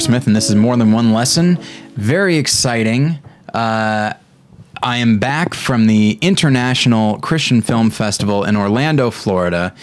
[0.00, 1.58] Hello, Smith, and this is More Than One Lesson.
[1.94, 3.18] Very exciting.
[3.52, 4.14] Uh,
[4.82, 9.74] I am back from the International Christian Film Festival in Orlando, Florida,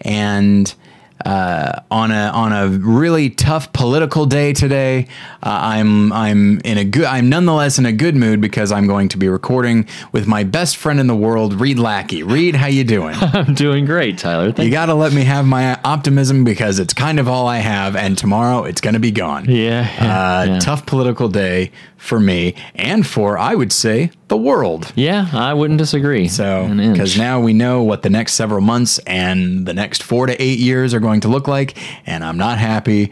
[0.00, 0.74] and
[1.22, 1.57] uh,
[1.90, 5.06] on a on a really tough political day today.
[5.42, 9.08] Uh, I'm I'm in a good I'm nonetheless in a good mood because I'm going
[9.10, 12.22] to be recording with my best friend in the world, Reed Lackey.
[12.22, 13.14] Reed, how you doing?
[13.20, 14.52] I'm doing great, Tyler.
[14.52, 17.58] Thank you got to let me have my optimism because it's kind of all I
[17.58, 19.46] have, and tomorrow it's going to be gone.
[19.46, 20.58] Yeah, yeah, uh, yeah.
[20.58, 24.92] Tough political day for me and for I would say the world.
[24.94, 26.28] Yeah, I wouldn't disagree.
[26.28, 30.42] So, because now we know what the next several months and the next four to
[30.42, 31.76] eight years are going to look like,
[32.06, 33.10] and I'm not happy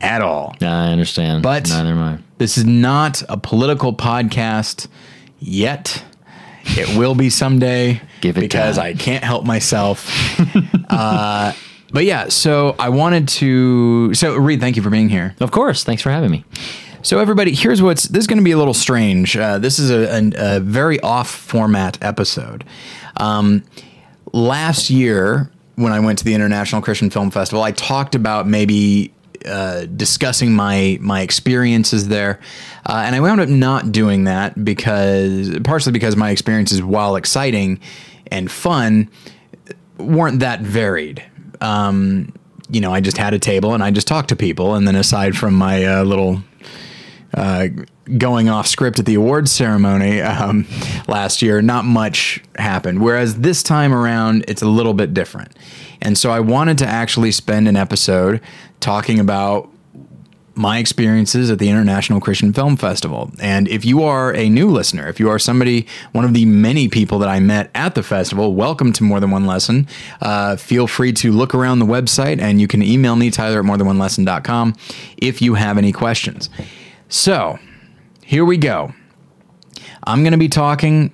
[0.00, 0.54] at all.
[0.60, 2.18] I understand, But- neither am I.
[2.38, 4.86] This is not a political podcast
[5.40, 6.04] yet.
[6.76, 8.86] It will be someday Give it because time.
[8.86, 10.08] I can't help myself.
[10.88, 11.52] uh,
[11.92, 14.14] but yeah, so I wanted to.
[14.14, 15.34] So, Reed, thank you for being here.
[15.40, 15.82] Of course.
[15.82, 16.44] Thanks for having me.
[17.00, 19.36] So, everybody, here's what's this is going to be a little strange.
[19.36, 22.64] Uh, this is a, a, a very off format episode.
[23.18, 23.62] Um,
[24.32, 29.14] last year, when I went to the International Christian Film Festival, I talked about maybe
[29.46, 32.40] uh, discussing my my experiences there,
[32.86, 37.78] uh, and I wound up not doing that because partially because my experiences, while exciting
[38.26, 39.08] and fun,
[39.98, 41.22] weren't that varied.
[41.60, 42.32] Um,
[42.70, 44.96] you know, I just had a table and I just talked to people, and then
[44.96, 46.42] aside from my uh, little
[47.34, 47.68] uh,
[48.16, 50.66] going off script at the awards ceremony um,
[51.06, 53.02] last year, not much happened.
[53.02, 55.52] Whereas this time around, it's a little bit different.
[56.00, 58.40] And so I wanted to actually spend an episode
[58.80, 59.70] talking about
[60.58, 63.30] my experiences at the International Christian Film Festival.
[63.40, 66.88] And if you are a new listener, if you are somebody, one of the many
[66.88, 69.86] people that I met at the festival, welcome to More Than One Lesson.
[70.20, 73.66] Uh, feel free to look around the website and you can email me, Tyler at
[73.66, 74.74] morethanonelesson.com,
[75.16, 76.50] if you have any questions.
[77.08, 77.58] So
[78.24, 78.92] here we go.
[80.06, 81.12] I'm going to be talking.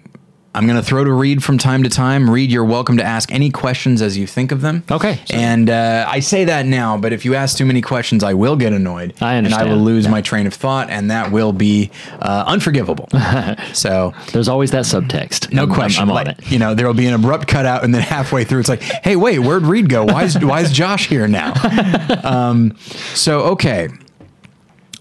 [0.57, 2.31] I'm going to throw to Reed from time to time.
[2.31, 4.85] Reed, you're welcome to ask any questions as you think of them.
[4.89, 5.19] Okay.
[5.31, 8.55] And uh, I say that now, but if you ask too many questions, I will
[8.55, 9.15] get annoyed.
[9.21, 9.63] I understand.
[9.63, 10.13] And I will lose Yeah.
[10.13, 11.91] my train of thought, and that will be
[12.21, 13.09] uh, unforgivable.
[13.73, 14.13] so.
[14.33, 15.53] There's always that subtext.
[15.53, 16.03] No I'm- I'm- question.
[16.03, 16.53] I'm, on Like, it.
[16.53, 19.17] You know, there will be an abrupt cutout, and then halfway through, it's like, "Hey,
[19.17, 20.05] wait, where'd Reed go?
[20.05, 21.53] Why is why is Josh here now?"
[22.23, 22.77] um,
[23.15, 23.89] so okay,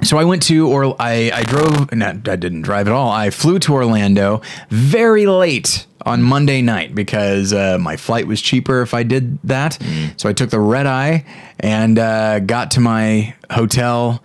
[0.07, 1.91] so I went to or I I drove.
[1.93, 3.09] Not, I didn't drive at all.
[3.09, 8.81] I flew to Orlando very late on Monday night because uh, my flight was cheaper
[8.81, 9.77] if I did that.
[10.17, 11.25] So I took the red eye
[11.59, 14.21] and uh, got to my hotel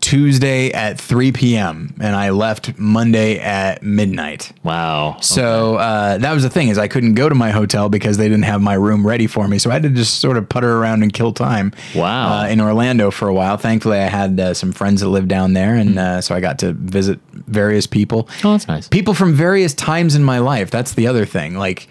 [0.00, 1.94] Tuesday at 3 p.m.
[2.00, 4.52] and I left Monday at midnight.
[4.62, 5.18] Wow.
[5.20, 8.28] So uh, that was the thing is I couldn't go to my hotel because they
[8.28, 9.58] didn't have my room ready for me.
[9.58, 11.72] So I had to just sort of putter around and kill time.
[11.94, 12.40] Wow.
[12.40, 13.56] Uh, in Orlando for a while.
[13.56, 16.58] Thankfully, I had uh, some friends that lived down there, and uh, so I got
[16.60, 18.28] to visit various people.
[18.44, 18.88] Oh, that's nice.
[18.88, 20.70] People from various times in my life.
[20.70, 21.56] That's the other thing.
[21.56, 21.88] Like,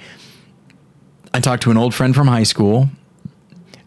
[1.34, 2.90] I talked to an old friend from high school.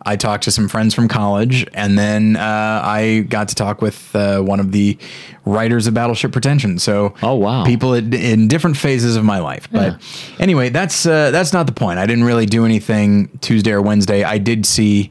[0.07, 2.41] I talked to some friends from college, and then uh,
[2.85, 4.99] I got to talk with uh, one of the
[5.47, 6.79] writers of Battleship Pretension.
[6.79, 7.65] So, Oh, wow.
[7.65, 9.69] people in, in different phases of my life.
[9.73, 10.01] But
[10.39, 11.99] anyway, that's uh, that's not the point.
[11.99, 14.25] I didn't really do anything Tuesday or Wednesday.
[14.25, 15.11] I did see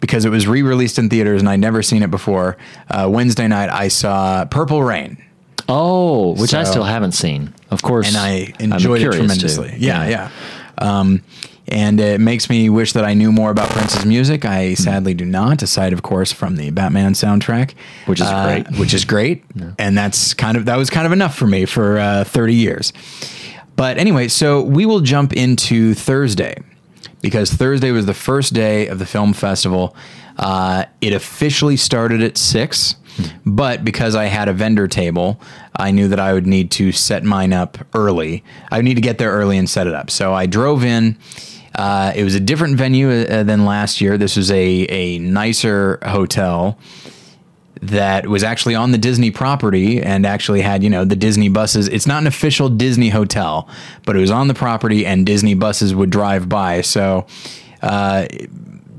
[0.00, 2.56] because it was re-released in theaters, and I'd never seen it before.
[2.90, 5.22] Uh, Wednesday night, I saw Purple Rain.
[5.68, 7.54] Oh, which I still haven't seen.
[7.70, 8.08] Of course.
[8.08, 9.70] and I enjoyed it tremendously.
[9.70, 9.76] too.
[9.78, 10.30] Yeah, yeah.
[10.78, 11.22] Um,
[11.72, 14.44] and it makes me wish that I knew more about Prince's music.
[14.44, 17.72] I sadly do not, aside, of course, from the Batman soundtrack,
[18.06, 18.78] Which is uh, great.
[18.78, 19.44] Which is great,
[19.78, 22.92] and that's kind of that was kind of enough for me for uh, thirty years.
[23.74, 26.62] But anyway, so we will jump into Thursday
[27.22, 29.96] because Thursday was the first day of the film festival.
[30.36, 32.96] Uh, it officially started at six,
[33.46, 35.40] but because I had a vendor table,
[35.76, 38.44] I knew that I would need to set mine up early.
[38.70, 40.10] I would need to get there early and set it up.
[40.10, 41.16] So I drove in.
[41.74, 44.18] Uh, it was a different venue uh, than last year.
[44.18, 46.78] This was a a nicer hotel
[47.82, 51.88] that was actually on the Disney property and actually had, you know, the Disney buses.
[51.88, 53.68] It's not an official Disney hotel,
[54.06, 56.82] but it was on the property and Disney buses would drive by.
[56.82, 57.26] So,
[57.82, 58.28] uh,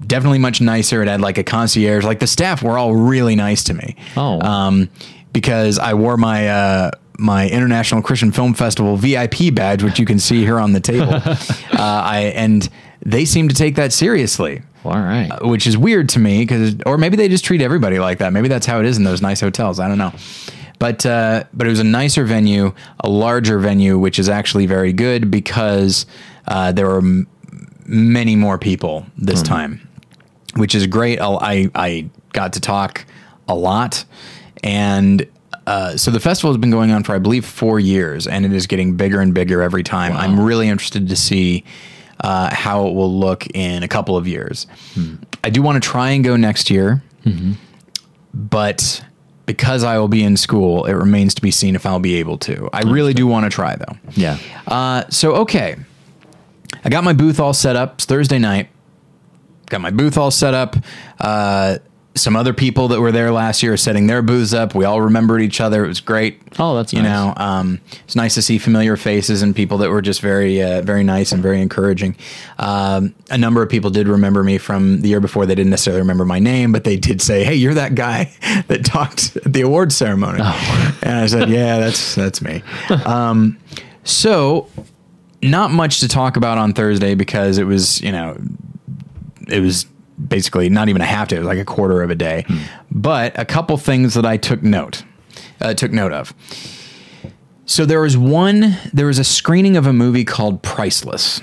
[0.06, 1.02] definitely much nicer.
[1.02, 2.04] It had like a concierge.
[2.04, 3.96] Like the staff were all really nice to me.
[4.18, 4.42] Oh.
[4.42, 4.90] Um,
[5.32, 10.20] because I wore my, uh, my International Christian Film Festival VIP badge, which you can
[10.20, 11.14] see here on the table.
[11.14, 11.34] uh,
[11.80, 12.68] I, and
[13.06, 15.30] they seem to take that seriously All right.
[15.44, 18.34] which is weird to me because, or maybe they just treat everybody like that.
[18.34, 19.80] Maybe that's how it is in those nice hotels.
[19.80, 20.14] I don't know.
[20.80, 24.92] But uh, but it was a nicer venue, a larger venue, which is actually very
[24.92, 26.06] good because
[26.48, 27.28] uh, there were m-
[27.86, 29.88] many more people this time.
[30.56, 31.20] which is great.
[31.22, 33.06] I'll, I I got to talk
[33.48, 34.04] a lot,
[34.62, 35.26] and
[35.66, 38.54] uh, so the festival has been going on for I believe four years, and it
[38.54, 40.14] is getting bigger and bigger every time.
[40.14, 41.64] I'm really interested to see
[42.20, 44.68] uh, how it will look in a couple of years.
[45.44, 47.02] I do want to try and go next year,
[48.34, 49.04] but
[49.46, 52.38] because I will be in school, it remains to be seen if I'll be able
[52.40, 52.70] to.
[52.74, 53.98] I really do want to try though.
[54.12, 54.38] Yeah.
[54.68, 55.76] Uh, so okay,
[56.84, 57.96] I got my booth all set up.
[57.96, 58.70] It's Thursday night.
[59.68, 60.76] Got my booth all set up.
[62.16, 64.76] Some other people that were there last year are setting their booths up.
[64.76, 65.84] We all remembered each other.
[65.84, 66.40] It was great.
[66.60, 67.10] Oh, that's you nice.
[67.10, 70.84] know, um, it's nice to see familiar faces and people that were just very, uh,
[70.84, 72.16] very nice and very encouraging.
[72.60, 75.48] Um, a number of people did remember me from the year before.
[75.48, 78.32] They didn't necessarily remember my name, but they did say, "Hey, you're that guy
[78.68, 81.00] that talked at the awards ceremony." Oh.
[81.02, 82.62] And I said, "Yeah, that's that's me."
[83.06, 83.58] Um,
[84.04, 84.68] so
[85.44, 88.38] not much to talk about on Thursday because it was, you know,
[89.48, 89.86] it was
[90.28, 92.46] basically not even a half day, it was like a quarter of a day.
[92.92, 95.04] But a couple things that I took note,
[95.62, 96.34] uh, took note of.
[97.66, 101.42] So there was one, there was a screening of a movie called Priceless.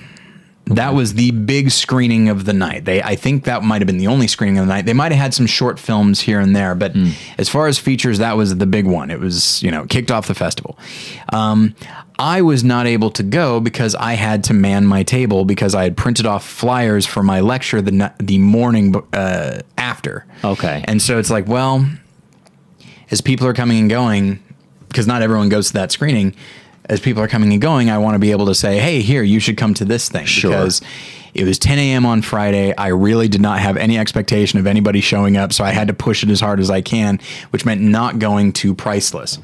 [0.74, 2.84] That was the big screening of the night.
[2.84, 4.86] They, I think that might have been the only screening of the night.
[4.86, 6.92] They might have had some short films here and there, but
[7.38, 9.10] as far as features, that was the big one.
[9.10, 10.78] It was, you know, kicked off the festival.
[11.32, 11.74] Um,
[12.18, 15.84] I was not able to go because I had to man my table because I
[15.84, 20.26] had printed off flyers for my lecture the the morning uh, after.
[20.44, 20.84] Okay.
[20.86, 21.88] and so it's like, well,
[23.10, 24.42] as people are coming and going,
[24.88, 26.34] because not everyone goes to that screening,
[26.90, 29.22] as people are coming and going, I want to be able to say, hey, here,
[29.22, 30.26] you should come to this thing.
[30.26, 30.50] Sure.
[30.50, 30.82] Because
[31.34, 32.04] it was 10 a.m.
[32.04, 32.74] on Friday.
[32.76, 35.94] I really did not have any expectation of anybody showing up, so I had to
[35.94, 37.20] push it as hard as I can,
[37.50, 39.38] which meant not going to Priceless.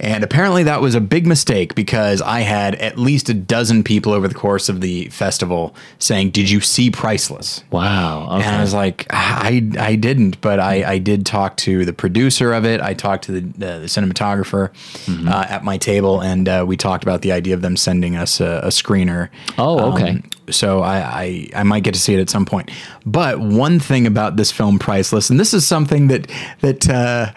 [0.00, 4.12] And apparently that was a big mistake because I had at least a dozen people
[4.12, 7.64] over the course of the festival saying, Did you see Priceless?
[7.70, 8.24] Wow.
[8.38, 8.46] Okay.
[8.46, 12.52] And I was like, I, I didn't, but I, I did talk to the producer
[12.52, 12.80] of it.
[12.80, 15.28] I talked to the, uh, the cinematographer Mm-hmm.
[15.28, 18.40] uh, at my table, and uh, we talked about the idea of them sending us
[18.40, 19.28] a, a screener.
[19.56, 20.10] Oh, okay.
[20.10, 22.70] Um, so I, I I might get to see it at some point.
[23.06, 26.30] But one thing about this film, Priceless, and this is something that
[26.60, 26.88] that.
[26.88, 27.32] Uh,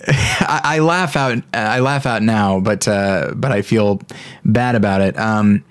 [0.08, 1.42] I, I laugh out.
[1.52, 4.00] I laugh out now, but uh, but I feel
[4.44, 5.18] bad about it.
[5.18, 5.64] Um,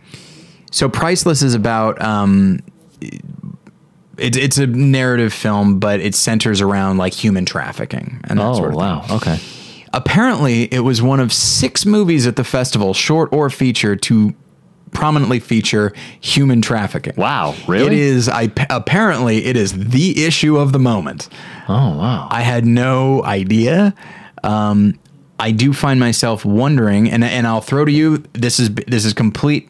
[0.72, 2.62] so priceless is about um,
[4.18, 8.54] it's it's a narrative film, but it centers around like human trafficking and that oh,
[8.54, 8.80] sort of thing.
[8.80, 9.06] wow.
[9.10, 9.40] Okay.
[9.96, 14.34] Apparently, it was one of six movies at the festival, short or feature, to
[14.94, 17.13] prominently feature human trafficking.
[17.16, 17.56] Wow.
[17.68, 17.88] Really?
[17.88, 18.30] It is.
[18.30, 21.29] I apparently it is the issue of the moment.
[21.68, 22.27] Oh, wow.
[22.29, 23.94] I had no idea.
[24.44, 25.00] Um,
[25.39, 28.24] I do find myself wondering, and and I'll throw to you.
[28.34, 29.70] This is this is complete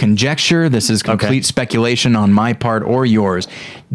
[0.00, 0.68] conjecture.
[0.68, 3.46] This is complete speculation on my part or yours.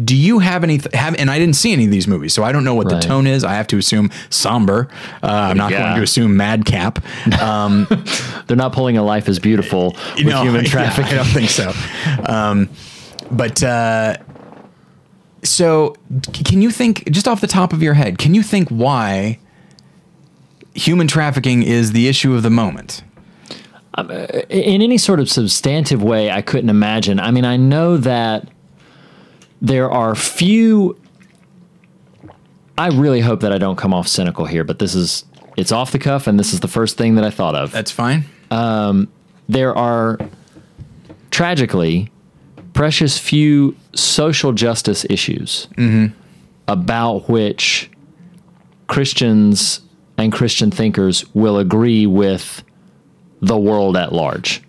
[0.02, 1.14] Do you have any have?
[1.18, 3.02] And I didn't see any of these movies, so I don't know what Right.
[3.02, 3.44] the tone is.
[3.44, 4.88] I have to assume somber.
[5.22, 5.82] Uh, I'm not Yeah.
[5.82, 7.04] going to assume madcap.
[7.42, 7.86] Um,
[8.46, 11.12] They're not pulling a life is beautiful with no, human yeah, trafficking.
[11.12, 11.72] I don't think so.
[12.26, 12.68] Um,
[13.30, 14.16] but uh,
[15.42, 15.96] so,
[16.32, 18.18] can you think just off the top of your head?
[18.18, 19.38] Can you think why
[20.74, 23.02] human trafficking is the issue of the moment?
[23.96, 27.18] Um, uh, in any sort of substantive way, I couldn't imagine.
[27.18, 28.48] I mean, I know that
[29.62, 31.00] there are few.
[32.78, 35.24] I really hope that I don't come off cynical here, but this is
[35.56, 37.72] it's off the cuff, and this is the first thing that I thought of.
[37.72, 38.24] That's fine.
[38.50, 39.08] Um,
[39.48, 40.18] there are
[41.30, 42.12] tragically
[42.74, 46.14] precious few social justice issues mm-hmm.
[46.68, 47.90] about which
[48.86, 49.80] Christians
[50.18, 52.62] and Christian thinkers will agree with
[53.40, 54.62] the world at large.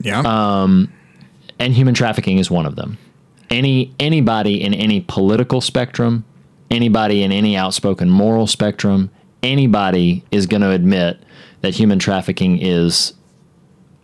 [0.00, 0.20] Yeah.
[0.20, 0.92] Um,
[1.58, 2.98] And human trafficking is one of them.
[3.48, 6.24] Any anybody in any political spectrum,
[6.70, 9.10] anybody in any outspoken moral spectrum,
[9.42, 11.18] anybody is going to admit
[11.62, 13.14] that human trafficking is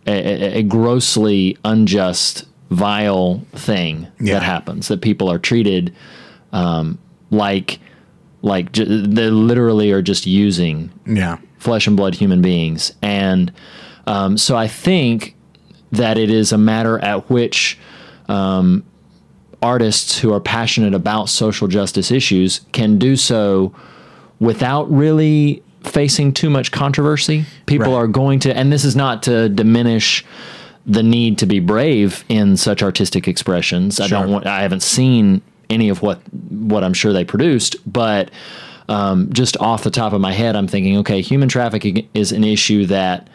[0.07, 4.33] a, a, grossly unjust, vile thing Yeah.
[4.35, 4.87] that happens.
[4.87, 5.93] That people are treated
[6.51, 6.97] um,
[7.29, 7.79] like
[8.41, 11.37] like they literally are just using yeah.
[11.59, 12.91] flesh and blood human beings.
[13.01, 13.51] And
[14.07, 15.35] um, so I think
[15.91, 17.77] that it is a matter at which
[18.27, 18.83] um,
[19.61, 23.73] artists who are passionate about social justice issues can do so
[24.39, 27.45] without really facing too much controversy.
[27.65, 27.99] People Right.
[27.99, 30.25] are going to, and this is not to diminish
[30.85, 33.99] the need to be brave in such artistic expressions.
[33.99, 36.19] I don't want, I haven't seen any of what
[36.49, 38.29] what I'm sure they produced, but
[38.89, 42.43] um, just off the top of my head, I'm thinking, okay, human trafficking is an
[42.43, 43.29] issue that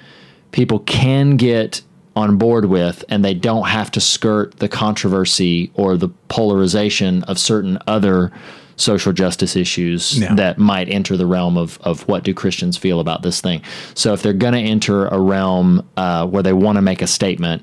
[0.52, 1.82] people can get
[2.16, 7.38] on board with and they don't have to skirt the controversy or the polarization of
[7.38, 8.32] certain other
[8.76, 10.34] social justice issues Yeah.
[10.34, 13.62] that might enter the realm of, of what do Christians feel about this thing.
[13.94, 17.06] So if they're going to enter a realm uh, where they want to make a
[17.08, 17.62] statement,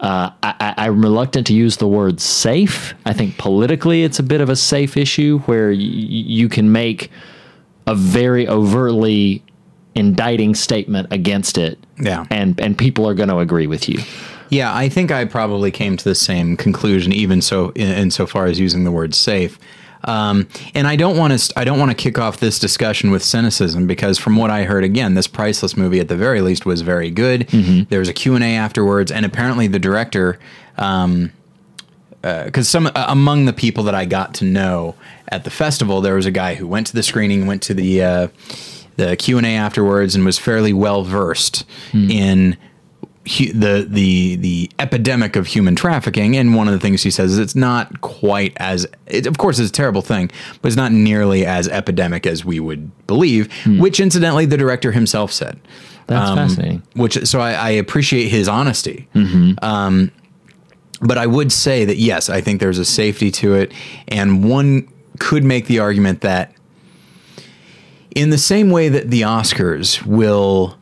[0.00, 2.94] uh, I, I'm reluctant to use the word safe.
[3.04, 7.10] I think politically it's a bit of a safe issue where y- you can make
[7.86, 9.42] a very overtly
[9.94, 11.78] indicting statement against it.
[11.98, 12.26] Yeah.
[12.30, 14.00] And and people are going to agree with you.
[14.50, 18.58] Yeah, I think I probably came to the same conclusion, even so, in, insofar as
[18.58, 19.58] using the word safe.
[20.04, 21.58] Um, and I don't want to.
[21.58, 24.82] I don't want to kick off this discussion with cynicism because, from what I heard,
[24.82, 27.48] again, this priceless movie at the very least was very good.
[27.90, 30.38] There was a Q and A afterwards, and apparently the director,
[30.78, 31.32] um,
[32.22, 34.94] because some uh, among the people that I got to know
[35.28, 38.02] at the festival, there was a guy who went to the screening, went to the
[38.02, 38.28] uh,
[38.96, 42.10] the Q and A afterwards, and was fairly well versed hmm.
[42.10, 42.56] in
[43.26, 46.36] hu- the the the epidemic of human trafficking.
[46.36, 49.58] And one of the things he says is it's not quite as it, of course
[49.58, 50.30] it's a terrible thing,
[50.60, 53.52] but it's not nearly as epidemic as we would believe.
[53.64, 53.78] Hmm.
[53.78, 55.60] Which incidentally, the director himself said.
[56.06, 56.82] That's um, fascinating.
[56.94, 59.08] Which so I, I appreciate his honesty.
[59.14, 59.64] Mm-hmm.
[59.64, 60.10] Um,
[61.00, 63.72] but I would say that yes, I think there's a safety to it,
[64.08, 66.52] and one could make the argument that
[68.14, 70.76] in the same way that the Oscars will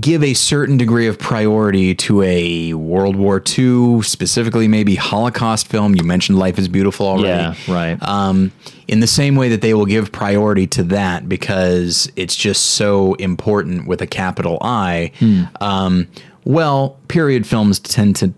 [0.00, 5.94] give a certain degree of priority to a World War II, specifically maybe Holocaust film.
[5.94, 7.56] You mentioned Life is Beautiful already.
[7.66, 8.02] Yeah, right.
[8.02, 8.52] Um,
[8.86, 13.14] in the same way that they will give priority to that because it's just so
[13.14, 15.12] important with a capital I.
[15.60, 16.06] Um,
[16.44, 18.32] well, period films tend to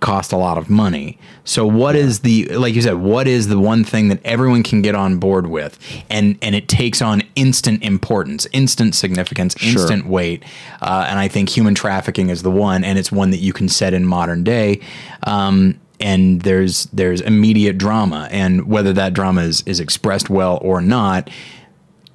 [0.00, 1.18] cost a lot of money.
[1.44, 4.82] So what is the like you said, what is the one thing that everyone can
[4.82, 5.78] get on board with
[6.08, 10.44] and and it takes on instant importance, instant significance, instant weight.
[10.80, 13.68] Uh, and I think human trafficking is the one and it's one that you can
[13.68, 14.80] set in modern day.
[15.24, 20.80] Um, and there's there's immediate drama and whether that drama is, is expressed well or
[20.80, 21.28] not,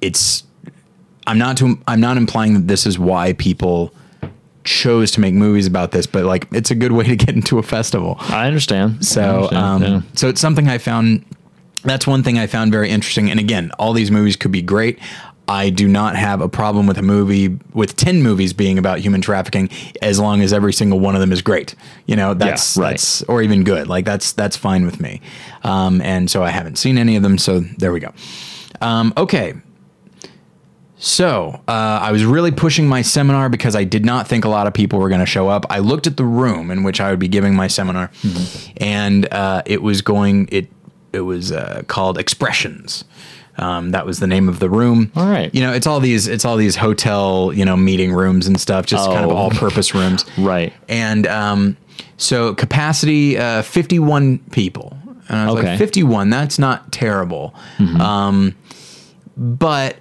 [0.00, 0.44] it's
[1.26, 3.94] I'm not to, I'm not implying that this is why people
[4.64, 7.58] chose to make movies about this, but like it's a good way to get into
[7.58, 8.16] a festival.
[8.20, 8.96] I understand.
[9.00, 10.00] I So, understand, um, yeah.
[10.14, 11.24] so it's something I found.
[11.84, 13.30] That's one thing I found very interesting.
[13.30, 14.98] And again, all these movies could be great.
[15.46, 19.20] I do not have a problem with a movie with ten movies being about human
[19.20, 19.68] trafficking,
[20.00, 21.74] as long as every single one of them is great.
[22.06, 22.92] You know, that's right.
[22.92, 23.86] that's or even good.
[23.86, 25.20] Like that's that's fine with me.
[25.62, 27.36] Um, and so I haven't seen any of them.
[27.36, 28.14] So there we go.
[28.80, 29.52] Um, okay,
[31.04, 34.66] so uh, I was really pushing my seminar because I did not think a lot
[34.66, 35.66] of people were going to show up.
[35.68, 38.10] I looked at the room in which I would be giving my seminar,
[38.78, 40.48] and uh, it was going.
[40.50, 40.68] It
[41.12, 43.04] it was uh, called Expressions.
[43.56, 45.12] Um, that was the name of the room.
[45.14, 45.54] All right.
[45.54, 48.86] You know, it's all these it's all these hotel you know meeting rooms and stuff,
[48.86, 49.36] just kind of Oh.
[49.36, 50.24] all purpose rooms.
[50.38, 50.72] Right.
[50.88, 51.76] And um,
[52.16, 54.96] so capacity uh, 51 people.
[55.28, 55.70] And I was Okay.
[55.70, 57.54] like, 51, that's not terrible.
[58.00, 58.54] Um,
[59.36, 59.96] but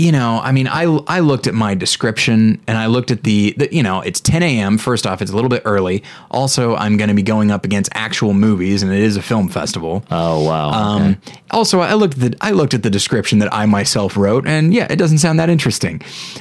[0.00, 3.52] you know, I mean, I I looked at my description and I looked at the,
[3.58, 4.78] the you know, it's 10 a.m.
[4.78, 6.02] First off, it's a little bit early.
[6.30, 9.48] Also, I'm going to be going up against actual movies, and it is a film
[9.48, 10.02] festival.
[10.10, 10.70] Oh wow.
[10.70, 11.40] Um, okay.
[11.50, 14.72] Also, I looked at the I looked at the description that I myself wrote, and
[14.72, 16.00] yeah, it doesn't sound that interesting.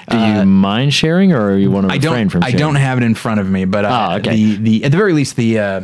[0.09, 2.29] Do you mind sharing, or you want to I refrain don't.
[2.29, 2.43] from?
[2.43, 4.35] I don't have it in front of me, but uh, Ah, okay.
[4.35, 5.59] the the at the very least the.
[5.59, 5.81] Uh,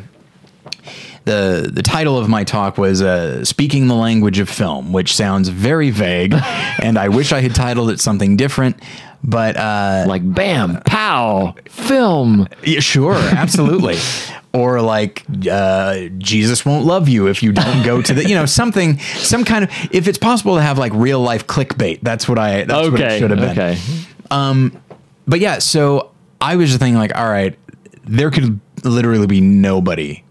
[1.26, 5.50] the, the title of my talk was uh, Speaking the Language of Film, which sounds
[5.50, 6.34] very vague,
[6.82, 8.80] and I wish I had titled it something different.
[9.24, 12.48] But uh, like bam, pow, film.
[12.64, 13.98] yeah, sure, absolutely.
[14.54, 18.46] or like uh, Jesus won't love you if you don't go to the you know
[18.46, 22.38] something some kind of if it's possible to have like real life clickbait that's what
[22.40, 23.20] I that's what it Okay.
[23.20, 24.80] should have been Okay.
[25.28, 27.58] but yeah, so I was just thinking like, all right,
[28.04, 30.24] there could literally be nobody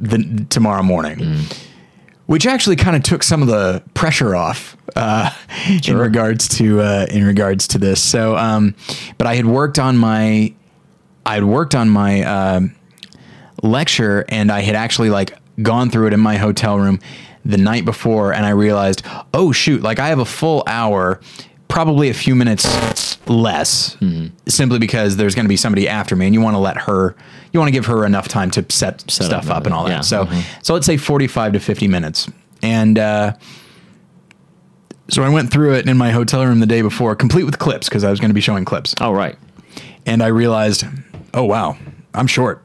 [0.00, 1.44] the tomorrow morning.
[2.26, 5.30] Which actually kind of took some of the pressure off uh,
[5.86, 8.00] in regards to uh, in regards to this.
[8.00, 8.76] So, um,
[9.18, 10.54] but I had worked on my
[11.26, 12.74] I had worked on my um
[13.62, 17.00] lecture, and I had actually like gone through it in my hotel room
[17.44, 19.02] the night before, and I realized,
[19.34, 21.20] oh shoot, like I have a full hour,
[21.70, 22.66] probably a few minutes
[23.28, 23.96] less,
[24.46, 27.14] simply because there's going to be somebody after me, and you want to let her,
[27.52, 29.84] you want to give her enough time to set, Set stuff up, up and all
[29.84, 29.90] that.
[29.90, 30.42] yeah, So, mhm.
[30.64, 32.28] so let's say 45 to 50 minutes,
[32.62, 32.98] and.
[32.98, 33.32] uh
[35.08, 37.88] so I went through it in my hotel room the day before, complete with clips
[37.88, 39.36] because I was going to be showing clips All right.
[40.06, 40.84] and I realized,
[41.34, 41.76] oh wow,
[42.14, 42.62] I'm short.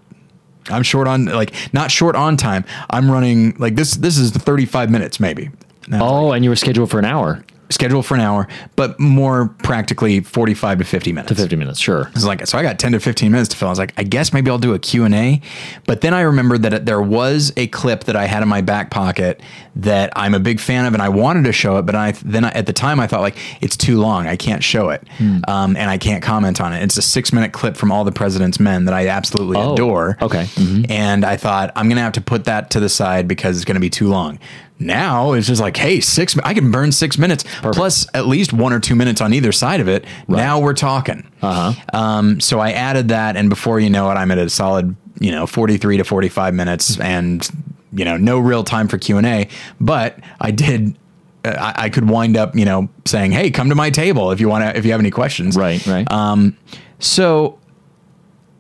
[0.69, 2.63] I'm short on like not short on time.
[2.91, 3.95] I'm running like this.
[3.95, 5.49] This is 35 minutes maybe.
[5.87, 7.43] And I was Oh, and you were scheduled for an hour.
[7.65, 11.29] Like, scheduled for an hour, but more practically 45 to 50 minutes.
[11.29, 12.09] To 50 minutes, sure.
[12.15, 13.67] It's like so I got 10 to 15 minutes to fill.
[13.67, 15.41] I was like, I guess maybe I'll do a Q&A.
[15.85, 18.91] But then I remembered that there was a clip that I had in my back
[18.91, 19.41] pocket
[19.77, 22.45] that I'm a big fan of and I wanted to show it, but I then
[22.45, 24.27] I, at the time I thought like it's too long.
[24.27, 25.03] I can't show it.
[25.47, 26.83] Um, and I can't comment on it.
[26.83, 30.17] It's a 6-minute clip from All the President's Men that I absolutely Oh, adore.
[30.21, 30.43] okay.
[30.55, 30.89] Mhm.
[30.89, 33.65] And I thought I'm going to have to put that to the side because it's
[33.65, 34.39] going to be too long.
[34.77, 36.37] Now it's just like, hey, six.
[36.43, 39.79] I can burn six minutes plus at least one or two minutes on either side
[39.79, 40.03] of it.
[40.27, 41.31] Now we're talking.
[41.41, 41.97] Uh huh.
[41.97, 45.31] Um, so I added that, and before you know it, I'm at a solid, you
[45.31, 47.47] know, 43 to 45 minutes, and
[47.93, 49.47] you know, no real time for Q and A.
[49.79, 50.97] But I did.
[51.45, 54.41] uh, I, I could wind up, you know, saying, "Hey, come to my table if
[54.41, 56.11] you want to, if you have any questions." Right, right.
[56.11, 56.57] Um,
[56.99, 57.59] so,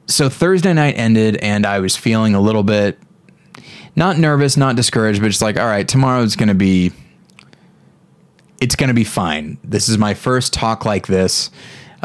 [0.07, 2.97] so Thursday night ended, and I was feeling a little bit
[3.95, 6.91] not nervous, not discouraged, but just like, all right, tomorrow's going to be,
[8.59, 9.57] it's going to be fine.
[9.63, 11.49] This is my first talk like this.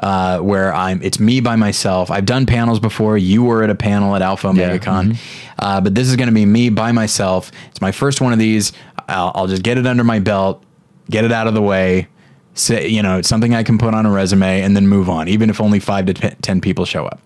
[0.02, 2.11] Uh, where I'm, it's me by myself.
[2.11, 3.18] I've done panels before.
[3.18, 5.18] You were at a panel at Alpha Omega Yeah, Con,
[5.59, 7.52] uh, but this is going to be me by myself.
[7.68, 8.73] It's my first one of these.
[9.09, 10.64] I'll, I'll just get it under my belt,
[11.11, 12.09] get it out of the way.
[12.54, 15.28] Say, you know, it's something I can put on a resume and then move on,
[15.28, 17.20] even if only five to ten people show up.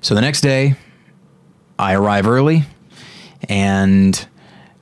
[0.00, 0.74] So the next day,
[1.78, 2.64] I arrive early
[3.48, 4.26] and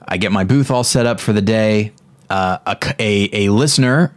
[0.06, 1.92] I get my booth all set up for the day.
[2.30, 4.12] Uh, a, a, a listener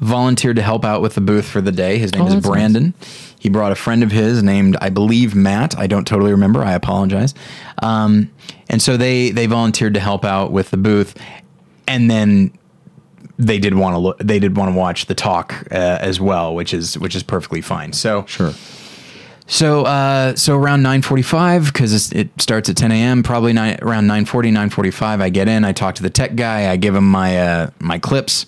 [0.00, 1.98] volunteered to help out with the booth for the day.
[1.98, 2.52] His name Oh, is that's nice.
[2.52, 2.94] Brandon.
[3.38, 5.78] He brought a friend of his named, I believe, Matt.
[5.78, 6.62] I don't totally remember.
[6.62, 7.34] I apologize.
[7.82, 8.30] Um,
[8.68, 11.16] and so they they volunteered to help out with the booth,
[11.88, 12.52] and then
[13.38, 14.18] they did want to look.
[14.18, 17.60] They did want to watch the talk uh, as well, which is which is perfectly
[17.62, 17.92] fine.
[17.94, 18.52] So Sure.
[19.50, 23.24] So, uh, so around 9:45 because it starts at 10 a.m.
[23.24, 25.20] Probably nine, around 9:40, 9:45.
[25.20, 25.64] I get in.
[25.64, 26.70] I talk to the tech guy.
[26.70, 28.46] I give him my uh, my clips.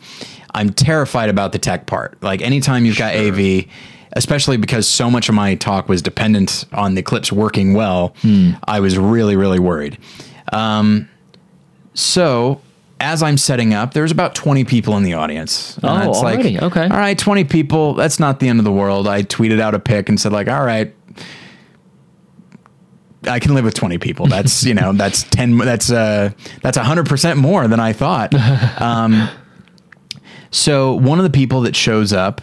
[0.55, 2.23] I'm terrified about the tech part.
[2.23, 3.65] Like anytime you've got AV,
[4.13, 8.15] especially because so much of my talk was dependent on the clips working well,
[8.69, 9.99] I was really really worried.
[10.53, 11.09] Um,
[11.95, 12.61] so.
[13.03, 15.77] As I'm setting up, there's about 20 people in the audience.
[15.79, 16.59] And Oh, it's like, already?
[16.61, 16.83] Okay.
[16.85, 17.95] All right, 20 people.
[17.95, 19.09] That's not the end of the world.
[19.09, 20.95] I tweeted out a pic and said, like, all right,
[23.29, 24.27] I can live with 20 people.
[24.27, 26.31] That's, you know, that's 10, that's, uh,
[26.63, 28.33] that's 100% more than I thought.
[28.81, 29.29] Um,
[30.51, 32.41] so one of the people that shows up,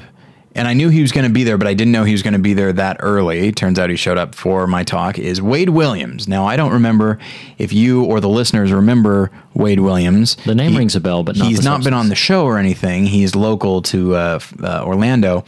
[0.56, 2.24] and I knew he was going to be there, but I didn't know he was
[2.24, 3.52] going to be there that early.
[3.52, 5.20] Turns out he showed up for my talk.
[5.20, 6.28] Is Wade Williams?
[6.28, 7.20] Now I don't remember
[7.58, 10.36] if you or the listeners remember Wade Williams.
[10.46, 12.58] The name He- rings a bell, but not he's not been on the show or
[12.58, 13.06] anything.
[13.06, 15.46] He's local to uh, uh, Orlando.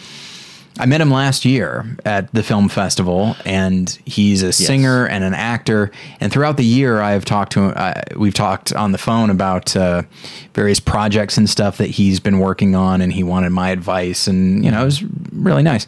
[0.82, 5.36] I met him last year at the film festival, and he's a singer and an
[5.36, 5.92] actor.
[6.20, 7.74] And throughout the year, I've talked to him.
[7.76, 10.02] Uh, we've talked on the phone about uh,
[10.56, 14.66] various projects and stuff that he's been working on, and he wanted my advice, and
[14.66, 15.86] you know, it was really nice.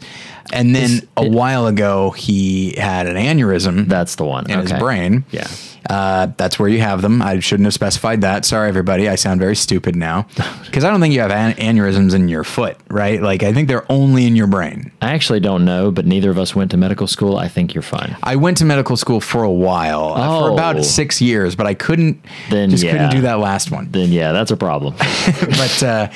[0.52, 4.50] And then a it- while ago, he had an aneurysm That's the one.
[4.50, 5.24] in his brain.
[5.30, 5.46] Yeah.
[5.88, 7.20] Uh, that's where you have them.
[7.20, 8.46] I shouldn't have specified that.
[8.46, 9.06] Sorry, everybody.
[9.06, 10.22] I sound very stupid now
[10.64, 13.20] because I don't think you have an- aneurysms in your foot, right?
[13.20, 14.92] Like I think they're only in your brain.
[15.02, 17.36] I actually don't know, but neither of us went to medical school.
[17.36, 18.16] I think you're fine.
[18.22, 20.54] I went to medical school for a while, uh, for Oh.
[20.54, 22.24] about six years, but I couldn't.
[22.48, 22.92] Then, just yeah.
[22.92, 23.88] couldn't do that last one.
[23.90, 24.94] Then yeah, that's a problem.
[25.40, 26.08] but uh,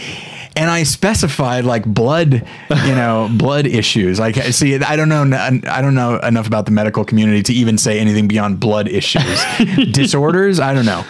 [0.59, 4.19] and I specified like blood, you know, blood issues.
[4.19, 7.79] Like, see, I don't know, I don't know enough about the medical community to even
[7.79, 9.41] say anything beyond blood issues,
[9.93, 10.59] disorders.
[10.59, 11.05] I don't know.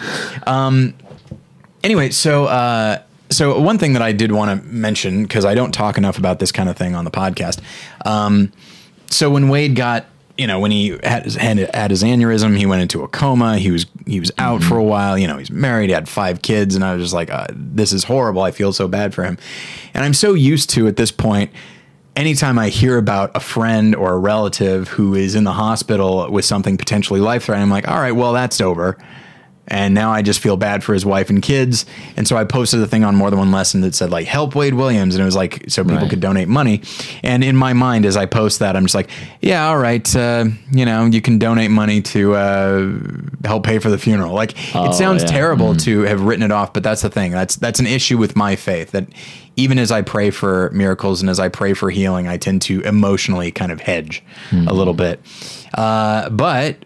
[0.45, 0.93] Um,
[1.83, 5.71] anyway, so uh, so one thing that I did want to mention because I don't
[5.71, 7.59] talk enough about this kind of thing on the podcast.
[8.05, 8.51] Um,
[9.07, 10.05] so when Wade got
[10.39, 13.57] you know when he had his, had, had his aneurysm he went into a coma.
[13.57, 15.17] He was he was out for a while.
[15.17, 17.91] You know he's married he had five kids and i was just like uh, this
[17.91, 18.41] is horrible.
[18.41, 19.37] I feel so bad for him.
[19.93, 21.51] And i'm so used to at this point
[22.15, 26.45] anytime i hear about a friend or a relative who is in the hospital with
[26.45, 28.97] something potentially life threatening i'm like all right well that's over
[29.69, 31.85] and now I just feel bad for his wife and kids.
[32.17, 34.55] And so I posted a thing on more than one lesson that said like help
[34.55, 36.09] Wade Williams, and it was like so people Right.
[36.09, 36.81] could donate money.
[37.23, 39.09] And in my mind, as I post that, I'm just like,
[39.41, 42.91] yeah, all right, uh, you know, you can donate money to uh,
[43.45, 44.33] help pay for the funeral.
[44.33, 45.29] Like Oh, it sounds yeah.
[45.29, 47.31] terrible to have written it off, but that's the thing.
[47.31, 49.07] That's that's an issue with my faith that
[49.55, 52.79] even as I pray for miracles and as I pray for healing, I tend to
[52.81, 55.19] emotionally kind of hedge a little bit.
[55.73, 56.77] Uh, but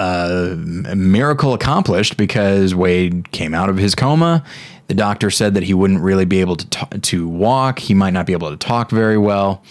[0.00, 4.42] a miracle accomplished because Wade came out of his coma.
[4.88, 7.78] The doctor said that he wouldn't really be able to ta- to walk.
[7.78, 9.62] He might not be able to talk very well,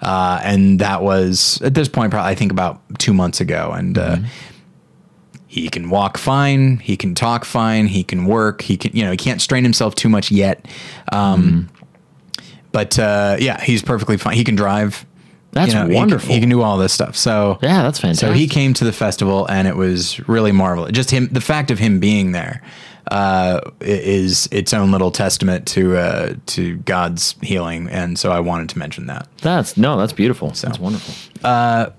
[0.00, 3.72] uh, and that was at this point probably I think about two months ago.
[3.72, 4.18] And uh,
[5.46, 9.10] he can walk fine, he can talk fine, he can work, he can you know
[9.10, 10.66] he can't strain himself too much yet.
[11.10, 11.68] Um,
[12.70, 14.34] But uh, yeah, he's perfectly fine.
[14.36, 15.06] He can drive.
[15.52, 16.34] That's you know, wonderful.
[16.34, 17.16] He can, do all this stuff.
[17.16, 18.28] So Yeah, that's fantastic.
[18.28, 20.92] so he came to the festival, and it was really marvelous.
[20.92, 22.62] Just him, the fact of him being there
[23.10, 28.68] uh, is its own little testament to uh, to God's healing, and so I wanted
[28.70, 29.26] to mention that.
[29.40, 30.50] That's no, that's beautiful.
[30.50, 31.14] That's wonderful.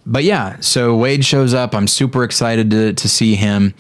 [0.05, 1.73] But yeah, so Wade shows up.
[1.73, 3.73] I'm super excited to to see him,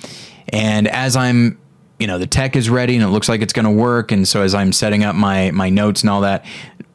[0.49, 1.59] and as I'm,
[1.99, 4.27] you know, the tech is ready, and it looks like it's going to work, and
[4.27, 6.43] so as I'm setting up my my notes and all that,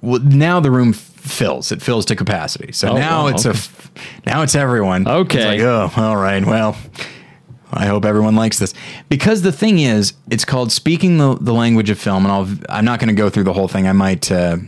[0.01, 0.93] well, now the room
[1.25, 1.73] fills.
[1.73, 2.73] It fills to capacity.
[2.73, 3.59] So Oh, now wow, it's a okay.
[3.59, 3.91] f-
[4.27, 5.07] now it's everyone.
[5.09, 5.39] Okay.
[5.39, 6.45] It's like, oh, all right.
[6.45, 6.77] Well,
[7.73, 8.75] I hope everyone likes this
[9.09, 12.85] because the thing is, it's called speaking the, the language of film, and I'll I'm
[12.85, 13.89] not going to go through the whole thing.
[13.89, 14.59] I might uh,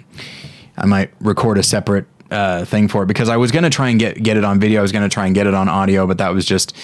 [0.76, 3.90] I might record a separate uh, thing for it because I was going to try
[3.90, 4.80] and get get it on video.
[4.80, 6.74] I was going to try and get it on audio, but that was just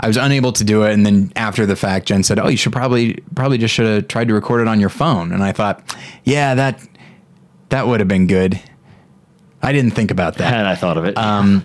[0.00, 0.92] I was unable to do it.
[0.94, 4.08] And then after the fact, Jen said, "Oh, you should probably probably just should have
[4.08, 6.80] tried to record it on your phone." And I thought, yeah, that
[7.68, 8.58] that would have been good.
[9.66, 11.18] I didn't think about that Had I thought of it.
[11.18, 11.64] Um,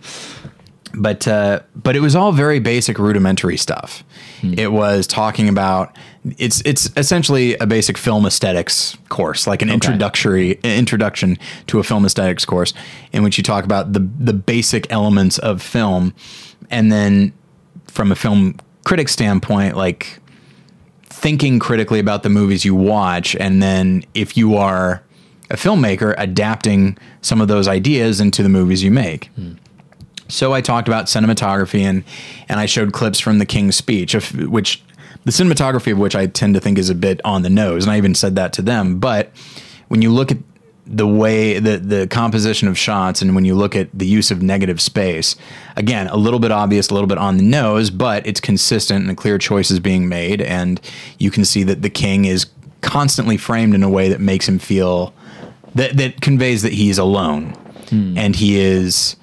[0.94, 4.04] but uh, but it was all very basic rudimentary stuff.
[4.44, 5.96] It was talking about
[6.38, 11.38] it's it's essentially a basic film aesthetics course, like an introductory introduction
[11.68, 12.74] to a film aesthetics course,
[13.14, 16.14] in which you talk about the the basic elements of film,
[16.72, 17.34] and then
[17.86, 20.20] from a film critic standpoint, like
[21.06, 25.04] thinking critically about the movies you watch, and then if you are
[25.52, 29.30] a filmmaker, adapting some of those ideas into the movies you make.
[30.30, 32.04] So I talked about cinematography and
[32.48, 34.82] and I showed clips from the King's speech, of which
[35.26, 37.92] the cinematography of which I tend to think is a bit on the nose, and
[37.92, 39.00] I even said that to them.
[39.00, 39.32] But
[39.90, 40.38] when you look at
[40.88, 44.42] the way the the composition of shots and when you look at the use of
[44.42, 45.36] negative space,
[45.76, 49.12] again, a little bit obvious, a little bit on the nose, but it's consistent and
[49.12, 50.80] a clear choice is being made, and
[51.20, 52.46] you can see that the King is
[52.80, 55.14] constantly framed in a way that makes him feel
[55.76, 57.56] that that conveys that he's alone
[57.92, 59.18] and he is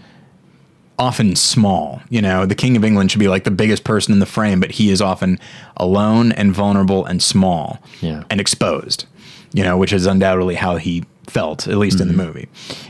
[0.99, 2.03] often small.
[2.11, 4.61] You know, the King of England should be like the biggest person in the frame,
[4.61, 5.39] but he is often
[5.77, 8.25] alone and vulnerable and small Yeah.
[8.29, 9.07] and exposed,
[9.55, 12.49] you know, which is undoubtedly how he felt, at least in the movie.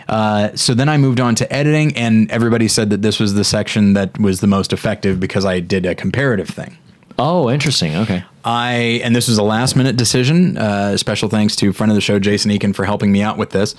[0.09, 3.45] Uh, so then I moved on to editing, and everybody said that this was the
[3.45, 6.77] section that was the most effective because I did a comparative thing.
[7.19, 7.95] oh, interesting.
[7.97, 8.25] Okay.
[8.49, 10.57] I and this was a last minute decision.
[10.57, 13.51] Uh, special thanks to friend of the show Jason Eakin for helping me out with
[13.51, 13.75] this.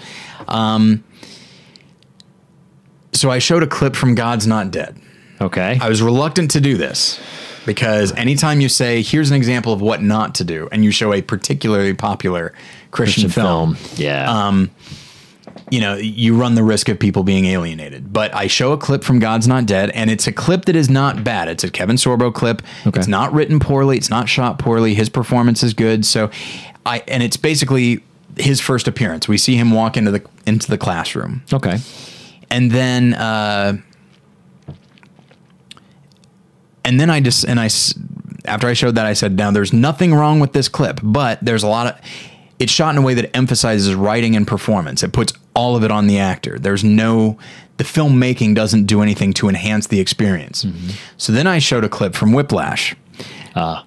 [0.48, 1.04] Um,
[3.12, 4.96] so I showed a clip from God's Not Dead.
[5.42, 5.80] Okay.
[5.82, 7.20] I was reluctant to do this
[7.66, 11.14] because anytime you say here's an example of what not to do, and you show
[11.14, 12.54] a particularly popular
[12.92, 13.96] Christian, Christian film, film.
[13.98, 14.48] Yeah.
[15.72, 18.12] You know, you run the risk of people being alienated.
[18.12, 20.90] But I show a clip from God's Not Dead, and it's a clip that is
[20.90, 21.48] not bad.
[21.48, 22.62] It's a Kevin Sorbo clip.
[22.86, 23.00] Okay.
[23.00, 23.98] It's not written poorly.
[23.98, 24.94] It's not shot poorly.
[24.94, 26.06] His performance is good.
[26.06, 26.30] So,
[26.86, 28.04] I and it's basically
[28.38, 29.28] his first appearance.
[29.28, 31.78] We see him walk into the into the classroom, okay.
[32.50, 33.78] and then uh,
[36.86, 37.70] and then I just and I
[38.46, 41.64] after I showed that I said now there's nothing wrong with this clip, but there's
[41.64, 42.02] a lot of
[42.60, 45.02] it's shot in a way that emphasizes writing and performance.
[45.04, 46.60] It puts all of it on the actor.
[46.60, 47.38] There's no
[47.78, 50.66] the filmmaking doesn't do anything to enhance the experience.
[51.18, 52.94] So then I showed a clip from Whiplash.
[53.56, 53.86] Ah.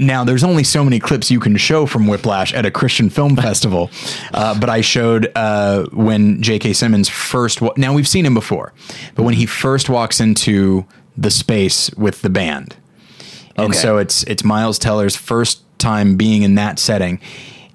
[0.00, 3.34] Now, there's only so many clips you can show from Whiplash at a Christian film
[3.48, 3.90] festival,
[4.32, 6.72] uh, but I showed uh, when J.K.
[6.72, 7.60] Simmons first.
[7.60, 8.72] Wa- now we've seen him before,
[9.16, 12.76] but when he first walks into the space with the band,
[13.56, 13.78] and Okay.
[13.78, 17.18] so it's it's Miles Teller's first time being in that setting,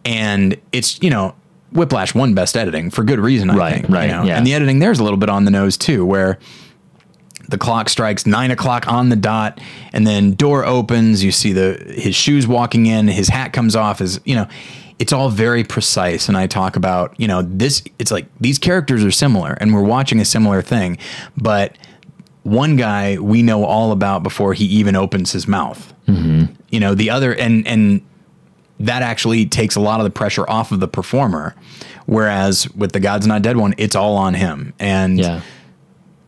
[0.06, 1.36] and it's you know
[1.72, 3.90] Whiplash won Best Editing for good reason, I Right, think.
[3.90, 4.24] you right, know?
[4.24, 4.38] yeah.
[4.38, 6.38] And the editing there's a little bit on the nose too, where
[7.50, 9.60] the clock strikes nine o'clock on the dot,
[9.92, 11.24] and then door opens.
[11.24, 14.00] You see the his shoes walking in, his hat comes off.
[14.00, 14.48] His you know,
[15.00, 16.28] it's all very precise.
[16.30, 17.84] And I talk about you know this.
[18.00, 20.98] It's like these characters are similar, and we're watching a similar thing,
[21.36, 21.78] but
[22.44, 25.94] one guy we know all about before he even opens his mouth.
[26.08, 26.54] Mm-hmm.
[26.70, 28.02] You know, the other and and
[28.80, 31.56] that actually takes a lot of the pressure off of the performer.
[32.06, 34.74] Whereas with the God's Not Dead one, it's all on him.
[34.80, 35.42] And Yeah.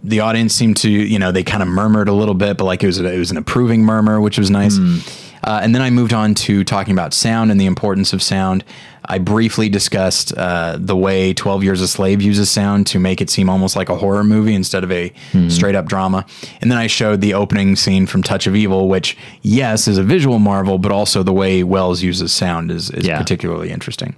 [0.04, 2.84] the audience seemed to, you know, they kind of murmured a little bit, but like
[2.84, 4.78] it was a, it was an approving murmur, which was nice.
[4.78, 5.00] Hmm.
[5.46, 8.64] Uh, and then I moved on to talking about sound and the importance of sound.
[9.08, 13.30] I briefly discussed uh, the way 12 Years a Slave uses sound to make it
[13.30, 15.14] seem almost like a horror movie instead of a
[15.48, 16.26] straight up drama.
[16.62, 20.04] And then I showed the opening scene from Touch of Evil, which, yes, is a
[20.04, 23.20] visual marvel, but also the way Welles uses sound is, is Yeah.
[23.20, 24.16] particularly interesting.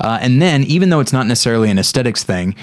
[0.00, 2.56] Uh, and then, even though it's not necessarily an aesthetics thing,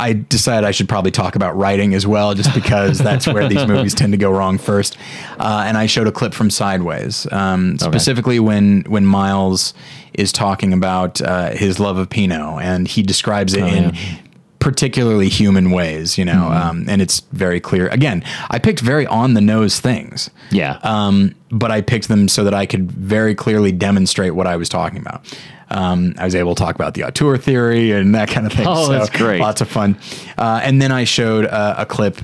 [0.00, 3.66] I decided I should probably talk about writing as well, just because that's where these
[3.68, 4.96] movies tend to go wrong first.
[5.38, 9.74] Uh, and I showed a clip from Sideways, um, specifically when when Miles
[10.12, 14.16] is talking about uh, his love of Pinot, and he describes it Oh, in yeah.
[14.64, 16.68] Particularly human ways, you know, Mm-hmm.
[16.68, 17.86] um, and it's very clear.
[17.88, 20.30] Again, I picked very on the nose things.
[20.50, 20.78] Yeah.
[20.82, 24.70] Um, but I picked them so that I could very clearly demonstrate what I was
[24.70, 25.20] talking about.
[25.68, 28.66] Um, I was able to talk about the auteur theory and that kind of thing.
[28.70, 29.38] Oh, that's great.
[29.40, 29.98] Lots of fun.
[30.38, 32.18] Uh, and then I showed uh, a clip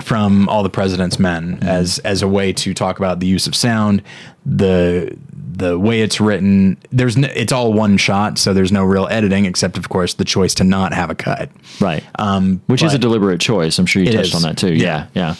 [0.00, 1.68] from All the President's Men Mm-hmm.
[1.68, 4.02] as as a way to talk about the use of sound,
[4.44, 5.16] the
[5.60, 6.76] the way it's written.
[6.90, 10.24] There's no, it's all one shot, so there's no real editing except, of course, the
[10.24, 11.50] choice to not have a cut.
[11.80, 12.02] right.
[12.18, 13.78] Um, Which is a deliberate choice.
[13.78, 14.34] I'm sure you touched is.
[14.34, 14.74] on that too.
[14.74, 15.06] Yeah.
[15.14, 15.34] Yeah.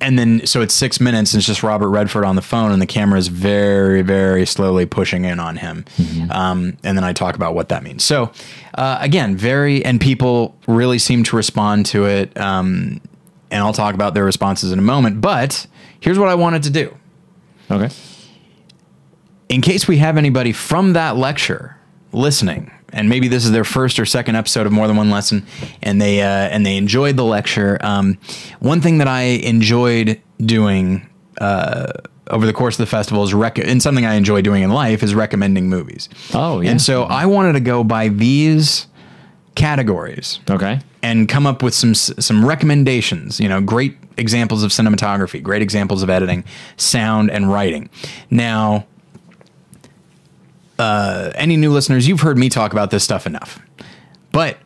[0.00, 2.80] and then so it's six minutes and it's just Robert Redford on the phone and
[2.80, 5.84] the camera is very very slowly pushing in on him
[6.30, 8.30] um, and then I talk about what that means so
[8.74, 13.00] uh, again very and people really seem to respond to it um,
[13.50, 15.66] and I'll talk about their responses in a moment but
[15.98, 16.94] here's what I wanted to do
[17.70, 17.92] Okay.
[19.48, 21.76] In case we have anybody from that lecture
[22.12, 25.46] listening and maybe this is their first or second episode of more than one lesson
[25.82, 28.16] and they uh, and they enjoyed the lecture um,
[28.60, 31.06] one thing that i enjoyed doing
[31.40, 31.92] uh,
[32.28, 35.02] over the course of the festival is rec- and something i enjoy doing in life
[35.02, 36.70] is recommending movies Oh, yeah.
[36.70, 38.86] and so i wanted to go by these
[39.54, 40.80] categories Okay.
[41.02, 43.40] and come up with some some recommendations.
[43.40, 46.44] You know, great examples of cinematography, great examples of editing,
[46.76, 47.88] sound, and writing.
[48.30, 48.86] Now,
[50.78, 53.60] uh, any new listeners, you've heard me talk about this stuff enough,
[54.32, 54.58] but.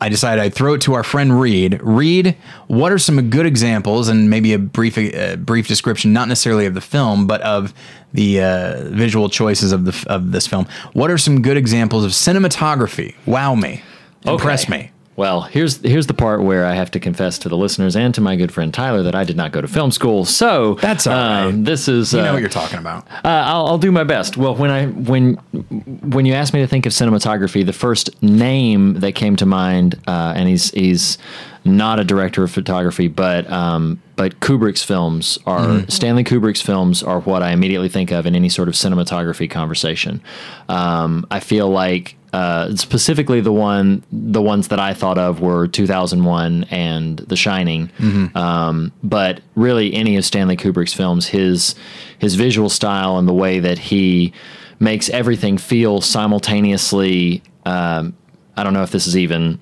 [0.00, 1.80] I decided I'd throw it to our friend Reed.
[1.82, 2.36] Reed,
[2.68, 6.74] what are some good examples and maybe a brief uh, brief description, not necessarily of
[6.74, 7.74] the film, but of
[8.12, 10.68] the uh, visual choices of the of this film?
[10.92, 13.16] What are some good examples of cinematography?
[13.26, 13.82] Wow me,
[14.24, 14.82] impress Okay.
[14.84, 14.90] me.
[15.18, 18.20] Well, here's here's the part where I have to confess to the listeners and to
[18.20, 20.24] my good friend Tyler that I did not go to film school.
[20.24, 21.46] So That's all right.
[21.46, 23.08] um, This is You uh, know what you're talking about.
[23.10, 24.36] Uh, I'll, I'll do my best.
[24.36, 28.94] Well, when I when when you asked me to think of cinematography, the first name
[29.00, 31.18] that came to mind, uh, and he's he's
[31.64, 37.18] not a director of photography, but um, but Kubrick's films are Stanley Kubrick's films are
[37.18, 40.22] what I immediately think of in any sort of cinematography conversation.
[40.68, 42.14] Um, I feel like.
[42.32, 47.90] Uh, specifically, the one, the ones that I thought of were 2001 and The Shining.
[48.36, 51.74] Um, but really, any of Stanley Kubrick's films, his
[52.18, 54.32] his visual style and the way that he
[54.78, 57.42] makes everything feel simultaneously.
[57.64, 58.14] Um,
[58.56, 59.58] I don't know if this is even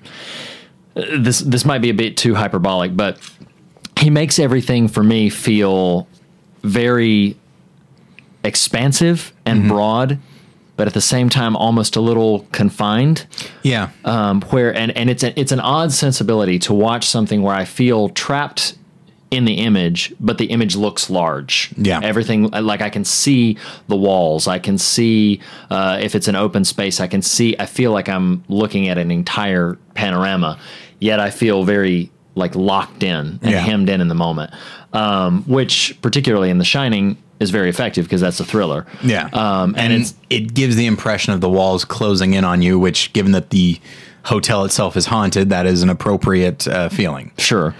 [0.95, 1.39] this.
[1.39, 3.17] This might be a bit too hyperbolic, but
[3.99, 6.07] he makes everything for me feel
[6.63, 7.37] very
[8.43, 10.19] expansive and broad,
[10.77, 13.25] but at the same time almost a little confined
[13.63, 13.89] Yeah.
[14.05, 17.65] um, where and, and it's a, it's an odd sensibility to watch something where I
[17.65, 18.75] feel trapped
[19.29, 21.73] in the image, but the image looks large.
[21.75, 21.99] Yeah.
[22.01, 23.57] everything like I can see
[23.89, 24.47] the walls.
[24.47, 27.01] I can see uh, if it's an open space.
[27.01, 27.53] I can see.
[27.59, 30.57] I feel like I'm looking at an entire panorama.
[30.99, 33.59] Yet I feel very like locked in and Yeah.
[33.59, 34.53] hemmed in in the moment,
[34.93, 38.85] um, which particularly in The Shining is very effective because that's a thriller.
[39.03, 39.29] yeah.
[39.33, 42.79] um, and and it's, it gives the impression of the walls closing in on you,
[42.79, 43.79] which, given that the
[44.25, 47.31] hotel itself is haunted, that is an appropriate uh, feeling.
[47.37, 47.73] Sure.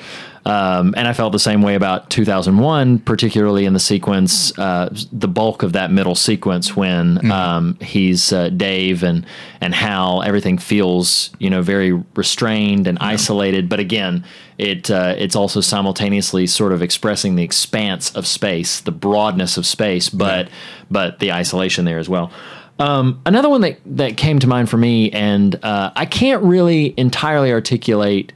[0.47, 5.27] Um, and I felt the same way about 2001, particularly in the sequence, uh, the
[5.27, 9.25] bulk of that middle sequence when um, he's uh, Dave and
[9.59, 10.23] and Hal.
[10.23, 14.23] Everything feels you know very restrained and isolated, but again,
[14.57, 19.65] it uh, it's also simultaneously sort of expressing the expanse of space, the broadness of
[19.65, 20.47] space, but
[20.89, 22.31] but the isolation there as well.
[22.79, 26.93] Um, another one that that came to mind for me, and uh, I can't really
[26.95, 28.31] entirely articulate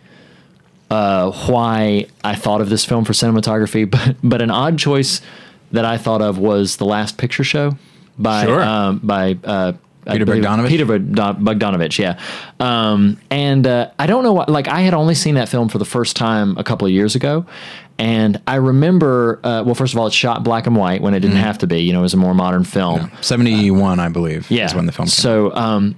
[0.91, 5.21] uh, why I thought of this film for cinematography, but but an odd choice
[5.71, 7.77] that I thought of was the Last Picture Show
[8.19, 8.61] by Sure.
[8.61, 9.73] um, by uh,
[10.05, 10.67] Peter Bogdanovich?
[10.67, 12.19] Peter Bogdan- Bogdanovich, yeah.
[12.59, 15.77] Um, and uh, I don't know what like I had only seen that film for
[15.77, 17.45] the first time a couple of years ago.
[17.97, 21.19] And I remember, uh, well, first of all, it's shot black and white when it
[21.19, 21.81] didn't have to be.
[21.81, 23.11] You know, it was a more modern film.
[23.21, 24.65] 71, I believe, Yeah.
[24.65, 25.11] is when the film came.
[25.11, 25.95] So, um,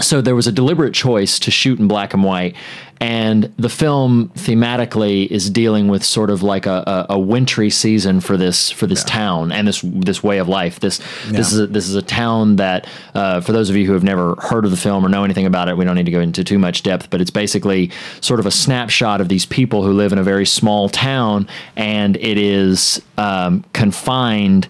[0.00, 2.56] so there was a deliberate choice to shoot in black and white,
[3.00, 8.20] and the film thematically is dealing with sort of like a, a, a wintry season
[8.20, 10.80] for this for this town and this this way of life.
[10.80, 13.92] This this is a, this is a town that, uh, for those of you who
[13.92, 16.12] have never heard of the film or know anything about it, we don't need to
[16.12, 17.10] go into too much depth.
[17.10, 20.46] But it's basically sort of a snapshot of these people who live in a very
[20.46, 24.68] small town, and it is um, confined,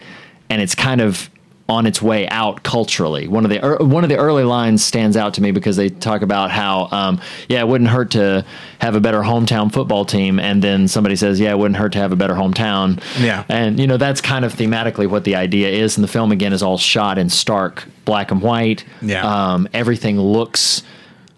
[0.51, 1.31] and it's kind of
[1.69, 3.29] on its way out culturally.
[3.29, 5.91] One of the er, one of the early lines stands out to me because they
[5.91, 8.45] talk about how um, yeah, it wouldn't hurt to
[8.79, 11.99] have a better hometown football team, and then somebody says yeah, it wouldn't hurt to
[11.99, 13.03] have a better hometown.
[13.21, 13.45] Yeah.
[13.51, 15.97] and you know that's kind of thematically what the idea is.
[15.99, 18.85] And the film again is all shot in stark black and white.
[19.03, 19.27] Yeah.
[19.53, 20.83] um, everything looks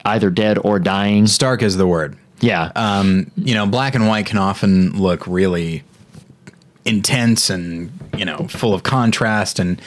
[0.04, 1.26] either dead or dying.
[1.26, 2.16] Stark is the word.
[2.42, 5.82] Yeah, Um, you know, black and white can often look really
[6.86, 9.80] intense and you know full of contrast and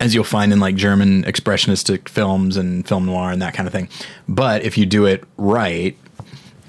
[0.00, 3.72] as you'll find in like German expressionistic films and film noir and that kind of
[3.72, 3.88] thing.
[4.28, 5.96] But if you do it right,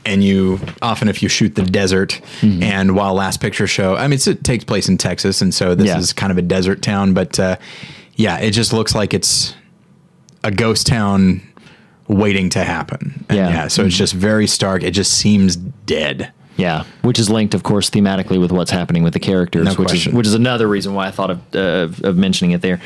[0.05, 4.13] and you often if you shoot the desert and while last picture show, I mean
[4.13, 5.99] it's, it takes place in Texas, and so this Yeah.
[5.99, 7.57] is kind of a desert town, but uh,
[8.15, 9.53] yeah, it just looks like it's
[10.43, 11.41] a ghost town
[12.07, 13.23] waiting to happen.
[13.29, 13.49] And Yeah.
[13.49, 14.81] yeah, so it's just very stark.
[14.83, 16.31] It just seems dead.
[16.57, 19.87] Yeah, which is linked, of course, thematically with what's happening with the characters, No which
[19.89, 20.11] question.
[20.11, 22.79] is which is another reason why I thought of uh, of- mentioning it there.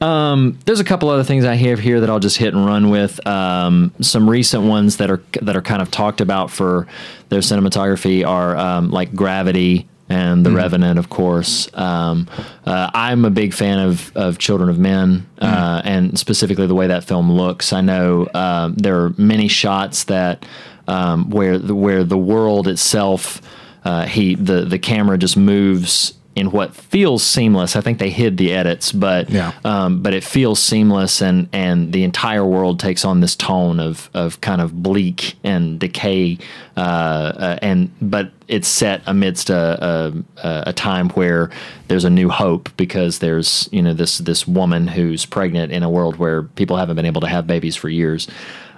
[0.00, 2.90] Um, there's a couple other things I have here that I'll just hit and run
[2.90, 3.24] with.
[3.26, 6.86] Um, some recent ones that are that are kind of talked about for
[7.28, 11.70] their cinematography are um, like Gravity and The Revenant, of course.
[11.74, 12.28] Um,
[12.66, 16.88] uh, I'm a big fan of of Children of Men, uh, and specifically the way
[16.88, 17.72] that film looks.
[17.72, 20.44] I know um, there are many shots that
[20.92, 23.40] um, where the, where the world itself,
[23.84, 27.76] uh, he the the camera just moves in what feels seamless.
[27.76, 29.52] I think they hid the edits, but Yeah.
[29.64, 34.08] um, but it feels seamless, and and the entire world takes on this tone of
[34.14, 36.38] of kind of bleak and decay,
[36.76, 41.50] uh, uh, and but it's set amidst a, a a time where
[41.88, 45.90] there's a new hope because there's you know this this woman who's pregnant in a
[45.90, 48.26] world where people haven't been able to have babies for years.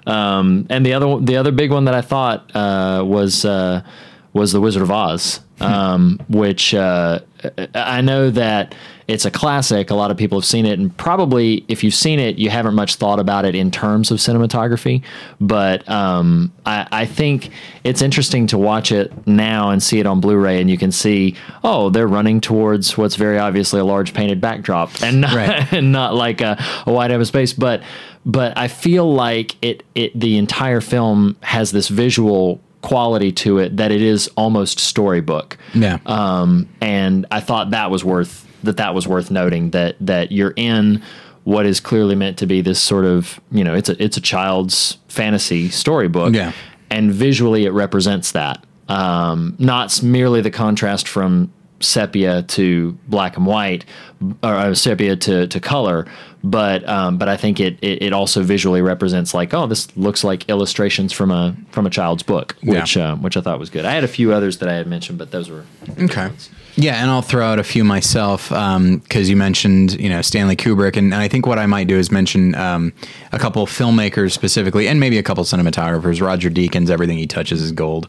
[0.07, 3.83] Um, and the other the other big one that I thought uh, was uh,
[4.33, 7.21] was the Wizard of Oz, um, which uh,
[7.75, 8.75] I know that
[9.07, 9.91] it's a classic.
[9.91, 12.75] A lot of people have seen it, and probably if you've seen it, you haven't
[12.75, 15.03] much thought about it in terms of cinematography.
[15.41, 17.51] But um, I, I think
[17.85, 21.37] it's interesting to watch it now and see it on Blu-ray, and you can see,
[21.63, 25.73] oh, they're running towards what's very obviously a large painted backdrop, and not, Right.
[25.73, 27.53] and not like a, a wide open space.
[27.53, 27.83] But
[28.27, 33.77] but I feel like it it the entire film has this visual quality to it
[33.79, 35.57] that it is almost storybook.
[35.75, 35.99] Yeah.
[36.05, 40.55] Um, and I thought that was worth that that was worth noting that that you're
[40.57, 41.03] in
[41.45, 44.21] what is clearly meant to be this sort of you know it's a it's a
[44.21, 46.35] child's fantasy storybook.
[46.35, 46.53] Yeah.
[46.91, 48.65] And visually, it represents that.
[48.89, 51.53] Um, not merely the contrast from
[51.85, 53.85] sepia to black and white,
[54.43, 56.07] or uh, sepia to, to color,
[56.43, 60.25] but um, but I think it, it it also visually represents like oh this looks
[60.25, 62.81] like illustrations from a from a child's book, Yeah.
[62.81, 63.85] which uh, which I thought was good.
[63.85, 65.65] I had a few others that I had mentioned, but those were
[66.01, 66.31] Okay.
[66.77, 70.97] Yeah, and I'll throw out a few myself because you mentioned, you know, Stanley Kubrick,
[70.97, 72.93] and, and I think what I might do is mention um,
[73.31, 76.21] a couple of filmmakers specifically, and maybe a couple cinematographers.
[76.21, 78.09] Roger Deakins, everything he touches is gold.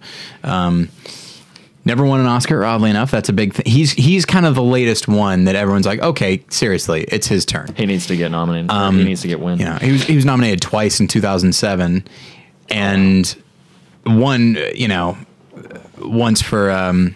[1.86, 3.12] Um, never won an Oscar, oddly enough.
[3.12, 3.66] That's a big thing.
[3.72, 7.74] He's he's kind of the latest one that everyone's like, okay, seriously, it's his turn.
[7.76, 8.72] he needs to get nominated.
[8.72, 9.60] or he needs to get win.
[9.60, 12.06] You know, he was he was nominated twice in 2007,
[12.70, 13.36] and
[14.04, 15.18] one, you know,
[16.00, 17.16] once for um,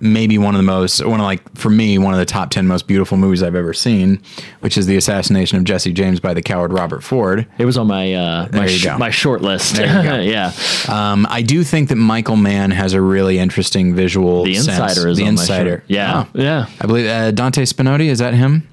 [0.00, 2.66] maybe one of the most one of like for me one of the top 10
[2.66, 4.22] most beautiful movies I've ever seen,
[4.60, 7.46] which is the assassination of Jesse James by the coward Robert Ford.
[7.58, 9.76] It was on my uh, my sh- my short list.
[9.76, 10.16] There you go.
[10.20, 10.52] yeah,
[10.88, 14.44] Um, I do think that Michael Mann has a really interesting visual.
[14.44, 14.68] the sense.
[14.68, 15.84] insider is the on insider.
[15.86, 16.30] Yeah, Oh.
[16.40, 16.66] yeah.
[16.80, 18.66] I believe uh, Dante Spinotti is that him?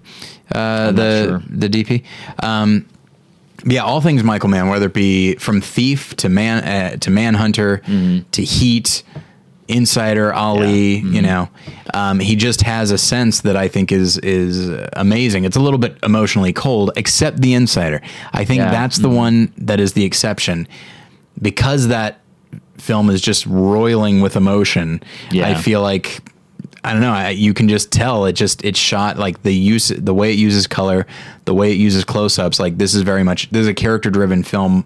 [0.52, 1.44] Uh, the sure.
[1.50, 2.04] the DP.
[2.42, 2.86] Um,
[3.66, 7.80] yeah, all things Michael Mann, whether it be from Thief to Man uh, to Manhunter
[7.86, 8.30] Mm-hmm.
[8.32, 9.04] to Heat,
[9.68, 10.98] Insider, Ali.
[11.02, 11.14] Mm-hmm.
[11.14, 11.50] You know,
[11.94, 15.44] um, he just has a sense that I think is is amazing.
[15.46, 18.02] It's a little bit emotionally cold, except the Insider.
[18.34, 18.72] I think Yeah.
[18.72, 20.68] that's the one that is the exception
[21.42, 22.20] because that
[22.78, 25.02] film is just roiling with emotion.
[25.32, 25.48] Yeah.
[25.50, 26.22] I feel like
[26.84, 27.12] I don't know.
[27.12, 30.38] I, you can just tell it just it's shot like the use the way it
[30.40, 31.06] uses color,
[31.46, 32.60] the way it uses close ups.
[32.60, 34.86] Like this is very much this is a character driven film,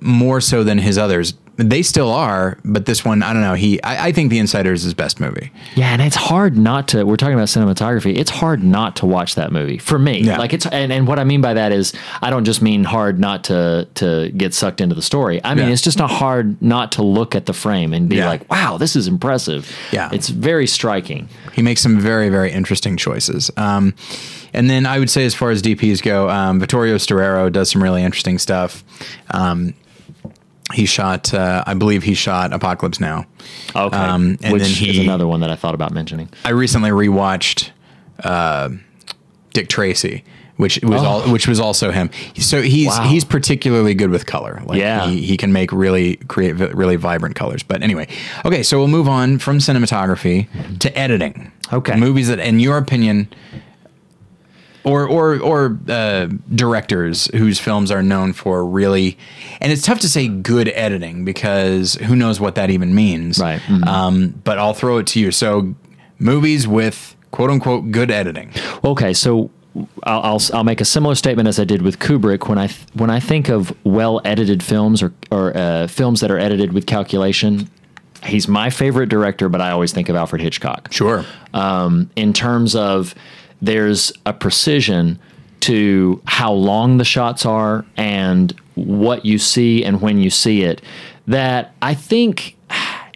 [0.00, 1.34] more so than his others.
[1.56, 3.52] They still are, but this one I don't know.
[3.54, 5.52] He I, I think The Insider is his best movie.
[5.74, 7.04] Yeah, and it's hard not to.
[7.04, 8.16] We're talking about cinematography.
[8.16, 10.20] It's hard not to watch that movie for me.
[10.22, 10.38] Yeah.
[10.38, 11.92] Like it's, and, and what I mean by that is,
[12.22, 15.40] I don't just mean hard not to to get sucked into the story.
[15.44, 15.72] I mean Yeah.
[15.72, 18.28] it's just not hard not to look at the frame and be Yeah.
[18.28, 19.70] like, wow, this is impressive.
[19.92, 20.08] Yeah.
[20.10, 21.28] it's very striking.
[21.52, 23.50] He makes some very, very interesting choices.
[23.58, 23.94] Um,
[24.54, 27.82] and then I would say, as far as DPs go, um, Vittorio Storaro does some
[27.82, 28.84] really interesting stuff.
[29.30, 29.72] Um,
[30.72, 33.26] he shot, uh, I believe he shot Apocalypse Now.
[33.74, 36.28] Okay, Um, and which then is another one that I thought about mentioning.
[36.44, 37.70] I recently rewatched
[38.24, 38.70] uh,
[39.52, 40.24] Dick Tracy,
[40.56, 42.10] which was all, which was also him.
[42.36, 43.04] So he's Wow.
[43.08, 44.62] he's particularly good with color.
[44.64, 45.06] Like Yeah.
[45.08, 47.62] he, he can make really create really vibrant colors.
[47.62, 48.08] But anyway,
[48.44, 50.46] okay, so we'll move on from cinematography
[50.80, 51.52] to editing.
[51.72, 51.96] Okay.
[51.96, 53.28] movies that, in your opinion,
[54.84, 59.16] or or or uh, directors whose films are known for really,
[59.60, 63.38] and it's tough to say good editing because who knows what that even means.
[63.38, 63.60] Right.
[63.62, 63.86] Mhm.
[63.86, 65.30] Um, but I'll throw it to you.
[65.32, 65.74] So,
[66.18, 68.52] movies with quote unquote good editing.
[68.84, 69.50] Okay, so
[70.04, 72.80] I'll, I'll I'll make a similar statement as I did with Kubrick when I th-
[72.94, 76.86] when I think of well edited films or or uh, films that are edited with
[76.86, 77.68] calculation.
[78.24, 80.92] He's my favorite director, but I always think of Alfred Hitchcock.
[80.92, 81.24] Sure.
[81.54, 83.16] um, in terms of
[83.62, 85.18] there's a precision
[85.60, 90.82] to how long the shots are and what you see and when you see it
[91.28, 92.56] that I think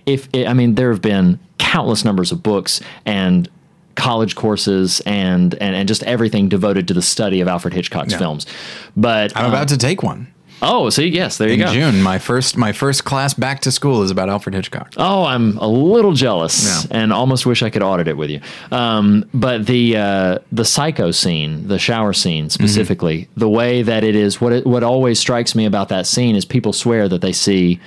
[0.06, 3.48] if I mean there have been countless numbers of books and
[3.96, 8.18] college courses and and, and just everything devoted to the study of Alfred Hitchcock's Yeah.
[8.18, 8.46] films
[8.96, 10.28] but I'm about um, to take one
[10.62, 11.64] oh see yes there you go.
[11.70, 12.02] in go June.
[12.02, 14.94] My first my first class back to school is about Alfred Hitchcock.
[14.96, 16.98] Oh, I'm a little jealous Yeah.
[17.02, 18.40] and almost wish I could audit it with you.
[18.70, 24.16] Um, but the uh, the psycho scene, the shower scene specifically, the way that it
[24.16, 27.32] is, what it, what always strikes me about that scene is people swear that they
[27.32, 27.80] see.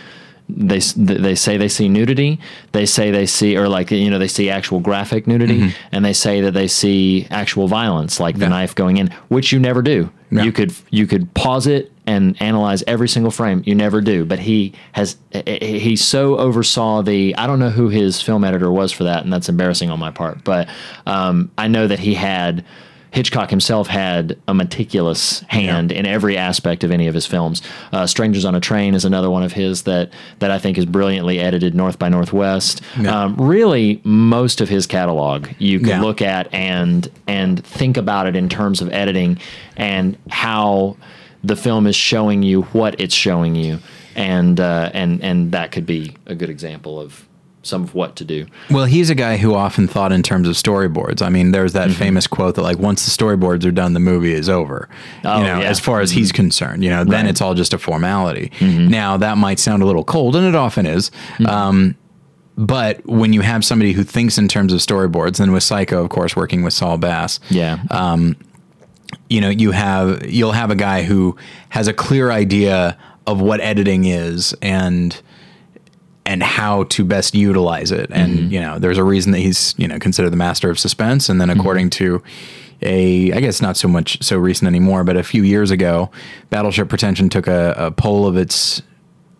[0.50, 2.39] They they say they see nudity.
[2.72, 5.78] They say they see, or like you know, they see actual graphic nudity, mm-hmm.
[5.91, 9.60] and they say that they see actual violence, like the knife going in, which you
[9.60, 10.12] never do.
[10.32, 10.43] Yeah.
[10.43, 13.62] You could you could pause it and analyze every single frame.
[13.66, 17.36] You never do, but he has eh, eh, eh, he so oversaw the.
[17.36, 20.12] I don't know who his film editor was for that, and that's embarrassing on my
[20.12, 20.43] part.
[20.43, 20.68] But
[21.06, 22.66] um, I know that he had
[23.12, 27.62] Hitchcock himself had a meticulous hand in every aspect of any of his films.
[27.91, 30.86] Uh, Strangers on a Train is another one of his that that I think is
[30.86, 31.74] brilliantly edited.
[31.74, 32.82] North by Northwest.
[32.99, 33.24] Yeah.
[33.24, 36.01] Um, really, most of his catalog you can Yeah.
[36.01, 39.39] look at and and think about it in terms of editing
[39.78, 40.97] and how
[41.43, 43.80] the film is showing you what it's showing you,
[44.16, 47.26] and uh, and and that could be a good example of
[47.62, 48.45] some of what to do.
[48.72, 51.22] Well, he's a guy who often thought in terms of storyboards.
[51.22, 51.89] I mean, there's Mm-hmm.
[51.89, 54.88] that famous quote that like once the storyboards are done, the movie is over.
[55.26, 55.70] Oh, you know, yeah.
[55.70, 57.20] as far as he's concerned, you know, then Right.
[57.22, 57.28] Mm-hmm.
[57.30, 58.51] it's all just a formality.
[58.62, 61.12] Now that might sound a little cold, and it often is.
[61.45, 61.95] Um,
[62.57, 66.10] but when you have somebody who thinks in terms of storyboards, and with Psycho, of
[66.10, 67.80] course, working with Saul Bass, Yeah.
[69.30, 71.36] you know, you have you'll have a guy who
[71.70, 72.97] has a clear idea
[73.28, 75.22] of what editing is and
[76.26, 78.09] and how to best utilize it.
[78.11, 81.30] And you know, there's a reason that he's you know considered the master of suspense.
[81.30, 82.22] And then according to
[82.82, 86.09] a, I guess not so much so recent anymore, but a few years ago,
[86.49, 88.82] Battleship Pretension took a, a poll of its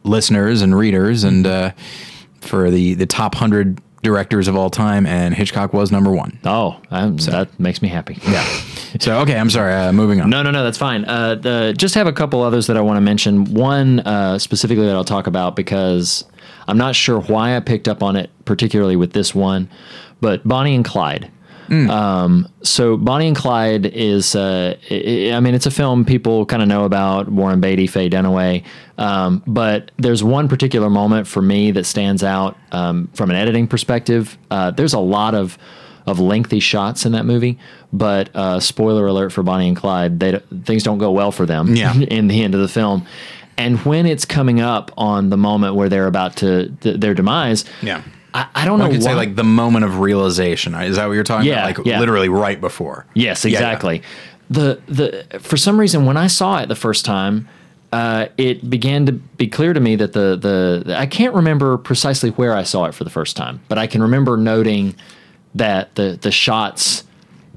[0.04, 1.72] listeners and readers, and uh,
[2.42, 6.40] for the the top hundred directors of all time, and Hitchcock was number one.
[6.46, 8.18] oh, um, that makes me happy.
[8.28, 8.44] Yeah.
[9.00, 9.74] so okay, I'm sorry.
[9.74, 10.30] Uh, moving on.
[10.30, 11.06] No, no, no, that's fine.
[11.06, 13.54] Uh, the, just have a couple others that I want to mention.
[13.54, 16.26] One uh, specifically that I'll talk about because
[16.70, 19.70] I'm not sure why I picked up on it, particularly with this one,
[20.22, 21.32] but Bonnie and Clyde.
[21.72, 26.64] Um, so Bonnie and Clyde is, uh, i I mean, it's a film people kind
[26.64, 28.64] of know about Warren Beatty, Faye Dunaway.
[28.98, 33.68] Um, but there's one particular moment for me that stands out um, from an editing
[33.68, 34.36] perspective.
[34.50, 35.58] Uh, there's a lot of
[36.08, 37.60] of lengthy shots in that movie,
[37.94, 41.76] but uh, spoiler alert for Bonnie and Clyde, they, things don't go well for them
[41.76, 41.94] Yeah.
[42.10, 43.06] in the end of the film.
[43.60, 47.66] And when it's coming up on the moment where they're about to th- their demise,
[47.84, 48.02] Yeah.
[48.34, 48.86] I, I don't know.
[48.86, 50.74] I could say like the moment of realization.
[50.76, 51.78] Is that what you're talking Yeah, about?
[51.80, 52.00] Like yeah.
[52.00, 53.06] literally right before.
[53.16, 53.58] Yes, Yeah, yeah.
[53.58, 54.02] exactly.
[54.50, 57.48] The the for some reason when I saw it the first time,
[57.92, 60.36] uh, it began to be clear to me that the,
[60.86, 63.88] the I can't remember precisely where I saw it for the first time, but I
[63.88, 64.96] can remember noting
[65.56, 67.04] that the the shots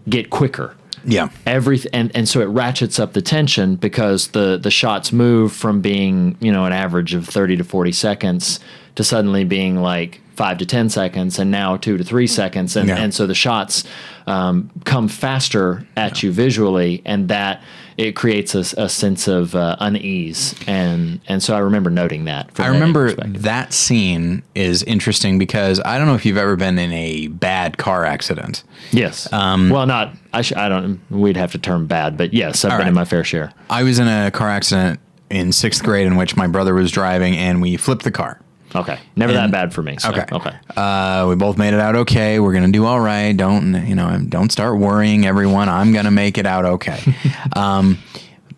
[0.09, 0.75] get quicker
[1.05, 1.29] Yeah.
[1.47, 5.81] every and and so it ratchets up the tension because the the shots move from
[5.81, 8.61] being you know an average of 30 to 40 seconds
[8.97, 12.89] to suddenly being like 5 to 10 seconds and now 2 to 3 seconds and
[12.89, 12.99] Yeah.
[12.99, 13.85] and so the shots
[14.27, 17.63] um, come faster at you visually and that
[17.97, 22.69] it creates a sense of uh, unease and and so I remember noting that I
[22.69, 27.29] remember that scene is interesting because I don't know if you've ever been in a
[27.29, 28.65] bad car accident.
[28.93, 32.73] yes well not I, sh- I don't we'd have to term bad but yes I've
[32.73, 32.89] been right.
[32.89, 36.37] in my fair share I was in a car accident in sixth grade in which
[36.37, 38.39] my brother was driving and we flipped the car.
[38.75, 40.25] Okay never that bad for me so, Okay.
[40.33, 42.41] okay Uh, we both made it out okay.
[42.41, 43.37] We're gonna do all right.
[43.37, 44.19] Don't you know?
[44.29, 45.69] Don't start worrying, everyone.
[45.69, 46.99] I'm gonna make it out okay.
[47.57, 47.99] um,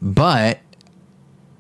[0.01, 0.61] but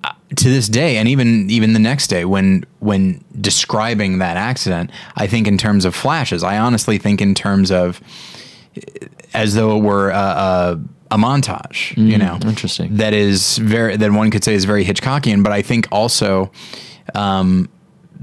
[0.04, 4.90] uh, to this day, and even even the next day, when when describing that accident,
[5.16, 6.42] I think in terms of flashes.
[6.44, 8.00] I honestly think in terms of
[8.76, 8.80] uh,
[9.32, 10.80] as though it were a, a,
[11.12, 11.96] a montage.
[11.96, 12.96] you know, interesting.
[12.98, 16.52] That is very that one could say is very Hitchcockian, but I think also
[17.14, 17.68] um,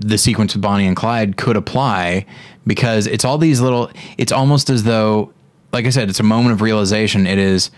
[0.01, 2.25] the sequence with Bonnie and Clyde could apply
[2.65, 3.91] because it's all these little.
[4.17, 5.33] It's almost as though,
[5.71, 7.27] like I said, it's a moment of realization.
[7.27, 7.71] It is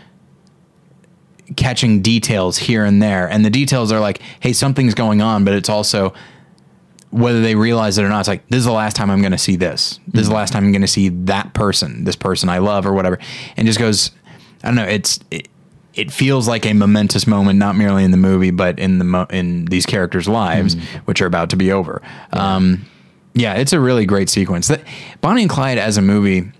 [1.55, 5.53] catching details here and there, and the details are like, hey, something's going on, but
[5.53, 6.13] it's also
[7.13, 9.33] whether they realize it or not, it's like this is the last time I'm going
[9.33, 9.99] to see this.
[10.07, 12.87] This is the last time I'm going to see that person, this person I love,
[12.87, 13.19] or whatever.
[13.55, 14.09] And just goes,
[14.63, 14.85] I don't know.
[14.85, 15.47] It's it,
[15.93, 19.27] it feels like a momentous moment, not merely in the movie, but in the mo-
[19.29, 20.75] in these characters' lives,
[21.05, 22.01] which are about to be over.
[22.33, 22.55] Yeah.
[22.55, 22.85] Um,
[23.35, 24.67] yeah, it's a really great sequence.
[24.67, 24.81] That
[25.21, 26.51] Bonnie and Clyde as a movie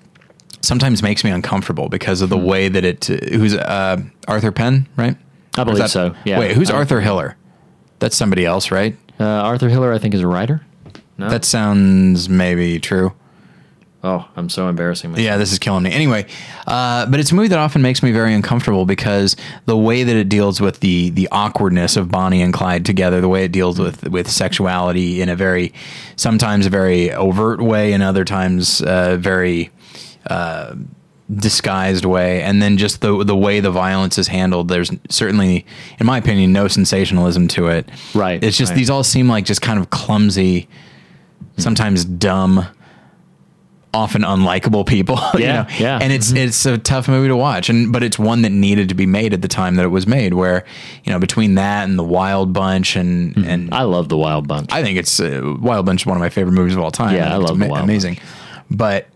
[0.61, 3.05] sometimes makes me uncomfortable because of the way that it.
[3.05, 5.15] Who's uh, Arthur Penn, right?
[5.57, 6.15] I believe that- so.
[6.25, 6.39] Yeah.
[6.39, 7.35] Wait, who's I- Arthur Hiller?
[7.99, 8.95] That's somebody else, right?
[9.19, 10.61] Uh, Arthur Hiller, I think, is a writer.
[11.17, 11.29] No.
[11.29, 13.13] That sounds maybe true.
[14.03, 15.11] Oh, I'm so embarrassing.
[15.11, 15.23] Myself.
[15.25, 15.91] Yeah, this is killing me.
[15.91, 16.25] Anyway,
[16.67, 19.35] uh, but it's a movie that often makes me very uncomfortable because
[19.65, 23.29] the way that it deals with the the awkwardness of Bonnie and Clyde together, the
[23.29, 25.73] way it deals with with sexuality in a very
[26.15, 29.71] sometimes a very overt way, and other times uh, very
[30.27, 30.75] uh,
[31.33, 34.67] disguised way, and then just the the way the violence is handled.
[34.67, 35.65] There's certainly,
[35.99, 37.89] in my opinion, no sensationalism to it.
[38.13, 38.77] Right, It's just right.
[38.77, 40.67] these all seem like just kind of clumsy,
[41.57, 42.67] sometimes dumb
[43.93, 45.19] often unlikable people.
[45.35, 45.67] you Yeah, know?
[45.77, 45.99] yeah.
[46.01, 48.95] And it's it's a tough movie to watch, and but it's one that needed to
[48.95, 50.33] be made at the time that it was made.
[50.33, 50.65] Where
[51.03, 54.71] you know between that and the Wild Bunch and and I love the Wild Bunch.
[54.71, 57.15] I think it's uh, Wild Bunch is one of my favorite movies of all time.
[57.15, 58.17] Yeah, I it's love The Wild amazing.
[58.71, 59.07] But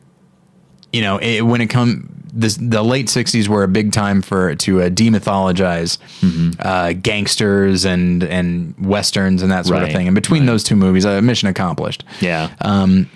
[0.93, 4.53] you know it, when it come this the late '60s were a big time for
[4.55, 6.51] to uh, demythologize Mm-hmm.
[6.59, 10.07] uh, gangsters and and westerns and that sort of thing.
[10.07, 12.03] And between those two movies, uh, mission accomplished.
[12.21, 12.51] yeah.
[12.61, 13.09] Um,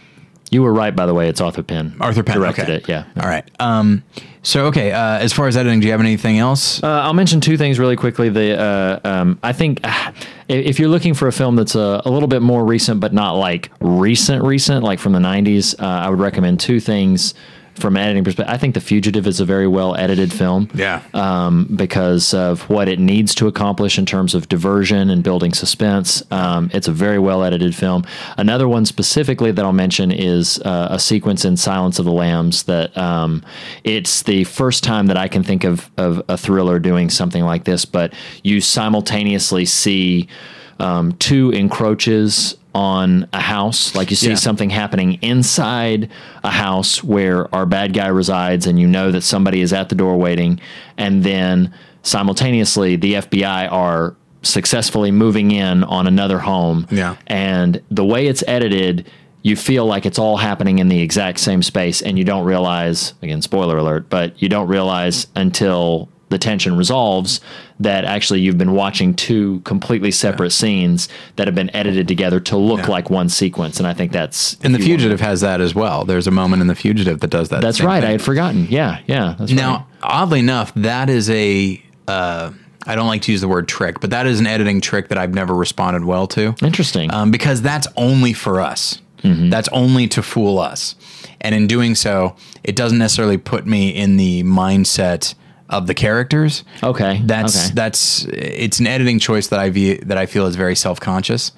[0.52, 1.30] you were right, by the way.
[1.30, 1.96] It's Arthur Penn.
[2.00, 2.76] Arthur Penn directed okay.
[2.76, 2.90] it.
[2.90, 3.06] Yeah.
[3.20, 3.50] All right.
[3.60, 4.04] Um,
[4.44, 4.92] so okay.
[4.92, 6.84] Uh, as far as editing, do you have anything else?
[6.84, 8.28] Uh, I'll mention two things really quickly.
[8.28, 10.12] The uh, um, I think uh,
[10.50, 13.34] if you're looking for a film that's a, a little bit more recent, but not
[13.34, 17.34] like recent, recent, like from the '90s, uh, I would recommend two things
[17.76, 18.54] from an editing perspective.
[18.54, 20.70] I think The Fugitive is a very well edited film.
[20.74, 21.02] Yeah.
[21.14, 26.24] Um, because of what it needs to accomplish in terms of diversion and building suspense.
[26.32, 28.06] Um, it's a very well edited film.
[28.38, 32.64] Another one specifically that I'll mention is uh, a sequence in Silence of the Lambs
[32.64, 33.44] that um,
[33.84, 37.64] it's the first time that I can think of, of a thriller doing something like
[37.64, 38.14] this, but
[38.44, 40.28] you simultaneously see
[40.80, 43.94] um, two encroaches on a house.
[43.96, 44.36] Like you see Yeah.
[44.36, 46.10] something happening inside
[46.44, 49.96] a house where our bad guy resides, and you know that somebody is at the
[49.96, 50.60] door waiting,
[50.98, 56.88] and then simultaneously the FBI are successfully moving in on another home.
[56.90, 57.16] Yeah.
[57.28, 59.10] And the way it's edited,
[59.44, 63.14] you feel like it's all happening in the exact same space, and you don't realize
[63.22, 67.40] again, spoiler alert, but you don't realize until the tension resolves
[67.80, 72.58] that actually you've been watching two completely separate scenes that have been edited together to
[72.58, 72.88] look Yeah.
[72.88, 73.78] like one sequence.
[73.78, 76.04] And I think that's and The if you want- Fugitive has that as well.
[76.06, 77.62] There's a moment in The Fugitive that does that.
[77.62, 78.00] That's right.
[78.02, 78.10] thing.
[78.10, 78.68] I had forgotten.
[78.70, 79.36] Yeah, yeah.
[79.38, 79.86] That's Now, right.
[80.02, 81.82] oddly enough, that is a.
[82.08, 82.52] Uh,
[82.88, 85.18] I don't like to use the word trick, but that is an editing trick that
[85.20, 86.56] I've never responded well to.
[86.64, 87.14] Interesting.
[87.14, 89.00] um, because that's only for us.
[89.24, 89.50] Mm-hmm.
[89.52, 90.96] That's only to fool us.
[91.42, 95.36] And in doing so, it doesn't necessarily put me in the mindset
[95.72, 96.64] of the characters.
[96.84, 97.74] Okay, That's okay.
[97.76, 101.52] that's it's an editing choice that I view that I feel is very self conscious.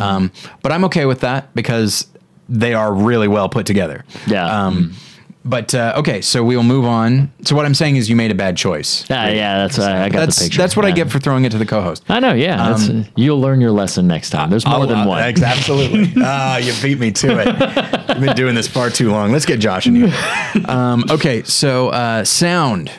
[0.00, 0.30] Um,
[0.62, 2.06] but I'm okay with that because
[2.48, 4.04] they are really well put together.
[4.26, 4.46] Yeah.
[4.66, 4.92] Um,
[5.46, 7.30] But uh, okay, so we will move on.
[7.44, 9.04] So what I'm saying is, you made a bad choice.
[9.10, 10.56] Ah, yeah, that's I, I got that's the picture.
[10.62, 12.02] that's what I get for throwing it to the co-host.
[12.08, 12.32] I know.
[12.32, 14.48] Yeah, that's, you'll learn your lesson next time.
[14.48, 15.22] There's more I'll- than uh, one.
[15.22, 16.14] ex- Absolutely.
[16.24, 18.08] Ah, you beat me to it.
[18.08, 19.32] You've been doing this far too long.
[19.32, 20.14] Let's get Josh in here.
[20.66, 22.90] Um, okay, so uh, sound.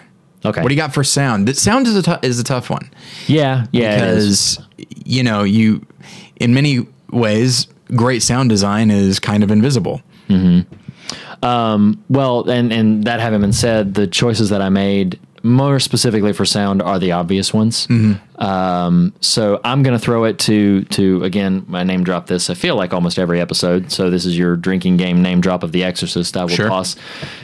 [0.46, 0.62] Okay.
[0.62, 1.48] What do you got for sound?
[1.48, 2.90] The sound is a is a tough one
[3.28, 3.98] Yeah, yeah.
[3.98, 5.86] because you know you,
[6.38, 10.02] in many ways, great sound design is kind of invisible.
[10.30, 11.46] Mm-hmm.
[11.46, 16.34] Um, well, and and that having been said, the choices that I made more specifically
[16.34, 17.86] for sound are the obvious ones.
[17.88, 18.44] Mm-hmm.
[18.44, 21.66] Um, so I'm going to throw it to to again.
[21.72, 22.50] I name drop this.
[22.50, 23.92] I feel like almost every episode.
[23.92, 26.36] So this is your drinking game name drop of The Exorcist.
[26.36, 26.68] I will Sure.
[26.68, 26.96] toss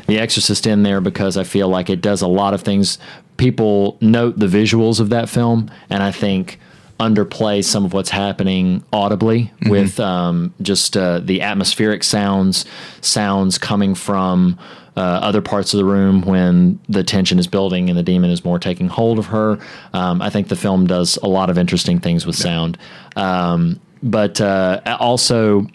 [0.08, 2.98] The Exorcist in there because I feel like it does a lot of things.
[3.38, 6.60] People note the visuals of that film, and I think
[7.00, 12.64] underplay some of what's happening audibly with um, just uh, the atmospheric sounds,
[13.02, 14.60] sounds coming from
[14.98, 18.44] uh, other parts of the room when the tension is building and the demon is
[18.44, 19.58] more taking hold of her.
[19.94, 22.78] Um, I think the film does a lot of interesting things with sound,
[23.16, 25.68] um, but uh, also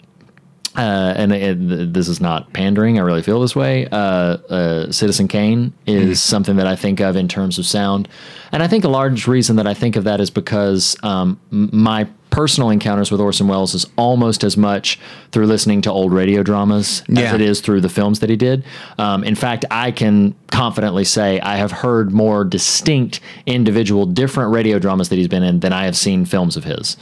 [0.77, 2.99] uh, and it, this is not pandering.
[2.99, 3.87] I really feel this way.
[3.91, 8.07] Uh, uh, Citizen Kane is something that I think of in terms of sound,
[8.51, 12.07] and I think a large reason that I think of that is because um, my
[12.29, 14.99] personal encounters with Orson Welles is almost as much
[15.31, 17.21] through listening to old radio dramas Yeah.
[17.21, 18.63] as it is through the films that he did.
[18.99, 24.77] Um, in fact, I can confidently say I have heard more distinct, individual, different radio
[24.77, 26.97] dramas that he's been in than I have seen films of his.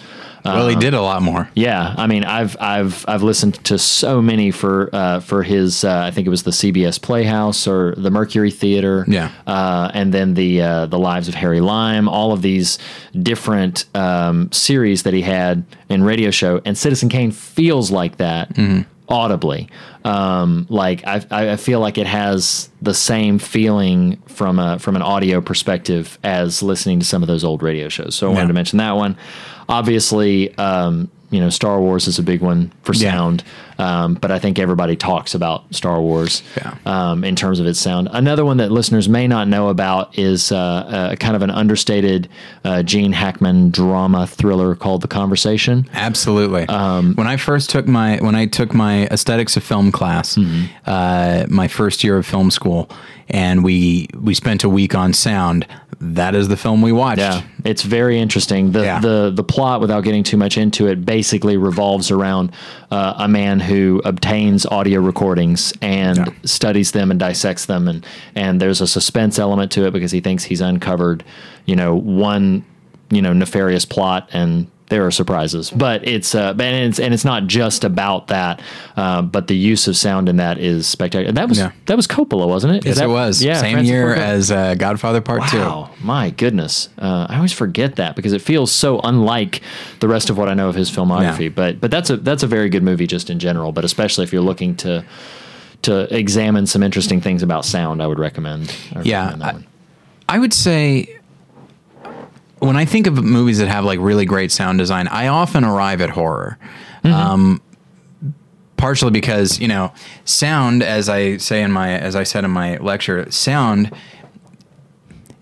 [0.45, 1.49] Well, he did a lot more.
[1.55, 5.83] Yeah, I mean, I've I've I've listened to so many for uh, for his.
[5.83, 9.05] Uh, I think it was the CBS Playhouse or the Mercury Theater.
[9.07, 9.31] Yeah.
[9.47, 12.07] uh, and then the uh, the Lives of Harry Lime.
[12.07, 12.77] All of these
[13.21, 18.55] different um, series that he had in radio show, and Citizen Kane feels like that
[19.09, 19.69] audibly.
[20.03, 25.01] Um, like I, I feel like it has the same feeling from a from an
[25.01, 28.15] audio perspective as listening to some of those old radio shows.
[28.15, 29.17] So I wanted to mention that one.
[29.69, 33.11] Obviously, um, you know, Star Wars is a big one for Yeah.
[33.11, 33.43] sound,
[33.77, 36.75] um, but I think everybody talks about Star Wars Yeah.
[36.85, 38.07] um, in terms of its sound.
[38.11, 42.29] Another one that listeners may not know about is uh, uh, kind of an understated
[42.63, 45.89] uh, Gene Hackman drama thriller called The Conversation.
[45.93, 46.63] Absolutely.
[46.67, 50.65] Um, when I first took my when I took my aesthetics of film class, Mm-hmm.
[50.85, 52.89] uh, my first year of film school,
[53.29, 55.65] and we we spent a week on sound.
[56.01, 57.19] That is the film we watched.
[57.19, 58.71] Yeah, it's very interesting.
[58.73, 58.99] The Yeah.
[58.99, 62.51] the the plot, without getting too much into it, basically revolves around
[62.91, 66.25] uh, a man who obtains audio recordings and Yeah.
[66.43, 68.05] studies them and dissects them, and
[68.35, 71.23] and there's a suspense element to it because he thinks he's uncovered,
[71.65, 72.63] you know, one
[73.11, 74.67] you know nefarious plot and.
[74.87, 78.61] There are surprises, but it's uh, and it's and it's not just about that,
[78.95, 81.27] uh, but the use of sound in that is spectacular.
[81.29, 81.71] And that was Yeah.
[81.87, 82.79] that was Coppola, wasn't it?
[82.85, 83.43] Is Yes, that- it was.
[83.43, 86.89] Yeah, Same Francis year Ford as uh, Godfather Part Wow, my goodness!
[86.99, 89.61] Uh, I always forget that because it feels so unlike
[90.01, 91.45] the rest of what I know of his filmography.
[91.45, 91.49] Yeah.
[91.49, 93.71] But but that's a that's a very good movie just in general.
[93.71, 95.03] But especially if you're looking to
[95.81, 98.71] to examine some interesting things about sound, I would recommend.
[98.93, 99.65] I would Yeah, recommend that I- one.
[100.29, 101.14] I would say
[102.65, 106.01] when I think of movies that have like really great sound design, I often arrive
[106.01, 106.57] at horror.
[107.03, 107.61] Um,
[108.77, 109.93] partially because you know,
[110.25, 113.91] sound, as I say in my as I said in my lecture, sound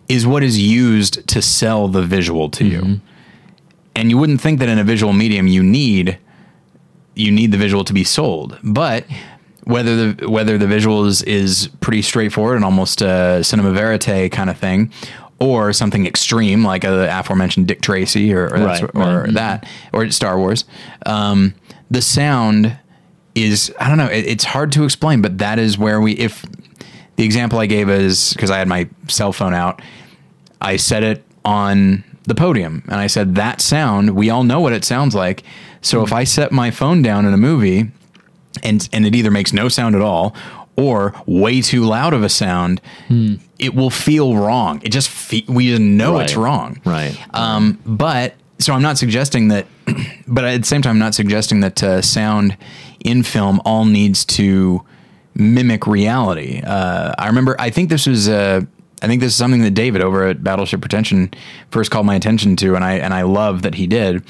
[0.10, 3.02] is what is used to sell the visual to you.
[3.96, 6.18] And you wouldn't think that in a visual medium you need
[7.16, 9.06] you need the visual to be sold, but
[9.66, 14.50] whether the whether the visual is, is pretty straightforward and almost a cinema verite kind
[14.50, 14.92] of thing,
[15.40, 20.10] or something extreme like the aforementioned Dick Tracy or or, that Right, or that or
[20.12, 20.66] Star Wars,
[21.06, 21.54] um,
[21.92, 22.78] the sound
[23.36, 24.08] is I don't know.
[24.08, 26.46] It, it's hard to explain, but that is where we if
[27.16, 29.82] the example I gave is because I had my cell phone out,
[30.62, 34.12] I set it on the podium and I said that sound.
[34.12, 35.44] We all know what it sounds like.
[35.82, 37.92] So if I set my phone down in a movie
[38.62, 40.36] and and it either makes no sound at all
[40.76, 42.82] or way too loud of a sound,
[43.60, 44.82] it will feel wrong.
[44.84, 46.82] It just fe- we just know it's wrong.
[46.86, 47.18] Right.
[47.34, 49.68] Um, but so I'm not suggesting that,
[50.28, 52.58] but at the same time, I'm not suggesting that uh, sound
[53.04, 54.84] in film all needs to
[55.36, 56.62] mimic reality.
[56.66, 58.62] Uh, I remember, I think this was, uh,
[59.04, 61.30] I think this is something that David over at Battleship Pretension
[61.72, 64.24] first called my attention to, and I and I love that he did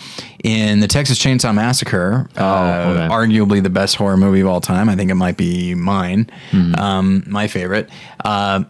[0.44, 2.28] in the Texas Chainsaw Massacre.
[2.36, 3.14] uh, okay.
[3.14, 4.90] arguably the best horror movie of all time.
[4.90, 6.30] I think it might be mine,
[6.78, 7.88] um, my favorite.
[8.26, 8.64] Uh,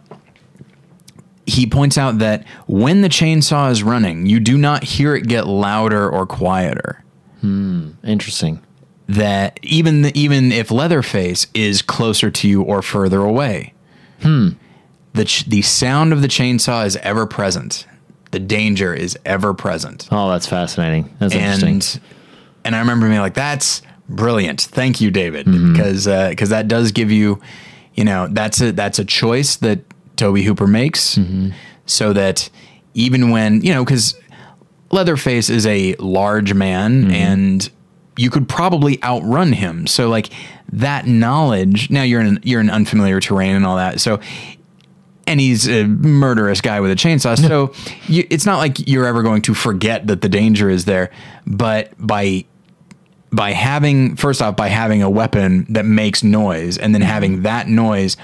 [1.46, 5.46] he points out that when the chainsaw is running, you do not hear it get
[5.46, 7.02] louder or quieter.
[8.04, 8.62] Interesting.
[9.08, 13.74] That even the, even if Leatherface is closer to you or further away,
[15.14, 17.86] the ch- the sound of the chainsaw is ever present.
[18.32, 20.08] The danger is ever present.
[20.10, 21.14] Oh, that's fascinating.
[21.20, 21.68] That's interesting.
[21.74, 22.00] and
[22.64, 25.72] and I remember being like, "That's brilliant, thank you, David," Mm-hmm.
[25.72, 27.40] because because that does give you,
[27.94, 29.80] you know, that's a that's a choice that
[30.16, 31.50] Tobe Hooper makes, Mm-hmm.
[31.86, 32.50] so that
[32.94, 34.14] even when you know, because
[34.90, 37.10] Leatherface is a large man Mm-hmm.
[37.12, 37.70] and
[38.16, 39.86] you could probably outrun him.
[39.88, 40.30] So like
[40.72, 41.90] that knowledge.
[41.90, 44.00] Now you're in you're in unfamiliar terrain and all that.
[44.00, 44.20] So
[45.26, 47.38] and he's a murderous guy with a chainsaw.
[47.38, 47.72] So
[48.06, 51.10] you, it's not like you're ever going to forget that the danger is there.
[51.46, 52.44] But by
[53.32, 57.68] by having first off by having a weapon that makes noise and then having that
[57.68, 58.16] noise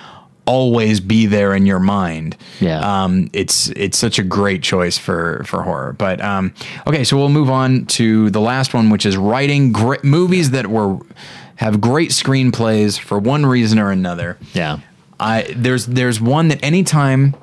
[0.46, 2.36] always be there in your mind.
[2.60, 2.80] Yeah.
[2.80, 5.92] Um, it's it's such a great choice for for horror.
[5.94, 6.52] But um,
[6.86, 10.66] okay, so we'll move on to the last one, which is writing great movies that
[10.68, 10.98] were
[11.56, 14.38] have great screenplays for one reason or another.
[14.54, 14.78] yeah.
[15.20, 17.34] I there's there's one that anytime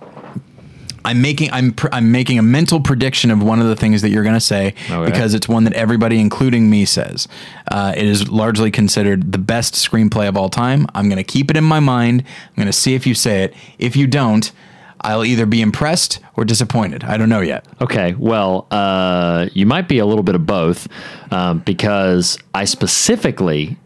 [1.05, 4.09] I'm making I'm pr- I'm making a mental prediction of one of the things that
[4.09, 5.09] you're going to say Okay.
[5.09, 7.27] because it's one that everybody, including me, says.
[7.71, 10.85] Uh, it is largely considered the best screenplay of all time.
[10.93, 12.23] I'm going to keep it in my mind.
[12.49, 13.53] I'm going to see if you say it.
[13.79, 14.51] If you don't,
[14.99, 17.03] I'll either be impressed or disappointed.
[17.05, 17.65] I don't know yet.
[17.79, 20.87] Okay, well, uh, you might be a little bit of both
[21.31, 23.77] um, because I specifically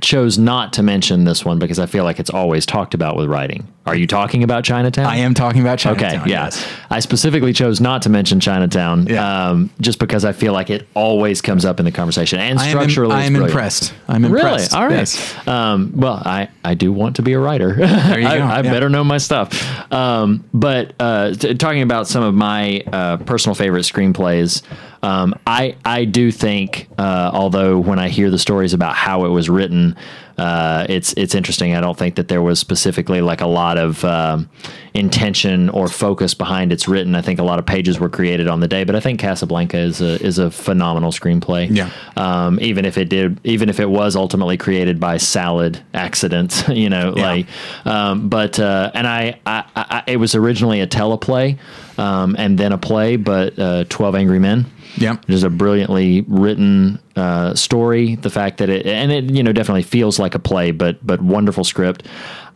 [0.00, 3.28] chose not to mention this one because I feel like it's always talked about with
[3.28, 3.66] writing.
[3.86, 5.04] Are you talking about Chinatown?
[5.04, 6.28] I am talking about Okay, Chinatown.
[6.28, 6.44] yeah.
[6.44, 6.66] yes.
[6.90, 9.48] I specifically chose not to mention Chinatown Yeah.
[9.50, 12.40] um, just because I feel like it always comes up in the conversation.
[12.40, 13.92] And I am, structurally, I am impressed.
[14.08, 14.40] I'm Really?
[14.40, 14.74] impressed.
[14.74, 14.92] All right.
[14.92, 15.46] Yes.
[15.46, 17.74] Um, well, I, I do want to be a writer.
[18.14, 18.44] There you I, go.
[18.44, 18.72] I Yeah.
[18.72, 19.92] better know my stuff.
[19.92, 24.62] Um, but uh, t- talking about some of my uh, personal favorite screenplays,
[25.02, 29.28] um, I I do think, uh, although when I hear the stories about how it
[29.28, 29.96] was written,
[30.38, 31.74] uh, it's it's interesting.
[31.76, 34.48] I don't think that there was specifically like a lot of um,
[34.94, 37.14] intention or focus behind its written.
[37.14, 39.78] I think a lot of pages were created on the day, but I think Casablanca
[39.78, 41.68] is a is a phenomenal screenplay.
[41.74, 41.90] Yeah.
[42.16, 46.88] Um, even if it did, even if it was ultimately created by salad accident, you
[46.90, 47.26] know, Yeah.
[47.30, 47.46] like,
[47.84, 51.58] um, but uh, and I, I, I, it was originally a teleplay,
[51.98, 54.66] um, and then a play, but uh, Twelve Angry Men.
[54.96, 55.16] Yeah.
[55.26, 58.14] It is a brilliantly written uh, story.
[58.16, 61.20] The fact that it and it you know definitely feels like a play, but but
[61.20, 62.06] wonderful script.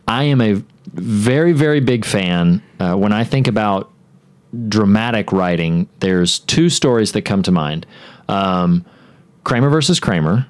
[0.07, 0.61] I am a
[0.93, 2.61] very very big fan.
[2.79, 3.91] Uh, when I think about
[4.67, 7.85] dramatic writing, there's two stories that come to mind:
[8.27, 8.85] um,
[9.43, 10.47] Kramer versus Kramer,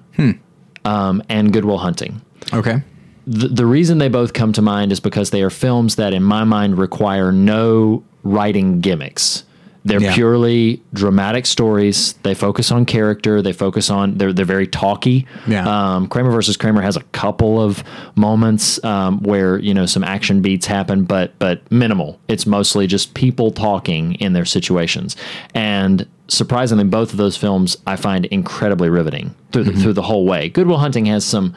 [0.85, 2.21] um, and Good Will Hunting
[2.53, 2.81] Okay.
[3.27, 6.23] the, the reason they both come to mind is because they are films that, in
[6.23, 9.43] my mind, require no writing gimmicks.
[9.89, 10.13] They're Yeah.
[10.13, 12.13] purely dramatic stories.
[12.23, 13.41] They focus on character.
[13.41, 15.25] They focus on they're they're very talky.
[15.47, 15.67] Yeah.
[15.67, 17.83] Um, Kramer versus Kramer has a couple of
[18.15, 22.19] moments um, where you know some action beats happen, but but minimal.
[22.27, 25.15] It's mostly just people talking in their situations.
[25.55, 30.25] And surprisingly, both of those films I find incredibly riveting through the, through the whole
[30.25, 30.47] way.
[30.49, 31.55] Good Will Hunting has some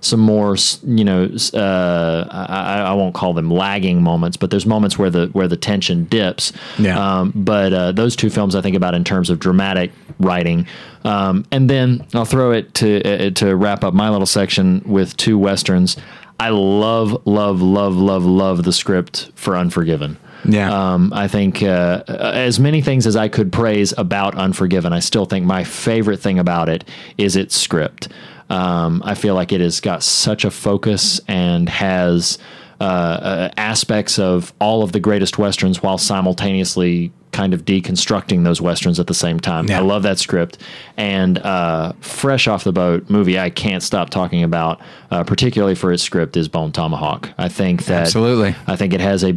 [0.00, 4.98] some more, you know, uh, I, I won't call them lagging moments, but there's moments
[4.98, 6.52] where the where the tension dips.
[6.78, 6.98] Yeah.
[6.98, 10.66] Um, but uh, those two films I think about in terms of dramatic writing,
[11.04, 15.16] um, and then I'll throw it to uh, to wrap up my little section with
[15.16, 15.96] two westerns.
[16.40, 20.18] I love, love, love, love, love the script for Unforgiven.
[20.44, 20.70] Yeah.
[20.72, 25.24] Um, I think uh, as many things as I could praise about Unforgiven, I still
[25.24, 26.84] think my favorite thing about it
[27.16, 28.08] is its script.
[28.50, 32.38] Um, I feel like it has got such a focus and has
[32.80, 38.60] uh, uh, aspects of all of the greatest westerns while simultaneously kind of deconstructing those
[38.60, 39.66] westerns at the same time.
[39.66, 39.78] Yeah.
[39.78, 40.58] I love that script.
[40.96, 44.80] And uh, fresh off the boat movie, I can't stop talking about,
[45.10, 47.30] uh, particularly for its script, is Bone Tomahawk.
[47.36, 48.54] I think that Absolutely.
[48.66, 49.34] I think it has a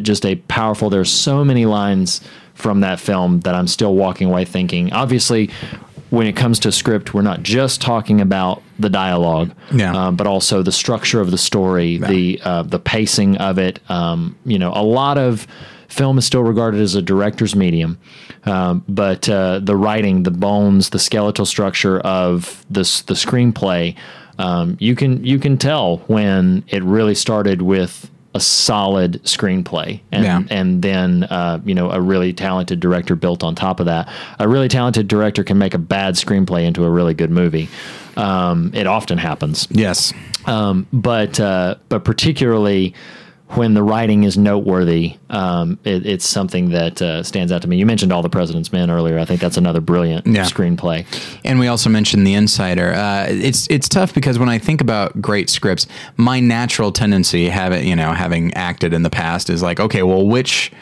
[0.00, 0.88] just a powerful.
[0.88, 2.20] There's so many lines
[2.54, 4.92] from that film that I'm still walking away thinking.
[4.92, 5.50] Obviously,
[6.10, 9.92] when it comes to script, we're not just talking about the dialogue, Yeah.
[10.08, 13.80] um, but also the structure of the story, the uh, the pacing of it.
[13.90, 15.46] Um, you know, a lot of
[15.88, 17.98] film is still regarded as a director's medium,
[18.44, 23.94] um, but uh, the writing, the bones, the skeletal structure of this the screenplay,
[24.38, 30.24] um, you can you can tell when it really started with a solid screenplay and
[30.24, 30.42] Yeah.
[30.50, 34.08] and then uh, you know a really talented director built on top of that.
[34.38, 37.68] A really talented director can make a bad screenplay into a really good movie.
[38.16, 40.12] Um, it often happens, yes.
[40.46, 42.94] um, but uh, but particularly
[43.50, 47.76] when the writing is noteworthy, um, it, it's something that uh, stands out to me.
[47.76, 49.18] You mentioned All the President's Men earlier.
[49.20, 50.42] I think that's another brilliant Yeah.
[50.44, 51.06] screenplay.
[51.44, 52.92] And we also mentioned The Insider.
[52.92, 55.86] Uh, it's it's tough because when I think about great scripts,
[56.16, 60.26] my natural tendency, having you know having acted in the past, is like, okay, well,
[60.26, 60.72] which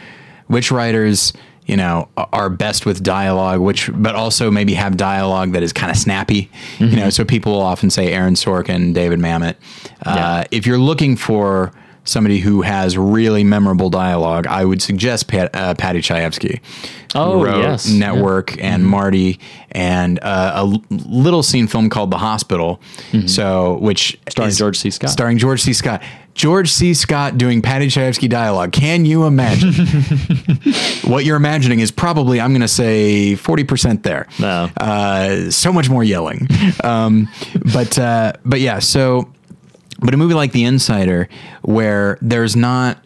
[0.46, 1.34] which writers
[1.66, 5.90] you know are best with dialogue, which but also maybe have dialogue that is kind
[5.90, 6.50] of snappy.
[6.78, 9.56] You know, so people will often say Aaron Sorkin, David Mamet.
[10.04, 10.44] Uh, Yeah.
[10.50, 11.72] If you're looking for
[12.04, 16.60] somebody who has really memorable dialogue, I would suggest Pat, uh, Paddy Chayefsky.
[17.12, 17.88] who Oh, wrote yes.
[17.88, 19.38] Network and Marty
[19.70, 22.80] and uh, a little seen film called The Hospital.
[23.26, 24.90] So, which Starring George C.
[24.90, 25.10] Scott.
[25.10, 25.72] Starring George C.
[25.72, 26.02] Scott.
[26.34, 26.94] George C.
[26.94, 28.72] Scott doing Paddy Chayefsky dialogue.
[28.72, 29.72] Can you imagine?
[31.04, 34.26] what you're imagining is probably, I'm going to say, 40% there.
[34.40, 34.68] No.
[34.76, 36.48] Uh, so much more yelling.
[36.82, 37.28] Um,
[37.72, 39.28] but, uh, but yeah, so,
[40.00, 41.28] but a movie like The Insider,
[41.62, 42.98] where there's not,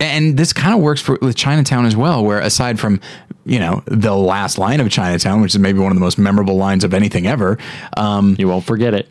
[0.00, 3.00] and this kind of works for with Chinatown as well, where aside from
[3.44, 6.56] you know the last line of Chinatown, which is maybe one of the most memorable
[6.56, 7.58] lines of anything ever,
[7.96, 9.08] um, You won't forget it.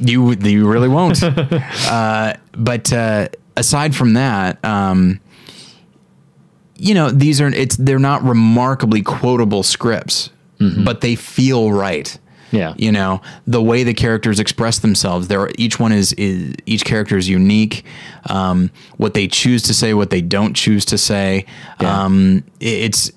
[0.00, 1.22] you you really won't.
[1.24, 5.20] uh, but uh, aside from that, um,
[6.76, 10.30] you know, these are it's they're not remarkably quotable scripts,
[10.84, 12.18] but they feel right.
[12.52, 12.74] Yeah.
[12.76, 17.16] You know, the way the characters express themselves, they're each one is, is each character
[17.16, 17.84] is unique.
[18.28, 21.46] Um, what they choose to say, what they don't choose to say.
[21.80, 22.04] Yeah.
[22.04, 23.12] Um, it- it's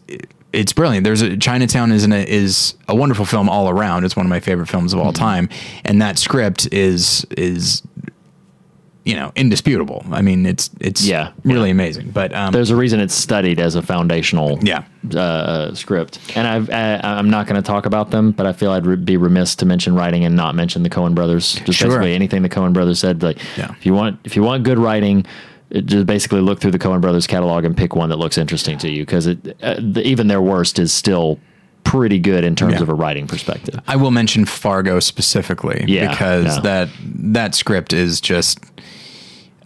[0.53, 1.03] it's brilliant.
[1.03, 4.03] There's a Chinatown is an, is a wonderful film all around.
[4.05, 5.49] It's one of my favorite films of all time,
[5.83, 7.81] and that script is is
[9.05, 10.05] you know indisputable.
[10.11, 11.31] I mean, it's it's Yeah.
[11.43, 12.11] really amazing.
[12.11, 14.83] But um, There's a reason it's studied as a foundational yeah,
[15.15, 18.71] uh, script, and I've, I, I'm not going to talk about them, but I feel
[18.71, 21.55] I'd re- be remiss to mention writing and not mention the Coen brothers.
[21.65, 21.89] Just Sure.
[21.89, 23.21] basically anything the Coen brothers said.
[23.23, 23.71] Like, Yeah.
[23.77, 25.25] if you want, if you want good writing,
[25.69, 28.77] it just basically look through the Coen brothers catalog and pick one that looks interesting
[28.77, 31.39] to you, because it uh, the, even their worst is still
[31.83, 32.83] pretty good in terms Yeah.
[32.83, 33.77] of a writing perspective.
[33.87, 36.61] I will mention Fargo specifically Yeah, because yeah.
[36.61, 36.89] that
[37.33, 38.59] that script is just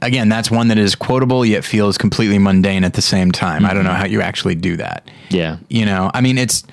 [0.02, 3.66] again that's one that is quotable yet feels completely mundane at the same time.
[3.66, 3.88] I don't Mm-hmm.
[3.94, 5.10] know how you actually do that.
[5.30, 6.64] Yeah, You know, I mean it's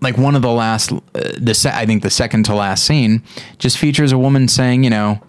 [0.00, 0.98] like one of the last uh,
[1.38, 3.22] the se- I think the second to last scene
[3.58, 5.20] just features a woman saying, you know,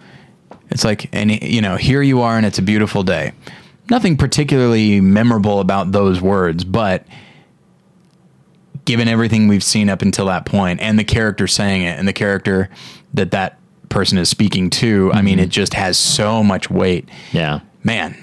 [0.70, 3.34] it's like and you know, here you are and it's a beautiful day.
[3.90, 7.06] Nothing particularly memorable about those words, but
[8.86, 12.14] given everything we've seen up until that point and the character saying it and the
[12.14, 12.70] character
[13.14, 13.60] that that
[13.92, 17.08] person is speaking to, I mean, it just has so much weight.
[17.32, 17.60] yeah.
[17.84, 18.16] Man,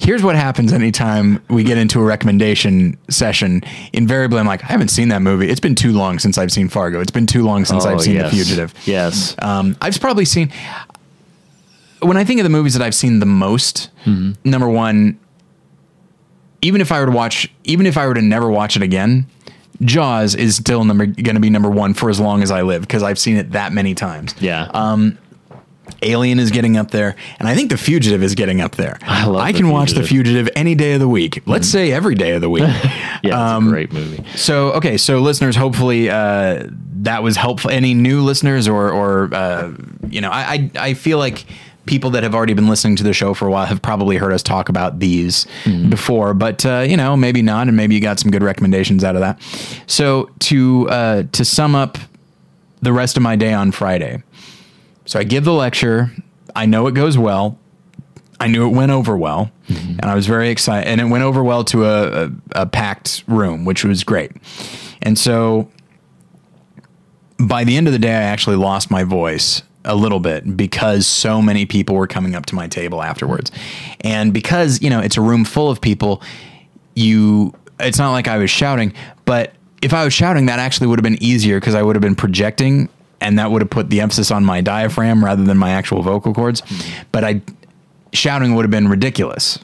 [0.00, 3.62] here's what happens anytime we get into a recommendation session.
[3.92, 5.48] Invariably, I'm like, I haven't seen that movie.
[5.48, 7.00] It's been too long since I've seen Fargo.
[7.00, 8.30] It's been too long since Oh, I've seen yes.
[8.30, 8.74] The Fugitive.
[8.84, 9.34] Yes.
[9.40, 10.50] Um, I've probably seen.
[12.00, 13.90] When I think of the movies that I've seen the most,
[14.44, 15.18] number one,
[16.60, 19.26] even if I were to watch, even if I were to never watch it again,
[19.84, 22.82] Jaws is still number going to be number one for as long as I live
[22.82, 24.34] because I've seen it that many times.
[24.40, 24.70] yeah.
[24.72, 25.18] um,
[26.02, 28.98] Alien is getting up there, and I think The Fugitive is getting up there.
[29.02, 30.48] I love The can watch The Fugitive.
[30.56, 31.42] Any day of the week.
[31.46, 32.62] Let's say every day of the week.
[32.62, 34.24] yeah, it's um, a great movie.
[34.34, 36.68] So okay, so listeners, hopefully uh,
[37.02, 37.70] that was helpful.
[37.70, 39.72] Any new listeners, or or uh,
[40.08, 41.44] you know, I, I I feel like
[41.86, 44.32] people that have already been listening to the show for a while have probably heard
[44.32, 45.46] us talk about these
[45.90, 49.14] before, but uh, you know, maybe not, and maybe you got some good recommendations out
[49.14, 49.40] of that.
[49.86, 51.98] So to uh, to sum up
[52.82, 54.22] the rest of my day on Friday,
[55.04, 56.10] so I give the lecture.
[56.56, 57.58] I know it goes well.
[58.40, 60.88] I knew it went over well, and I was very excited.
[60.88, 64.32] And it went over well to a, a, a packed room, which was great.
[65.02, 65.68] And so
[67.38, 71.06] by the end of the day, I actually lost my voice a little bit because
[71.06, 73.50] so many people were coming up to my table afterwards.
[74.00, 76.22] And because, you know, it's a room full of people,
[76.94, 80.98] you, it's not like I was shouting, but if I was shouting, that actually would
[80.98, 82.88] have been easier because I would have been projecting
[83.20, 86.34] and that would have put the emphasis on my diaphragm rather than my actual vocal
[86.34, 86.62] cords.
[87.12, 87.42] But I,
[88.12, 89.58] shouting would have been ridiculous.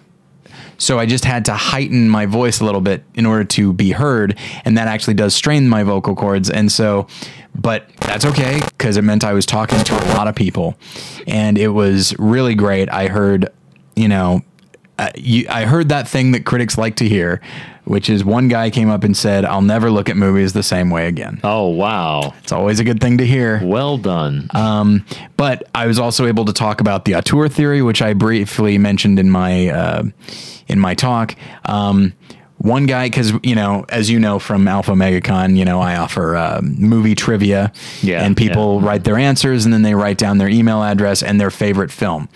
[0.81, 3.91] So I just had to heighten my voice a little bit in order to be
[3.91, 6.49] heard, and that actually does strain my vocal cords.
[6.49, 7.07] And so,
[7.55, 10.77] but that's okay because it meant I was talking to a lot of people,
[11.27, 12.91] and it was really great.
[12.91, 13.51] I heard,
[13.95, 14.41] you know,
[14.99, 17.43] uh, you, I heard that thing that critics like to hear,
[17.91, 20.91] which is one guy came up and said, "I'll never look at movies the same
[20.91, 22.35] way again." Oh wow.
[22.41, 23.61] It's always a good thing to hear.
[23.65, 24.49] Well done.
[24.55, 25.05] Um,
[25.37, 29.19] but I was also able to talk about the auteur theory, which I briefly mentioned
[29.19, 30.05] in my uh,
[30.69, 31.35] in my talk.
[31.65, 32.13] Um,
[32.59, 36.37] one guy, because you know, as you know from Alpha MegaCon, you know, I offer
[36.37, 37.73] uh, movie trivia,
[38.03, 41.41] Yeah, and people write their answers, and then they write down their email address and
[41.41, 42.29] their favorite film.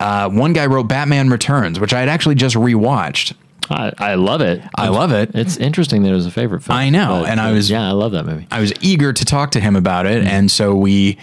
[0.00, 3.34] Uh, one guy wrote Batman Returns, which I had actually just rewatched.
[3.70, 4.62] I, I love it.
[4.74, 5.30] I love it.
[5.34, 6.78] It's interesting that it was a favorite film.
[6.78, 8.46] I know, and I was- yeah, I love that movie.
[8.50, 10.28] I was eager to talk to him about it, Mm-hmm.
[10.28, 11.18] and so we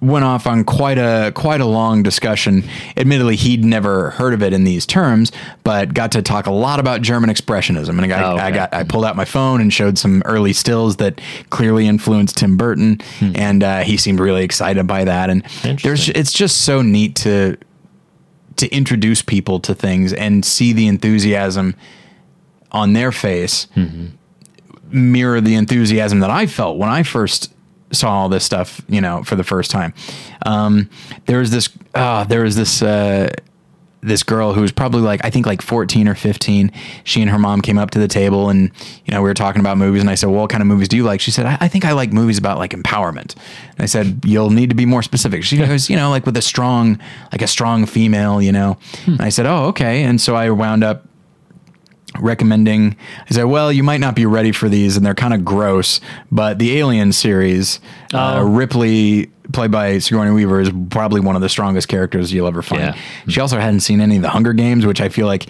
[0.00, 2.62] went off on quite a quite a long discussion.
[2.96, 5.32] Admittedly, he'd never heard of it in these terms,
[5.62, 7.90] but got to talk a lot about German expressionism.
[7.90, 8.42] And I got, Oh, okay.
[8.44, 12.36] I got I pulled out my phone and showed some early stills that clearly influenced
[12.36, 13.00] Tim Burton,
[13.34, 15.30] and uh, he seemed really excited by that.
[15.30, 15.42] And
[15.82, 16.12] there's Hmm.
[16.16, 17.56] It's just so neat to
[18.56, 21.74] to introduce people to things and see the enthusiasm
[22.72, 24.06] on their face Mm-hmm.
[25.12, 27.52] mirror the enthusiasm that I felt when I first
[27.92, 29.94] saw all this stuff, you know, for the first time.
[30.46, 30.90] Um,
[31.26, 33.30] there was this, uh, there was this, uh,
[34.04, 36.70] this girl who was probably like I think like 14 or 15.
[37.04, 38.70] She and her mom came up to the table and
[39.04, 40.88] you know we were talking about movies and I said, "Well, what kind of movies
[40.88, 43.34] do you like?" She said, "I, I think I like movies about like empowerment."
[43.70, 46.36] And I said, "You'll need to be more specific." She goes, "You know, like with
[46.36, 46.98] a strong
[47.32, 49.12] like a strong female, you know." Hmm.
[49.12, 51.06] And I said, "Oh, okay." And so I wound up
[52.18, 52.96] recommending
[53.30, 56.00] I said, well, you might not be ready for these and they're kind of gross,
[56.30, 57.80] but the Alien series,
[58.12, 58.44] uh, Oh.
[58.48, 62.80] Ripley, played by Sigourney Weaver, is probably one of the strongest characters you'll ever find.
[62.82, 62.96] Yeah.
[63.28, 65.46] She also hadn't seen any of the Hunger Games, which I feel like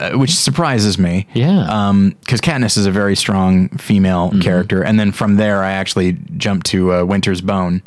[0.00, 1.26] uh, which surprises me.
[1.34, 1.92] Yeah.
[2.20, 6.66] because Katniss is a very strong female character, and then from there, I actually jumped
[6.66, 7.82] to uh, Winter's Bone.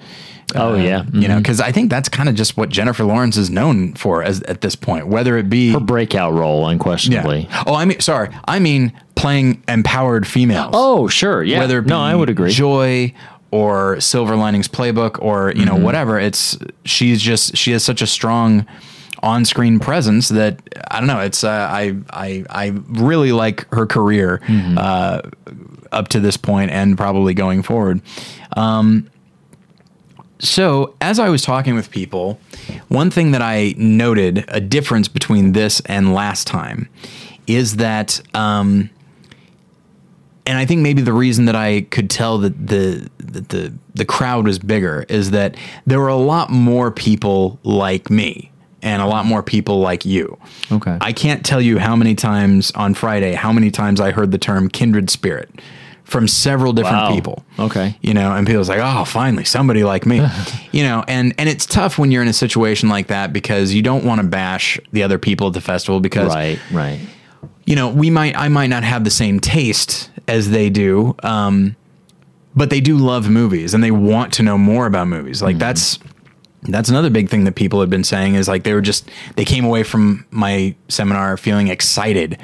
[0.55, 1.03] Oh, Uh, yeah.
[1.13, 4.23] you know, because I think that's kind of just what Jennifer Lawrence is known for
[4.23, 7.41] as at this point, whether it be Her breakout role, unquestionably.
[7.49, 7.63] yeah.
[7.67, 10.71] Oh, I mean, sorry, I mean playing empowered females.
[10.73, 11.43] Oh, sure.
[11.43, 11.59] Yeah.
[11.59, 12.49] whether it be no, I would agree.
[12.51, 13.13] Joy
[13.51, 16.19] or Silver Linings Playbook or you know whatever.
[16.19, 18.65] It's she's just she has such a strong
[19.21, 20.59] on-screen presence that
[20.91, 21.19] I don't know.
[21.19, 24.41] It's uh, I I I really like her career
[24.77, 25.21] uh,
[25.91, 28.01] up to this point and probably going forward.
[28.55, 29.09] Um,
[30.39, 32.39] so as I was talking with people,
[32.87, 36.87] one thing that I noted a difference between this and last time
[37.47, 38.21] is that.
[38.33, 38.89] Um,
[40.45, 44.05] and I think maybe the reason that I could tell that the that the the
[44.05, 45.55] crowd was bigger is that
[45.85, 48.48] there were a lot more people like me
[48.81, 50.37] and a lot more people like you.
[50.71, 50.97] Okay.
[51.01, 54.37] I can't tell you how many times on Friday how many times I heard the
[54.37, 55.49] term kindred spirit
[56.05, 57.13] from several different Wow.
[57.13, 57.43] people.
[57.59, 57.95] Okay.
[58.01, 60.25] You know, and people's like, "Oh, finally somebody like me."
[60.71, 63.81] you know, and and it's tough when you're in a situation like that because you
[63.83, 66.99] don't want to bash the other people at the festival because Right, right.
[67.65, 71.75] you know, we might I might not have the same taste as they do, um,
[72.55, 75.41] but they do love movies and they want to know more about movies.
[75.43, 75.99] Like that's
[76.63, 79.45] that's another big thing that people have been saying is like they were just they
[79.45, 82.37] came away from my seminar feeling excited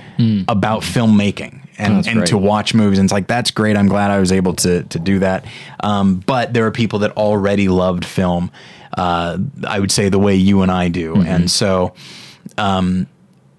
[0.47, 2.99] about filmmaking and, That's and to watch movies.
[2.99, 3.75] And it's like that's great.
[3.75, 5.45] I'm glad I was able to to do that.
[5.81, 8.51] Um, but there are people that already loved film.
[8.97, 9.37] Uh,
[9.67, 11.93] I would say the way you and I do, and so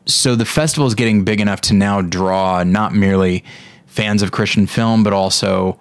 [0.07, 3.45] so the festival is getting big enough to now draw not merely
[3.87, 5.79] fans of Christian film, but also,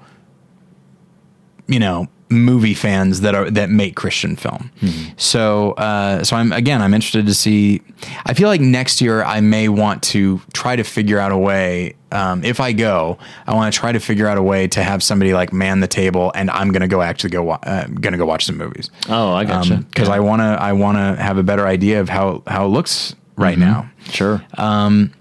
[1.67, 4.71] you know, movie fans that are that make Christian film.
[5.17, 7.81] So, uh, so I'm again, I'm interested to see.
[8.25, 11.95] I feel like next year I may want to try to figure out a way.
[12.11, 15.03] Um, if I go, I want to try to figure out a way to have
[15.03, 18.25] somebody like man the table, and I'm gonna go actually go wa- uh, gonna go
[18.25, 19.77] watch some movies Oh, I gotcha.
[19.89, 22.69] because I want to I want to have a better idea of how how it
[22.69, 23.89] looks right now.
[24.09, 24.41] Sure.
[24.57, 25.11] Um,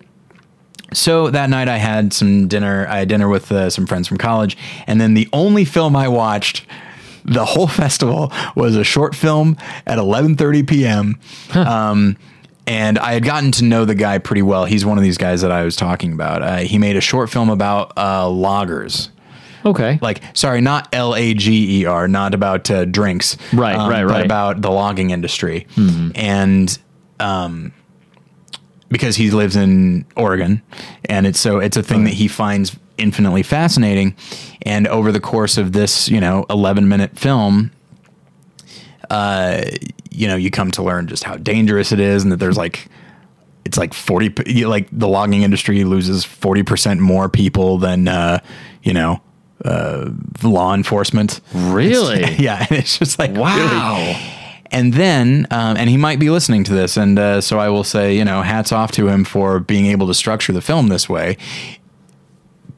[0.93, 2.87] So that night I had some dinner.
[2.89, 6.07] I had dinner with uh, some friends from college, and then the only film I
[6.09, 6.65] watched
[7.25, 9.57] the whole festival was a short film
[9.87, 11.19] at 11:30 p.m.
[11.55, 12.17] Um,
[12.67, 14.65] and I had gotten to know the guy pretty well.
[14.65, 16.43] He's one of these guys that I was talking about.
[16.43, 19.11] Uh, he made a short film about uh, loggers.
[19.67, 19.99] okay.
[20.01, 24.07] Like, sorry, not L A G E R, not about uh, drinks, Right, right, right.
[24.07, 25.67] but about the logging industry,
[26.15, 26.79] and
[27.21, 27.73] um,
[28.89, 30.63] because he lives in Oregon,
[31.07, 34.15] and it's so it's a thing that he finds infinitely fascinating,
[34.63, 37.71] and over the course of this, you know, eleven minute film.
[39.11, 39.63] Uh,
[40.11, 42.89] you know, you come to learn just how dangerous it is, and that there's like
[43.65, 48.41] it's like 40 p- you- like the logging industry loses 40% more people than uh
[48.83, 49.23] you know
[49.65, 50.11] uh
[50.43, 52.35] law enforcement Really?
[52.39, 53.57] yeah and it's just like Wow.
[53.97, 54.17] really-
[54.71, 57.85] and then um and he might be listening to this and uh so i will
[57.85, 61.09] say you know hats off to him for being able to structure the film this
[61.09, 61.39] way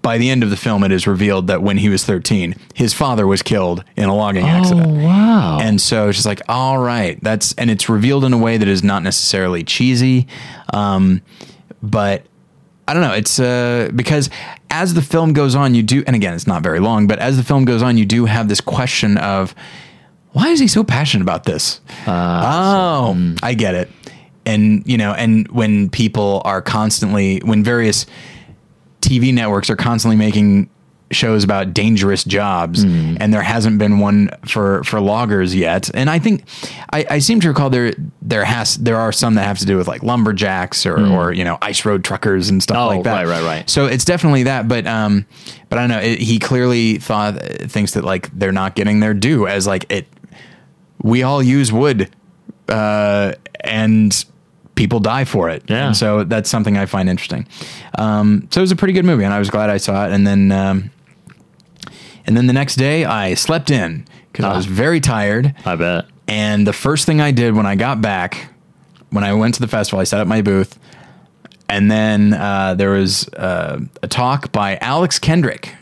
[0.06, 2.94] by the end of the film it is revealed that when he was 13 his
[2.94, 5.58] father was killed in a logging accident Oh, wow.
[5.60, 8.68] and so it's just like, all right, that's and it's revealed in a way that
[8.68, 10.26] is not necessarily cheesy,
[10.72, 11.20] um,
[11.82, 12.22] but
[12.88, 13.14] I don't know.
[13.14, 14.30] It's uh, because
[14.70, 17.36] as the film goes on, you do, and again, it's not very long, but as
[17.36, 19.54] the film goes on, you do have this question of
[20.30, 21.80] why is he so passionate about this?
[22.06, 23.90] oh, I get it.
[24.44, 28.06] And you know, and when people are constantly, when various
[29.06, 30.68] TV networks are constantly making
[31.12, 35.88] shows about dangerous jobs, and there hasn't been one for for loggers yet.
[35.94, 36.42] And I think
[36.92, 39.76] I, I seem to recall there there has there are some that have to do
[39.76, 43.24] with like lumberjacks or or you know ice road truckers and stuff Oh, like that.
[43.24, 43.70] right, right, right.
[43.70, 45.26] So it's definitely that, but um,
[45.68, 46.00] but I don't know.
[46.00, 50.08] It, he clearly thought thinks that like they're not getting their due as like it.
[51.02, 52.10] We all use wood,
[52.68, 54.24] uh, and
[54.76, 55.64] people die for it.
[55.68, 55.86] Yeah.
[55.88, 57.46] And so that's something I find interesting.
[57.98, 60.12] Um, so it was a pretty good movie, and I was glad I saw it.
[60.12, 60.90] And then, um,
[62.26, 64.56] and then the next day, I slept in because I Ah.
[64.56, 65.54] was very tired.
[65.64, 66.04] I bet.
[66.28, 68.48] And the first thing I did when I got back,
[69.10, 70.78] when I went to the festival, I set up my booth,
[71.68, 75.74] and then uh, there was uh, a talk by Alex Kendrick.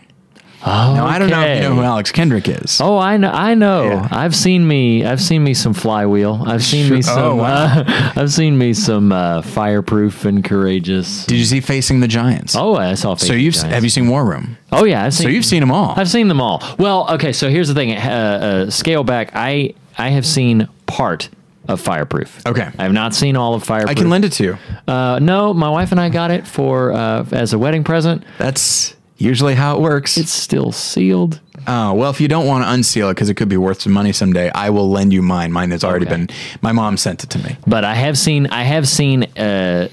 [0.66, 1.82] Oh, Now I don't know if you know who.
[1.82, 2.80] Alex Kendrick is.
[2.80, 3.30] Oh, I know.
[3.30, 3.84] I know.
[3.84, 4.08] Yeah.
[4.10, 5.04] I've seen me.
[5.04, 6.42] I've seen me some flywheel.
[6.46, 7.18] I've seen me some.
[7.18, 7.66] Oh, wow.
[7.80, 11.26] uh, I've seen me some uh, fireproof and courageous.
[11.26, 12.56] Did you see Facing the Giants?
[12.56, 13.14] Oh, I saw.
[13.14, 14.56] so you've have you seen War Room?
[14.72, 15.24] Oh yeah, I've seen.
[15.24, 15.94] So you've seen them all.
[15.98, 16.62] I've seen them all.
[16.78, 17.32] Well, okay.
[17.32, 17.92] So here's the thing.
[17.92, 19.32] Uh, uh, scale back.
[19.34, 21.28] I I have seen part
[21.68, 22.46] of Fireproof.
[22.46, 22.68] Okay.
[22.78, 23.90] I have not seen all of Fireproof.
[23.90, 24.58] I can lend it to you.
[24.86, 28.24] Uh, no, my wife and I got it for uh, as a wedding present.
[28.38, 28.94] That's
[29.24, 30.16] usually how it works.
[30.16, 31.40] It's still sealed.
[31.66, 33.92] Oh, well, if you don't want to unseal it because it could be worth some
[33.92, 35.50] money someday, I will lend you mine.
[35.50, 36.16] Mine has already Okay.
[36.26, 36.28] been,
[36.60, 37.56] my mom sent it to me.
[37.66, 39.88] but I have seen I have seen uh,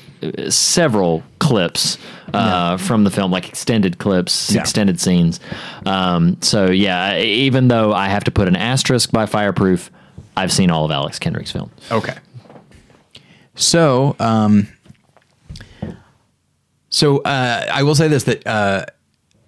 [0.50, 1.98] several clips
[2.34, 4.62] uh, from the film, like extended clips, Yeah.
[4.62, 5.40] extended scenes.
[5.86, 9.90] Um, so yeah, even though I have to put an asterisk by Fireproof,
[10.36, 11.72] I've seen all of Alex Kendrick's films.
[11.92, 12.16] Okay.
[13.56, 14.68] So, um,
[16.90, 18.86] so uh, I will say this that uh,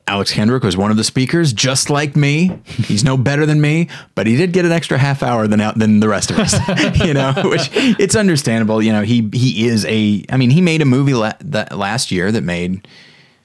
[0.06, 2.60] Alex Kendrick was one of the speakers, just like me.
[2.66, 6.01] He's no better than me, but he did get an extra half hour than than
[6.01, 6.54] the rest of us.
[7.06, 8.82] you know, which it's understandable.
[8.82, 10.26] You know, he he is a.
[10.30, 12.86] I mean, he made a movie la- that last year that made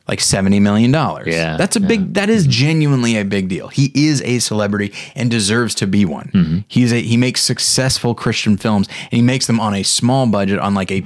[0.09, 1.29] like seventy million dollars.
[1.29, 2.15] Yeah, that's a big.
[2.15, 3.69] That is genuinely a big deal.
[3.69, 6.31] He is a celebrity and deserves to be one.
[6.35, 6.59] Mm-hmm.
[6.67, 10.59] He's a he makes successful Christian films and he makes them on a small budget,
[10.59, 11.05] on like a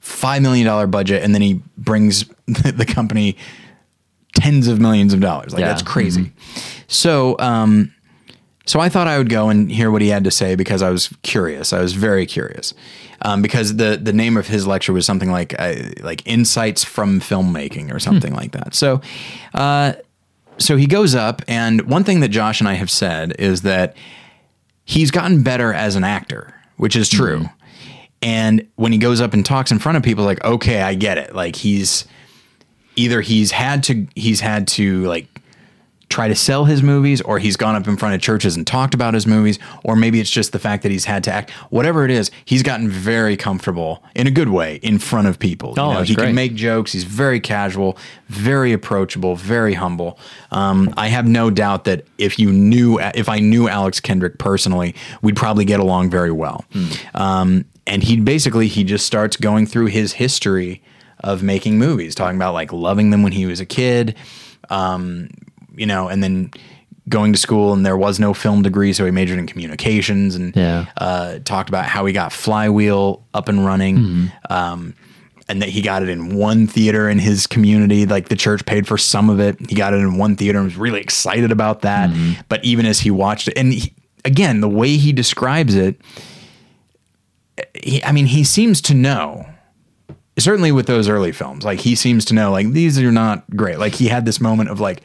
[0.00, 3.38] five million dollar budget, and then he brings the company
[4.40, 5.52] tens of millions of dollars.
[5.52, 5.68] Like Yeah.
[5.68, 6.32] that's crazy.
[6.88, 7.94] So, um,
[8.66, 10.90] so I thought I would go and hear what he had to say because I
[10.90, 11.72] was curious.
[11.72, 12.72] I was very curious
[13.22, 17.20] um, because the the name of his lecture was something like uh, like insights from
[17.20, 18.74] filmmaking or something like that.
[18.74, 19.00] So,
[19.54, 19.94] uh,
[20.58, 23.96] so he goes up, and one thing that Josh and I have said is that
[24.84, 27.46] he's gotten better as an actor, which is true.
[28.22, 31.16] And when he goes up and talks in front of people, like, okay, I get
[31.16, 31.34] it.
[31.34, 32.04] Like he's
[32.96, 35.26] either he's had to he's had to like
[36.10, 38.94] try to sell his movies or he's gone up in front of churches and talked
[38.94, 42.04] about his movies or maybe it's just the fact that he's had to act whatever
[42.04, 45.72] it is he's gotten very comfortable in a good way in front of people.
[45.78, 46.26] Oh, you know, he great.
[46.26, 47.96] can make jokes he's very casual
[48.28, 50.18] very approachable very humble.
[50.50, 54.96] Um, i have no doubt that if you knew if i knew alex kendrick personally
[55.22, 56.64] we'd probably get along very well.
[57.14, 60.82] Um, and he basically he just starts going through his history
[61.20, 64.16] of making movies talking about like loving them when he was a kid
[65.76, 66.50] you know, and then
[67.08, 70.54] going to school and there was no film degree, so he majored in communications and
[70.54, 70.86] Yeah.
[70.96, 73.96] uh, talked about how he got Flywheel up and running.
[73.98, 74.52] Mm-hmm.
[74.52, 74.94] Um,
[75.48, 78.86] and that he got it in one theater in his community, like the church paid
[78.86, 79.56] for some of it.
[79.68, 82.10] He got it in one theater and was really excited about that.
[82.10, 82.42] Mm-hmm.
[82.48, 83.92] But even as he watched it, and he,
[84.24, 86.00] again, the way he describes it,
[87.74, 89.44] he, I mean, he seems to know
[90.40, 93.78] certainly with those early films like he seems to know like these are not great.
[93.78, 95.02] Like he had this moment of like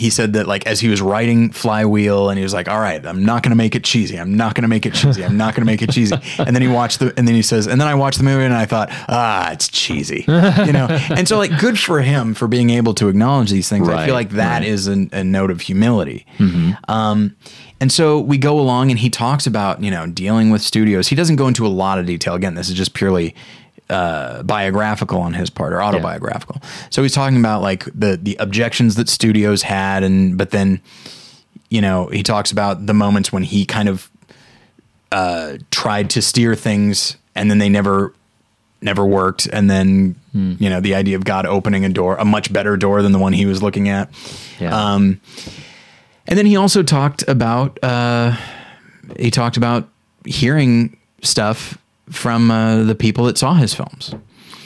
[0.00, 3.04] he said that like as he was writing flywheel and he was like all right
[3.06, 4.18] i'm not going to make it cheesy.
[4.18, 5.24] I'm not going to make it cheesy.
[5.24, 6.16] I'm not going to make it cheesy.
[6.38, 8.44] And then he watched the and then he says and then i watched the movie
[8.44, 10.88] and i thought ah it's cheesy you know?
[11.10, 13.88] And so like good for him for being able to acknowledge these things.
[13.88, 14.96] I feel like that is right.
[14.96, 16.26] an, a note of humility.
[16.88, 17.36] Um,
[17.80, 21.08] and so we go along and he talks about, you know, dealing with studios.
[21.08, 22.34] He doesn't go into a lot of detail.
[22.34, 23.34] Again, this is just purely
[23.90, 26.62] uh, biographical on his part or autobiographical.
[26.90, 30.80] So he's talking about like the the objections that studios had and but then
[31.68, 34.10] you know, he talks about the moments when he kind of
[35.12, 38.12] uh, tried to steer things and then they never
[38.82, 42.52] never worked and then you know the idea of God opening a door a much
[42.52, 44.08] better door than the one he was looking at
[44.60, 44.74] Yeah.
[44.94, 45.20] um,
[46.26, 48.36] and then he also talked about uh,
[49.18, 49.88] he talked about
[50.24, 51.76] hearing stuff
[52.10, 54.14] from uh, the people that saw his films.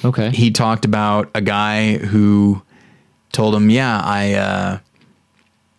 [0.04, 0.30] okay.
[0.30, 2.62] He talked about a guy who
[3.32, 4.78] told him, "Yeah, I uh,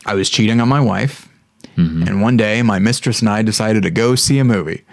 [0.06, 1.28] I was cheating on my wife,
[1.78, 4.84] and one day my mistress and I decided to go see a movie."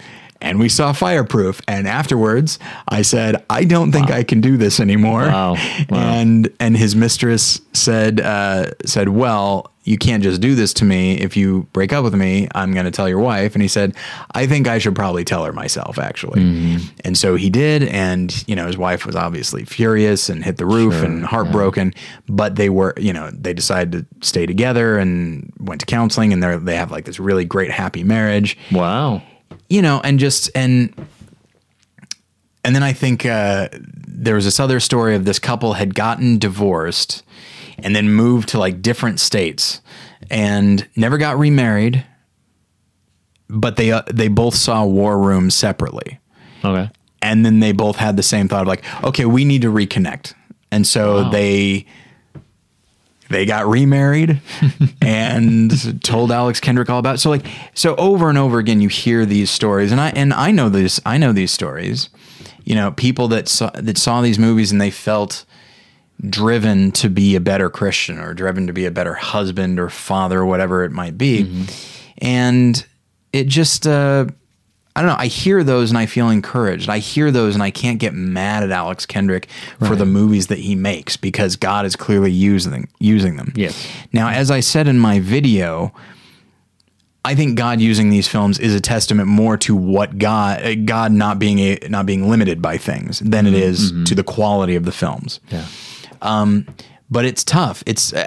[0.41, 2.59] And we saw Fireproof, and afterwards,
[2.89, 5.53] I said, "I don't think I can do this anymore." Wow.
[5.53, 5.59] Wow.
[6.19, 11.19] And and his mistress said uh, said, "Well, you can't just do this to me.
[11.19, 13.95] If you break up with me, I'm going to tell your wife." And he said,
[14.31, 16.87] "I think I should probably tell her myself, actually." Mm-hmm.
[17.03, 20.65] And so he did, and you know, his wife was obviously furious and hit the
[20.65, 21.93] roof Sure, and heartbroken.
[22.27, 26.41] But they were, you know, they decided to stay together and went to counseling, and
[26.41, 29.21] they they have like this really great happy marriage wow.
[29.69, 30.93] you know, and just and
[32.63, 33.69] and then I think uh,
[34.07, 37.23] there was this other story of this couple had gotten divorced
[37.83, 39.81] and then moved to like different states
[40.31, 42.05] and never got remarried,
[43.49, 46.19] but they uh, they both saw War Room separately,
[46.63, 46.89] Okay.
[47.21, 50.33] and then they both had the same thought of like, okay, we need to reconnect,
[50.71, 51.29] and so Wow.
[51.29, 51.85] they
[53.29, 54.41] they got remarried
[55.01, 57.17] and told Alex Kendrick all about it.
[57.19, 60.51] so like so over and over again you hear these stories and I and I
[60.51, 62.09] know this I know these stories
[62.63, 65.45] you know people that saw that saw these movies and they felt
[66.29, 70.39] driven to be a better Christian or driven to be a better husband or father
[70.39, 71.65] or whatever it might be
[72.19, 72.85] and
[73.33, 74.25] it just uh
[74.95, 75.17] I don't know.
[75.17, 76.87] I hear those and I feel encouraged.
[76.87, 79.47] I hear those and I can't get mad at Alex Kendrick
[79.79, 83.53] for the movies that he makes because God is clearly using using them.
[83.55, 83.87] Yes.
[84.11, 85.93] Now, as I said in my video,
[87.25, 91.11] I think God using these films is a testament more to what God uh, God
[91.11, 94.85] not being a not being limited by things than it is to the quality of
[94.85, 95.39] the films.
[95.49, 95.65] Yeah.
[97.09, 97.83] But it's tough.
[97.85, 98.25] It's uh,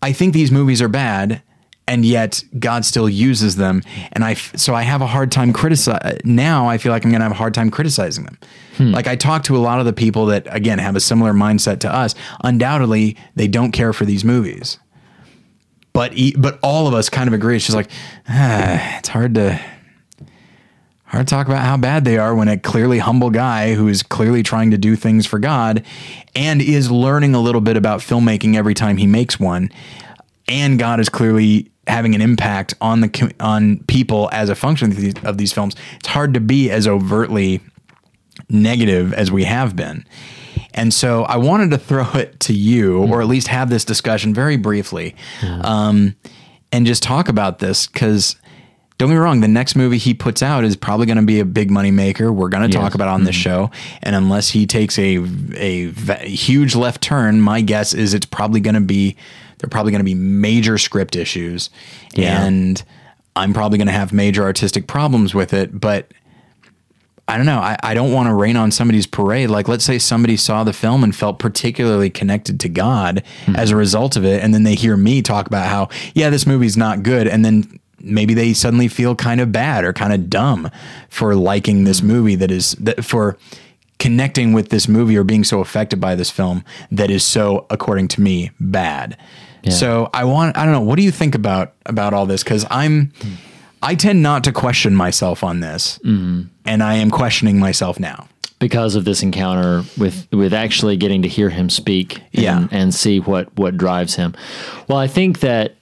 [0.00, 1.42] I think these movies are bad
[1.86, 3.82] and yet God still uses them
[4.12, 7.20] and I so I have a hard time criticize now I feel like I'm going
[7.20, 8.38] to have a hard time criticizing them.
[8.78, 11.80] Like I talk to a lot of the people that again have a similar mindset
[11.80, 12.14] to us.
[12.42, 14.78] Undoubtedly, they don't care for these movies.
[15.92, 17.56] But e- but all of us kind of agree.
[17.56, 17.90] It's just like
[18.28, 19.60] ah, it's hard to
[21.10, 24.02] hard to talk about how bad they are when a clearly humble guy who is
[24.02, 25.84] clearly trying to do things for God
[26.36, 29.70] and is learning a little bit about filmmaking every time he makes one,
[30.46, 34.96] and God is clearly having an impact on the on people as a function of
[34.96, 35.74] these, of these films.
[35.96, 37.60] It's hard to be as overtly
[38.48, 40.06] negative as we have been.
[40.74, 44.32] And so I wanted to throw it to you, or at least have this discussion
[44.32, 45.16] very briefly,
[45.62, 46.14] um,
[46.70, 48.36] and just talk about this because
[49.00, 51.40] don't get me wrong, the next movie he puts out is probably going to be
[51.40, 52.30] a big money maker.
[52.30, 52.94] We're going to talk Yes.
[52.94, 53.68] about it on this mm-hmm.
[53.68, 53.70] show,
[54.02, 55.16] and unless he takes a
[55.56, 55.90] a
[56.26, 59.16] huge left turn, my guess is it's probably going to be
[59.56, 61.70] there are probably going to be major script issues,
[62.12, 62.44] Yeah.
[62.44, 62.82] and
[63.34, 66.12] I'm probably going to have major artistic problems with it, but.
[67.28, 67.60] I don't know.
[67.60, 69.50] I, I don't want to rain on somebody's parade.
[69.50, 73.54] Like, let's say somebody saw the film and felt particularly connected to God hmm.
[73.54, 74.42] as a result of it.
[74.42, 77.28] And then they hear me talk about how, yeah, this movie's not good.
[77.28, 80.70] And then maybe they suddenly feel kind of bad or kind of dumb
[81.08, 82.08] for liking this mm-hmm.
[82.08, 83.36] movie that is, that for
[83.98, 88.08] connecting with this movie or being so affected by this film that is so, according
[88.08, 89.16] to me, bad.
[89.68, 90.80] So I want, I don't know.
[90.80, 92.42] What do you think about, about all this?
[92.42, 93.34] Cause I'm, hmm.
[93.82, 96.42] I tend not to question myself on this, mm-hmm.
[96.64, 98.28] and I am questioning myself now.
[98.60, 102.68] because of this encounter with with actually getting to hear him speak and, Yeah.
[102.70, 104.34] and see what what drives him.
[104.86, 105.76] Well, I think that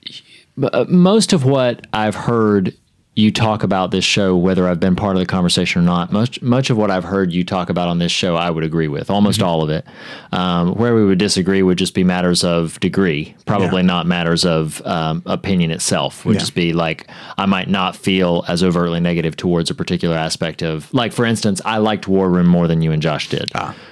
[0.88, 2.74] most of what I've heard
[3.14, 6.40] you talk about this show, whether I've been part of the conversation or not, much
[6.40, 9.10] much of what I've heard you talk about on this show, I would agree with
[9.10, 9.84] almost all of it.
[10.30, 13.86] Um, where we would disagree would just be matters of degree, probably Yeah.
[13.88, 16.24] not matters of um, opinion itself.
[16.24, 16.38] Would Yeah.
[16.40, 20.92] just be like I might not feel as overtly negative towards a particular aspect of,
[20.94, 23.50] like for instance, I liked War Room more than you and Josh did.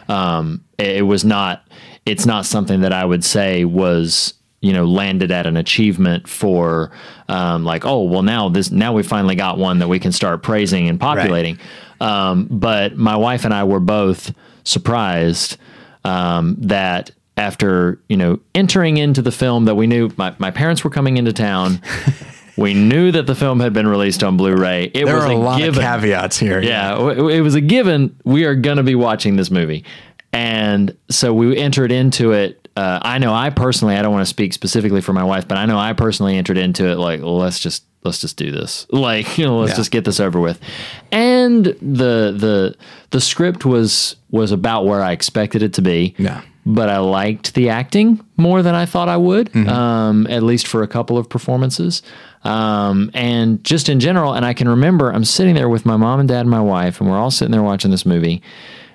[0.08, 1.66] Um, it, it was not.
[2.04, 6.90] It's not something that I would say was you know landed at an achievement for
[7.28, 10.42] um, like oh well now this now we finally got one that we can start
[10.42, 11.58] praising and populating.
[12.00, 14.34] Um, but my wife and I were both
[14.64, 15.56] surprised
[16.04, 20.84] um, that after you know entering into the film that we knew my, my parents
[20.84, 21.80] were coming into town.
[22.56, 24.84] we knew that the film had been released on Blu-ray.
[24.84, 25.78] It There was are a lot given.
[25.78, 26.60] of caveats here.
[26.62, 28.18] Yeah, w- it was a given.
[28.24, 29.84] We are going to be watching this movie,
[30.32, 32.65] and so we entered into it.
[32.76, 35.56] Uh, I know I personally, I don't want to speak specifically for my wife, but
[35.58, 38.86] I know I personally entered into it like, well, let's just let's just do this.
[38.92, 39.76] Like, you know, let's Yeah.
[39.76, 40.60] just get this over with.
[41.10, 42.74] And the the
[43.10, 46.14] the script was was about where I expected it to be.
[46.18, 46.42] Yeah.
[46.68, 50.82] But I liked the acting more than I thought I would, um, at least for
[50.82, 52.02] a couple of performances.
[52.42, 56.18] Um, and just in general, and I can remember I'm sitting there with my mom
[56.18, 58.42] and dad and my wife, and we're all sitting there watching this movie.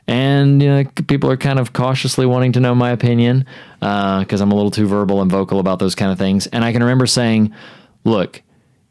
[0.07, 3.45] And you know, people are kind of cautiously wanting to know my opinion
[3.81, 6.47] uh, because I'm a little too verbal and vocal about those kind of things.
[6.47, 7.53] And I can remember saying,
[8.03, 8.41] "Look,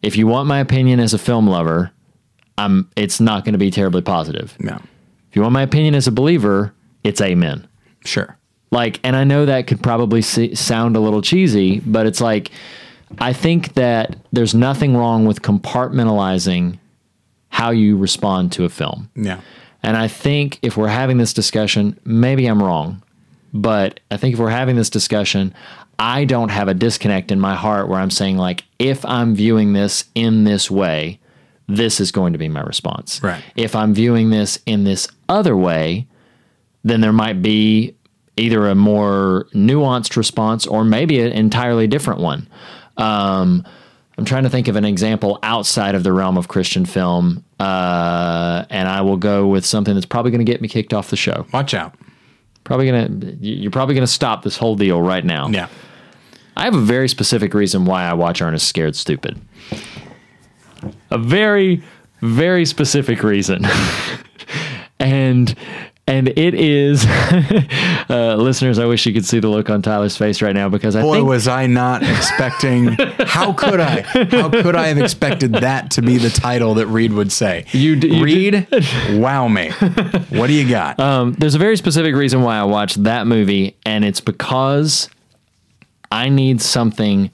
[0.02, 1.90] if you want my opinion as a film lover,
[2.56, 2.88] I'm.
[2.96, 4.56] It's not going to be terribly positive.
[4.64, 4.78] Yeah.
[5.30, 6.72] If you want my opinion as a believer,
[7.04, 7.66] it's amen."
[8.04, 8.38] Sure.
[8.70, 12.50] like and i know that could probably se- sound a little cheesy but it's like
[13.18, 16.78] i think that there's nothing wrong with compartmentalizing
[17.50, 19.40] how you respond to a film Yeah.
[19.82, 23.02] And i think if we're having this discussion maybe i'm wrong
[23.52, 25.54] but i think if we're having this discussion
[25.98, 29.72] i don't have a disconnect in my heart where i'm saying like if i'm viewing
[29.72, 31.18] this in this way
[31.68, 33.42] this is going to be my response Right.
[33.56, 36.06] if i'm viewing this in this other way
[36.84, 37.94] then there might be
[38.36, 42.48] either a more nuanced response or maybe an entirely different one.
[42.96, 43.66] Um,
[44.20, 48.66] I'm trying to think of an example outside of the realm of Christian film, uh,
[48.68, 51.16] and I will go with something that's probably going to get me kicked off the
[51.16, 51.46] show.
[51.54, 51.94] Watch out.
[52.62, 55.48] Probably going to you're probably going to stop this whole deal right now.
[55.48, 55.68] Yeah.
[56.54, 59.40] I have a very specific reason why I watch Ernest Scared Stupid.
[61.10, 61.82] A very,
[62.20, 63.64] very specific reason.
[65.00, 65.54] and
[66.06, 67.04] and it is
[68.10, 68.78] uh, listeners.
[68.78, 71.16] I wish you could see the look on Tyler's face right now because I Boy,
[71.16, 72.96] think was I not expecting.
[73.26, 74.00] how could I?
[74.02, 77.66] How could I have expected that to be the title that Reed would say?
[77.72, 78.66] You d- you Reed,
[79.10, 79.70] wow me.
[80.30, 80.98] What do you got?
[80.98, 85.08] um, there's a very specific reason why I watched that movie, and it's because
[86.10, 87.30] I need something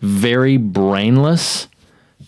[0.00, 1.68] very brainless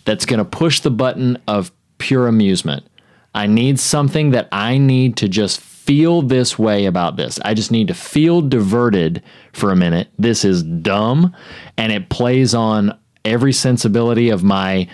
[0.05, 2.85] that's going to push the button of pure amusement.
[3.33, 7.39] I need something that I need to just feel this way about this.
[7.43, 10.09] I just need to feel diverted for a minute.
[10.19, 11.35] This is dumb
[11.77, 14.87] and it plays on every sensibility of my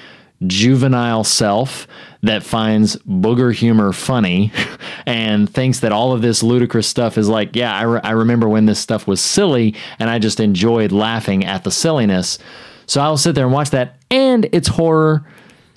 [0.45, 1.87] juvenile self
[2.21, 4.51] that finds booger humor funny
[5.05, 8.47] and thinks that all of this ludicrous stuff is like, yeah, I, re- I remember
[8.47, 12.37] when this stuff was silly and I just enjoyed laughing at the silliness.
[12.85, 15.25] So I'll sit there and watch that and it's horror.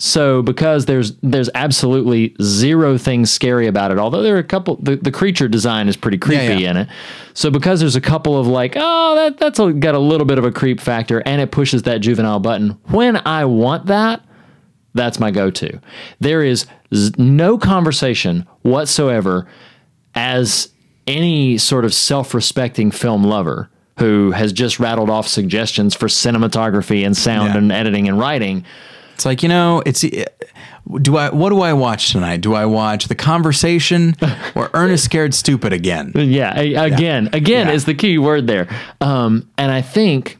[0.02, 4.76] So because there's there's absolutely zero things scary about it, although there are a couple
[4.76, 6.70] the, the creature design is pretty creepy yeah.
[6.70, 6.88] in it.
[7.34, 10.38] So because there's a couple of like, oh, that that's a, got a little bit
[10.38, 12.78] of a creep factor and it pushes that juvenile button.
[12.86, 14.22] When I want that,
[14.94, 15.78] that's my go-to.
[16.18, 16.64] There is
[16.94, 19.46] z- no conversation whatsoever
[20.14, 20.70] as
[21.06, 23.68] any sort of self-respecting film lover
[23.98, 27.58] who has just rattled off suggestions for cinematography and sound Yeah.
[27.58, 28.64] and editing and writing.
[29.20, 32.40] It's like you know, it's do I what do I watch tonight?
[32.40, 34.16] Do I watch The Conversation
[34.54, 36.12] or Ernest Scared Stupid again?
[36.14, 37.74] Yeah, again, again Yeah.
[37.74, 38.66] is the key word there.
[39.02, 40.38] Um, and I think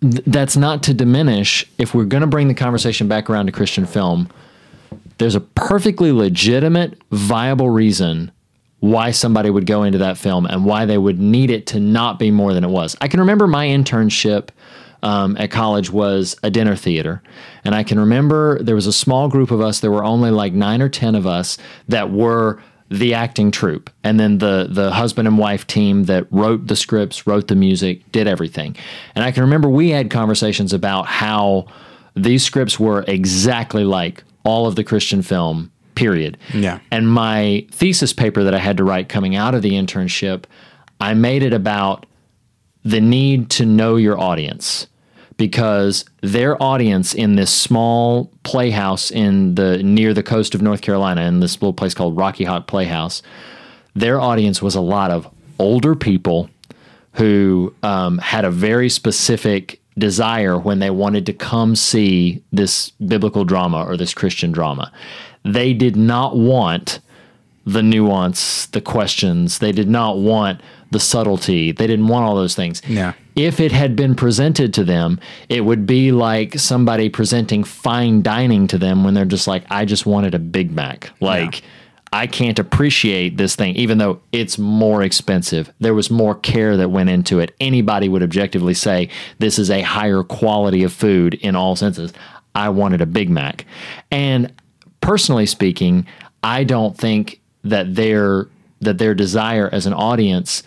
[0.00, 3.52] th- that's not to diminish if we're going to bring the conversation back around to
[3.52, 4.28] Christian film.
[5.18, 8.32] There's a perfectly legitimate, viable reason
[8.80, 12.18] why somebody would go into that film and why they would need it to not
[12.18, 12.96] be more than it was.
[13.00, 14.48] I can remember my internship
[15.02, 17.22] um, at college was a dinner theater.
[17.64, 20.52] And I can remember there was a small group of us, there were only like
[20.52, 21.58] nine or 10 of us
[21.88, 22.60] that were
[22.90, 23.90] the acting troupe.
[24.02, 28.10] And then the, the husband and wife team that wrote the scripts, wrote the music,
[28.12, 28.76] did everything.
[29.14, 31.66] And I can remember we had conversations about how
[32.16, 36.38] these scripts were exactly like all of the Christian film period.
[36.54, 36.78] Yeah.
[36.90, 40.44] And my thesis paper that I had to write coming out of the internship,
[41.00, 42.06] I made it about
[42.88, 44.86] the need to know your audience
[45.36, 51.20] because their audience in this small playhouse in the near the coast of North Carolina
[51.22, 53.22] in this little place called Rocky Hock Playhouse,
[53.94, 55.28] their audience was a lot of
[55.58, 56.48] older people
[57.12, 63.44] who um, had a very specific desire when they wanted to come see this biblical
[63.44, 64.90] drama or this Christian drama.
[65.44, 67.00] They did not want
[67.66, 69.58] the nuance, the questions.
[69.58, 71.72] They did not want the subtlety.
[71.72, 72.82] They didn't want all those things.
[72.86, 73.12] Yeah.
[73.36, 78.66] If it had been presented to them, it would be like somebody presenting fine dining
[78.68, 81.10] to them when they're just like, I just wanted a Big Mac.
[81.20, 81.62] Like,
[82.12, 85.72] I can't appreciate this thing, even though it's more expensive.
[85.78, 87.54] There was more care that went into it.
[87.60, 92.12] Anybody would objectively say this is a higher quality of food in all senses.
[92.54, 93.66] I wanted a Big Mac.
[94.10, 94.52] And
[95.00, 96.06] personally speaking,
[96.42, 98.48] I don't think that their
[98.80, 100.62] that their desire as an audience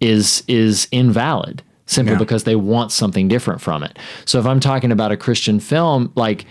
[0.00, 2.18] is is invalid simply Yeah.
[2.18, 3.98] because they want something different from it.
[4.24, 6.44] So if I'm talking about a Christian film, like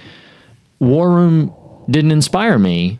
[0.79, 1.53] War Room
[1.89, 2.97] didn't inspire me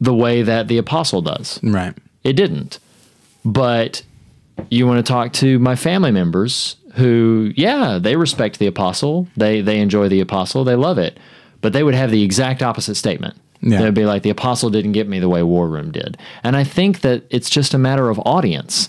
[0.00, 1.60] the way that The Apostle does.
[1.62, 1.94] Right.
[2.22, 2.78] It didn't.
[3.44, 4.02] But
[4.70, 9.26] you want to talk to my family members who, yeah, they respect the apostle.
[9.36, 10.62] They they enjoy the apostle.
[10.64, 11.18] They love it.
[11.60, 13.36] But they would have the exact opposite statement.
[13.64, 13.80] Yeah.
[13.80, 16.18] They'd be like, the apostle didn't get me the way War Room did.
[16.42, 18.88] And I think that it's just a matter of audience.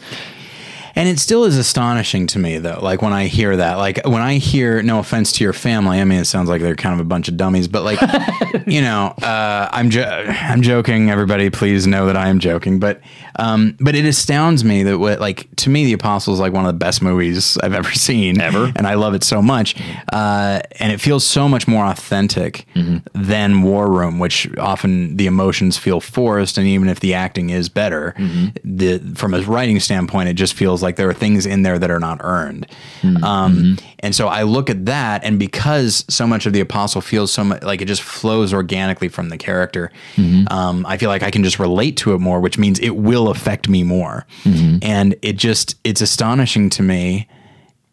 [0.95, 2.80] And it still is astonishing to me, though.
[2.81, 6.05] Like when I hear that, like when I hear, no offense to your family, I
[6.05, 7.99] mean, it sounds like they're kind of a bunch of dummies, but like,
[8.67, 11.09] you know, uh, I'm jo- I'm joking.
[11.09, 12.80] Everybody, please know that I am joking.
[12.80, 13.01] But
[13.38, 16.65] um, but it astounds me that what like to me, The Apostle is like one
[16.65, 18.72] of the best movies I've ever seen, Ever.
[18.76, 19.76] and I love it so much.
[20.13, 22.97] Uh, and it feels so much more authentic Mm-hmm.
[23.22, 27.67] than War Room, which often the emotions feel forced, and even if the acting is
[27.69, 28.77] better, Mm-hmm.
[28.77, 31.91] the from a writing standpoint, it just feels like there are things in there that
[31.91, 32.65] are not earned.
[33.01, 33.23] Mm-hmm.
[33.23, 37.31] Um, and so I look at that, and because so much of the Apostle feels
[37.33, 40.47] so much like it just flows organically from the character, Mm-hmm.
[40.53, 43.27] um, I feel like I can just relate to it more, which means it will
[43.27, 44.25] affect me more.
[44.43, 44.77] Mm-hmm.
[44.81, 47.27] And it just it's astonishing to me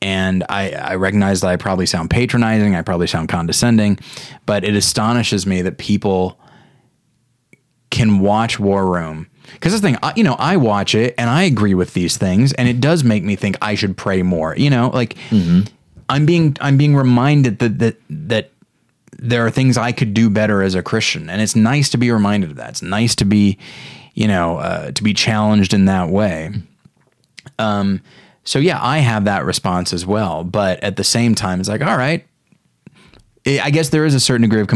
[0.03, 3.99] and I, I recognize that I probably sound patronizing, I probably sound condescending,
[4.47, 6.41] but it astonishes me that people
[7.91, 9.29] can watch War Room.
[9.53, 12.53] Because this thing, I, you know, I watch it and I agree with these things,
[12.55, 14.57] and it does make me think I should pray more.
[14.57, 15.17] You know, like
[16.09, 18.51] I'm being I'm being reminded that that that
[19.19, 22.11] there are things I could do better as a Christian, and it's nice to be
[22.11, 22.71] reminded of that.
[22.71, 23.59] It's nice to be
[24.15, 26.51] you know, uh, to be challenged in that way.
[27.59, 28.03] Um,
[28.45, 30.45] so yeah, I have that response as well.
[30.45, 32.27] But at the same time, it's like, all right,
[33.47, 34.69] I I guess there is a certain degree of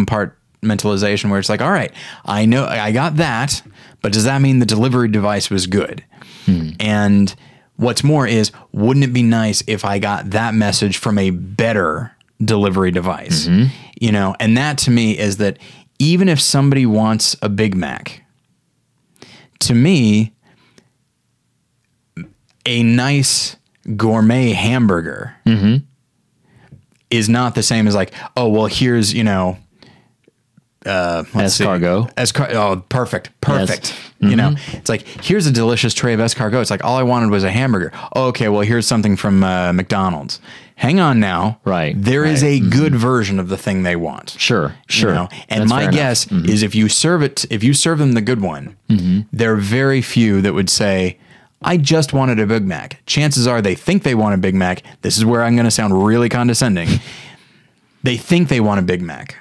[0.67, 1.93] compartmentalization where it's like, all right,
[2.25, 3.63] I know I got that,
[4.03, 6.05] but does that mean the delivery device was good?
[6.45, 6.71] Hmm.
[6.81, 7.35] And
[7.77, 12.13] what's more is, wouldn't it be nice if I got that message from a better
[12.43, 13.47] delivery device?
[13.47, 13.75] Mm-hmm.
[14.01, 15.59] You know, and that to me is that
[15.99, 18.23] even if somebody wants a Big Mac,
[19.61, 20.35] to me,
[22.67, 23.57] a nice
[23.97, 25.77] gourmet hamburger mm-hmm.
[27.11, 29.57] is not the same as like, oh well, here's you know,
[30.87, 31.25] uh.
[31.33, 32.15] Escargot.
[32.15, 33.95] Escar- oh, perfect, perfect.
[34.21, 34.77] You know, Mm-hmm.
[34.79, 36.61] it's like here's a delicious tray of escargot.
[36.63, 37.93] It's like all I wanted was a hamburger.
[38.15, 40.41] Oh, okay, well here's something from uh, McDonald's.
[40.77, 42.61] Hang on now, Right, There is right.
[42.61, 42.67] Mm-hmm.
[42.69, 44.37] a good version of the thing they want.
[44.39, 45.09] Sure, sure.
[45.11, 45.29] You know?
[45.49, 48.41] And That's my guess is if you serve it, if you serve them the good
[48.43, 49.21] one, Mm-hmm.
[49.33, 51.19] there are very few that would say,
[51.63, 53.01] I just wanted a Big Mac.
[53.07, 54.83] Chances are they think they want a Big Mac.
[55.01, 56.89] This is where I'm going to sound really condescending.
[58.03, 59.37] they think they want a Big Mac.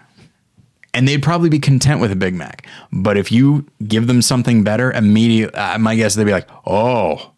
[0.95, 2.65] And they'd probably be content with a Big Mac.
[2.91, 6.47] But if you give them something better, immediately, uh, my guess is they'd be like,
[6.65, 7.31] oh.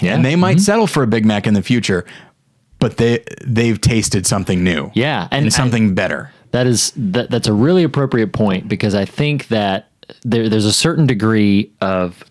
[0.00, 0.14] Yeah.
[0.14, 2.04] And they might settle for a Big Mac in the future,
[2.78, 4.90] but they, they've tasted something new.
[4.94, 6.30] Yeah, and And something better.
[6.50, 9.88] That is that, that's a really appropriate point because I think that
[10.22, 12.22] there, there's a certain degree of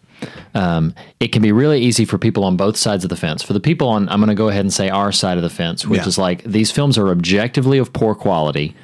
[0.53, 3.41] um, it can be really easy for people on both sides of the fence.
[3.41, 5.49] For the people on, I'm going to go ahead and say our side of the
[5.49, 6.07] fence, which Yeah.
[6.07, 8.75] is like these films are objectively of poor quality,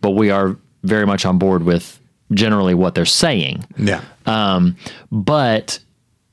[0.00, 2.00] but we are very much on board with
[2.32, 3.64] generally what they're saying.
[3.76, 4.02] Yeah.
[4.26, 4.76] Um,
[5.12, 5.78] but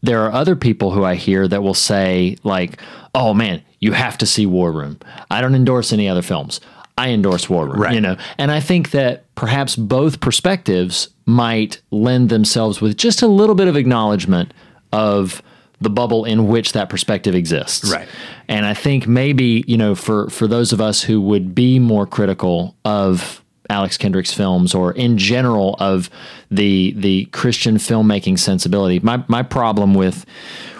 [0.01, 2.79] there are other people who I hear that will say, like,
[3.15, 4.99] oh man, you have to see War Room.
[5.29, 6.59] I don't endorse any other films.
[6.97, 7.81] I endorse War Room.
[7.81, 7.93] Right.
[7.93, 13.27] You know, and I think that perhaps both perspectives might lend themselves with just a
[13.27, 14.53] little bit of acknowledgement
[14.91, 15.41] of
[15.81, 17.91] the bubble in which that perspective exists.
[17.91, 18.07] Right.
[18.47, 22.05] And I think maybe, you know, for for those of us who would be more
[22.05, 26.09] critical of Alex Kendrick's films or in general of
[26.51, 28.99] the the Christian filmmaking sensibility.
[28.99, 30.25] My my problem with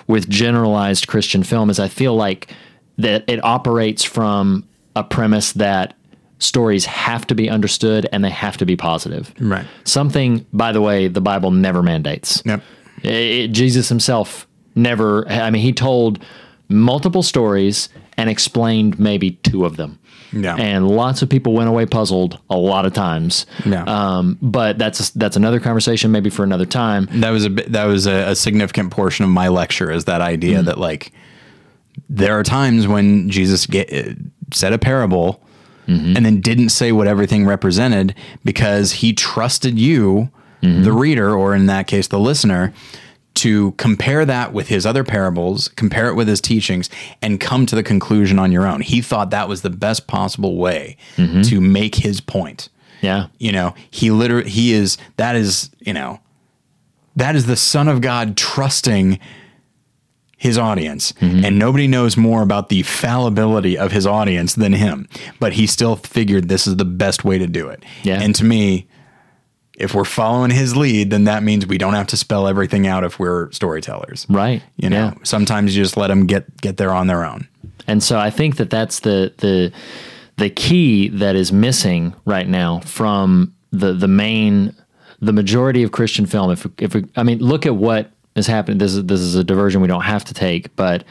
[0.07, 2.53] with generalized Christian film is I feel like
[2.97, 5.95] that it operates from a premise that
[6.39, 9.33] stories have to be understood and they have to be positive.
[9.39, 9.65] Right.
[9.85, 12.43] Something, by the way, the Bible never mandates.
[12.45, 12.61] Yep.
[13.01, 14.45] It- Jesus himself
[14.75, 16.19] never, I mean, he told
[16.69, 17.87] multiple stories
[18.17, 19.99] and explained maybe two of them.
[20.33, 20.55] Yeah.
[20.55, 23.45] And lots of people went away puzzled a lot of times.
[23.65, 23.83] Yeah.
[23.83, 27.07] Um, but that's that's another conversation, maybe for another time.
[27.11, 30.21] that was a bit, that was a, a significant portion of my lecture is that
[30.21, 30.65] idea Mm.
[30.65, 31.11] that like
[32.09, 34.13] there are times when Jesus get, uh,
[34.51, 35.39] said a parable
[35.87, 36.15] Mm-hmm.
[36.15, 38.15] and then didn't say what everything represented
[38.45, 40.29] because he trusted you
[40.61, 40.83] Mm-hmm.
[40.83, 42.71] the reader or in that case the listener
[43.35, 46.89] to compare that with his other parables compare it with his teachings
[47.21, 50.57] and come to the conclusion on your own he thought that was the best possible
[50.57, 51.41] way Mm-hmm.
[51.43, 52.69] to make his point
[53.01, 53.27] Yeah.
[53.39, 56.19] you know he literally he is that is you know
[57.15, 59.19] that is the son of god trusting
[60.37, 61.45] his audience Mm-hmm.
[61.45, 65.07] and nobody knows more about the fallibility of his audience than him
[65.39, 68.21] but he still figured this is the best way to do it Yeah.
[68.21, 68.87] and to me
[69.77, 73.03] if we're following his lead then that means we don't have to spell everything out
[73.03, 74.61] if we're storytellers Right.
[74.77, 75.13] you know Yeah.
[75.23, 77.47] sometimes you just let them get get there on their own
[77.87, 79.71] And so I think that that's the the
[80.37, 84.73] the key that is missing right now from the the main
[85.21, 86.51] the majority of Christian film.
[86.51, 88.77] If if we, I mean, look at what is happening.
[88.77, 91.03] This is this is a diversion we don't have to take, but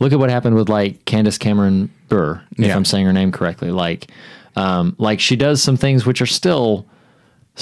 [0.00, 2.74] look at what happened with like Candace Cameron Burr, if Yeah.
[2.76, 3.70] I'm saying her name correctly.
[3.70, 4.10] Like,
[4.56, 6.84] um, like she does some things which are still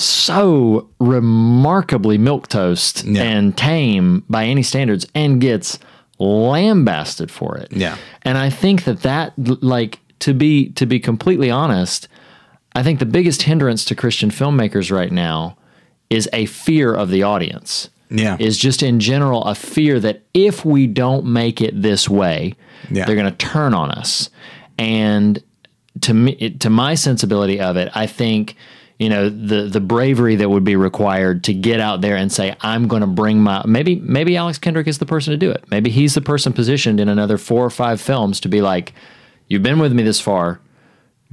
[0.02, 3.22] so remarkably milk toast Yeah.
[3.22, 5.78] and tame by any standards and gets
[6.18, 7.68] lambasted for it.
[7.72, 7.96] Yeah.
[8.22, 12.08] And I think that that like to be to be completely honest,
[12.74, 15.56] I think the biggest hindrance to Christian filmmakers right now
[16.10, 17.88] is a fear of the audience.
[18.10, 18.36] Yeah.
[18.40, 22.54] Is just in general a fear that if we don't make it this way,
[22.90, 23.04] Yeah.
[23.04, 24.30] they're going to turn on us.
[24.78, 25.42] And
[26.00, 28.56] to me to my sensibility of it, I think
[28.98, 32.56] you know the the bravery that would be required to get out there and say
[32.60, 35.64] I'm going to bring my maybe maybe Alex Kendrick is the person to do it.
[35.70, 38.92] Maybe he's the person positioned in another 4 or 5 films to be like
[39.46, 40.60] you've been with me this far.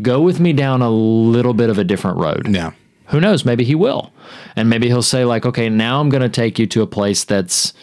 [0.01, 2.47] Go with me down a little bit of a different road.
[2.49, 2.73] Yeah.
[3.07, 3.45] Who knows?
[3.45, 4.11] Maybe he will.
[4.55, 7.23] And maybe he'll say like okay now i'm going to take you to a place
[7.23, 7.75] that's a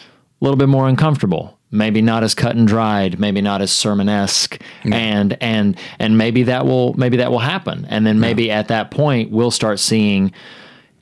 [0.45, 5.35] little bit more uncomfortable maybe not as cut and dried maybe not as sermonesque and
[5.41, 7.85] and and maybe that will maybe that will happen.
[7.89, 10.31] And then maybe at that point we'll start seeing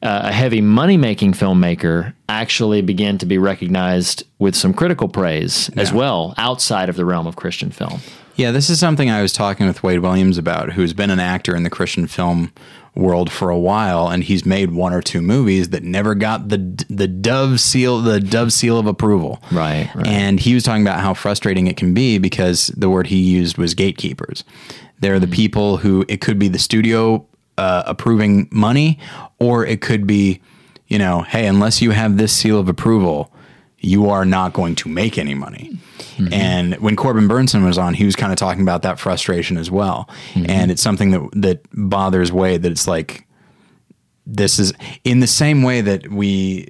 [0.02, 5.70] uh, a heavy money making filmmaker actually begin to be recognized with some critical praise
[5.78, 8.00] as well outside of the realm of Christian film.
[8.36, 11.56] Yeah, this is something I was talking with Wade Williams about, who's been an actor
[11.56, 12.52] in the Christian film
[12.96, 16.58] world for a while, and he's made one or two movies that never got the
[16.90, 19.42] the dove seal the dove seal of approval.
[19.52, 20.08] Right, right.
[20.08, 23.58] And he was talking about how frustrating it can be because the word he used
[23.58, 24.44] was gatekeepers.
[25.00, 27.26] They're the people who it could be the studio
[27.58, 29.00] uh, approving money,
[29.40, 30.42] or it could be,
[30.88, 33.32] you know, hey, unless you have this seal of approval,
[33.82, 35.72] you are not going to make any money.
[36.16, 36.34] Mm-hmm.
[36.34, 39.72] And when Corbin Bernsen was on, he was kind of talking about that frustration as
[39.72, 40.08] well.
[40.34, 40.50] Mm-hmm.
[40.50, 43.28] And it's something that that bothers Wade that it's like
[44.26, 44.72] this is
[45.04, 46.68] in the same way that we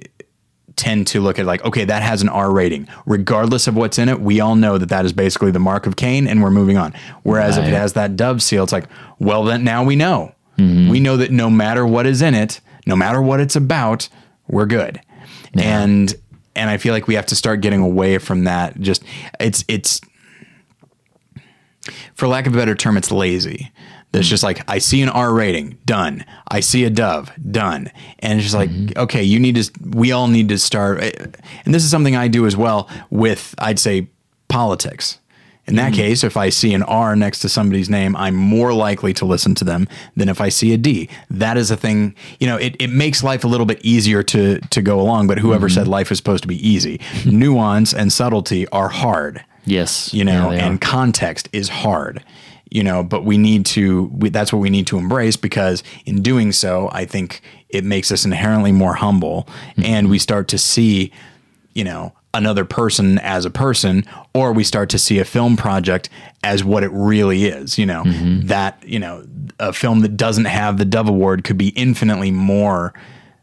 [0.74, 2.88] tend to look at like okay that has an R rating.
[3.04, 5.96] Regardless of what's in it we all know that that is basically the mark of
[5.96, 6.94] Cain and we're moving on.
[7.22, 10.34] Whereas if it has that dove seal it's like well then now we know.
[10.56, 10.88] Mm-hmm.
[10.90, 14.08] We know that no matter what is in it no matter what it's about
[14.48, 15.00] we're good.
[15.54, 16.14] And
[16.54, 19.02] and I feel like we have to start getting away from that just
[19.40, 20.00] it's it's
[22.14, 23.72] for lack of a better term, it's lazy.
[24.14, 26.24] It's just like I see an R rating, done.
[26.48, 27.90] I see a dove, done.
[28.18, 29.00] And it's just like, mm-hmm.
[29.00, 29.70] okay, you need to.
[29.80, 31.02] We all need to start.
[31.02, 34.08] And this is something I do as well with, I'd say,
[34.48, 35.18] politics.
[35.66, 36.02] In that mm-hmm.
[36.02, 39.54] case, if I see an R next to somebody's name, I'm more likely to listen
[39.56, 39.86] to them
[40.16, 41.08] than if I see a D.
[41.30, 44.58] That is a thing, you know, it, it makes life a little bit easier to
[44.58, 45.28] to go along.
[45.28, 45.74] But whoever mm-hmm.
[45.74, 50.50] said life is supposed to be easy, nuance and subtlety are hard Yes, you know,
[50.50, 50.86] Yeah, and are.
[50.86, 52.24] context is hard,
[52.70, 56.22] you know, but we need to, we, that's what we need to embrace because in
[56.22, 59.84] doing so, I think it makes us inherently more humble mm-hmm.
[59.84, 61.12] and we start to see,
[61.74, 64.04] you know, another person as a person,
[64.34, 66.08] or we start to see a film project
[66.42, 68.02] as what it really is, you know,
[68.46, 69.24] that, you know,
[69.58, 72.94] a film that doesn't have the Dove Award could be infinitely more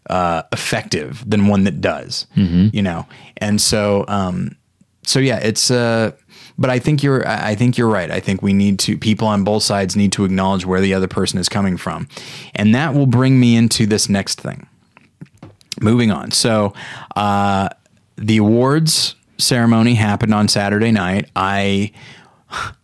[0.10, 2.26] uh, effective than one that does,
[2.74, 3.06] you know,
[3.38, 4.56] and so, um,
[5.04, 6.12] so yeah, it's uh
[6.58, 8.12] but I think you're I I think you're right.
[8.12, 11.08] I think we need to people on both sides need to acknowledge where the other
[11.08, 12.08] person is coming from.
[12.54, 14.68] And that will bring me into this next thing.
[15.82, 16.32] Moving on.
[16.32, 16.74] So,
[17.16, 17.70] uh
[18.20, 21.30] the awards ceremony happened on Saturday night.
[21.36, 21.92] I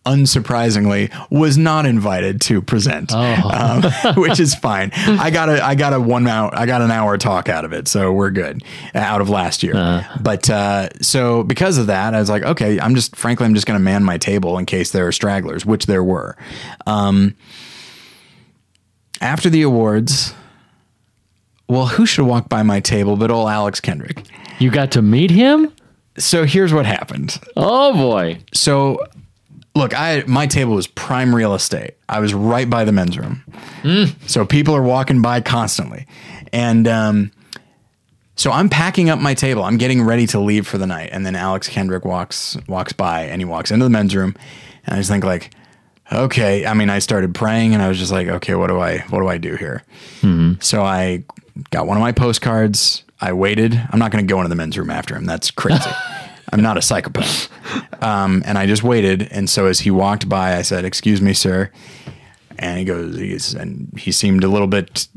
[0.05, 3.81] unsurprisingly was not invited to present um,
[4.15, 4.91] which is fine.
[4.93, 7.73] I got a i got a one hour i got an hour talk out of
[7.73, 8.63] it so we're good
[8.93, 9.73] uh, out of last year.
[10.21, 13.65] But uh, so because of that i was like okay i'm just frankly i'm just
[13.65, 16.37] going to man my table in case there are stragglers which there were.
[16.85, 17.35] Um,
[19.19, 20.35] after the awards
[21.67, 24.21] well who should walk by my table but old alex kendrick
[24.59, 25.71] you got to meet him.
[26.17, 27.39] so here's what happened.
[27.57, 29.03] Oh boy, so
[29.75, 31.95] look i my table was prime real estate.
[32.07, 33.43] I was right by the men's room.
[34.27, 36.07] So people are walking by constantly.
[36.53, 37.31] And um,
[38.37, 39.63] so i'm packing up my table.
[39.63, 41.09] I'm getting ready to leave for the night.
[41.11, 44.35] And then alex kendrick walks walks by and he walks into the men's room.
[44.85, 45.51] And i just think like
[46.11, 46.65] okay.
[46.65, 49.19] I mean i started praying and i was just like okay what do i what
[49.19, 49.83] do i do here?
[50.61, 51.23] So i
[51.71, 54.77] got one of my postcards i waited i'm not going to go into the men's
[54.77, 55.89] room after him that's crazy
[56.53, 57.49] i'm not a psychopath
[58.01, 59.27] um, and I just waited.
[59.31, 61.71] And so as he walked by, I said, "Excuse me, sir."
[62.57, 65.09] And he goes, he's, and he seemed a little bit.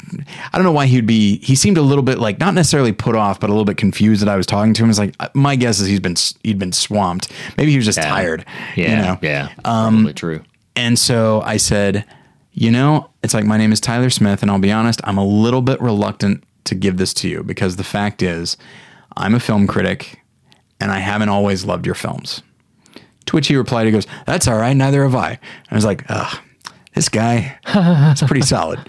[0.53, 1.39] I don't know why he'd be.
[1.39, 4.23] He seemed a little bit like not necessarily put off, but a little bit confused
[4.23, 4.91] that I was talking to him.
[4.91, 7.33] It's like uh, my guess is he's been he'd been swamped.
[7.57, 8.45] Maybe he was just tired.
[8.75, 9.19] yeah, you know?
[9.23, 10.43] yeah, probably true.
[10.75, 12.05] And so I said,
[12.53, 15.25] you know, it's like my name is Tyler Smith, and I'll be honest, I'm a
[15.25, 18.57] little bit reluctant to give this to you because the fact is,
[19.17, 20.21] I'm a film critic,
[20.81, 22.43] and I haven't always loved your films.
[23.27, 25.39] To which he replied, he goes, "That's all right, neither have I."
[25.71, 26.39] I was like, "Ugh,
[26.95, 28.81] this guy, it's pretty solid."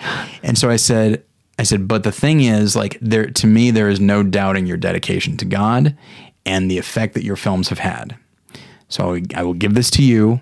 [0.43, 1.23] And so I said,
[1.57, 4.77] "I said, but the thing is, like, there to me, there is no doubting your
[4.77, 5.97] dedication to God
[6.45, 8.15] and the effect that your films have had.
[8.87, 10.41] So I will give this to you."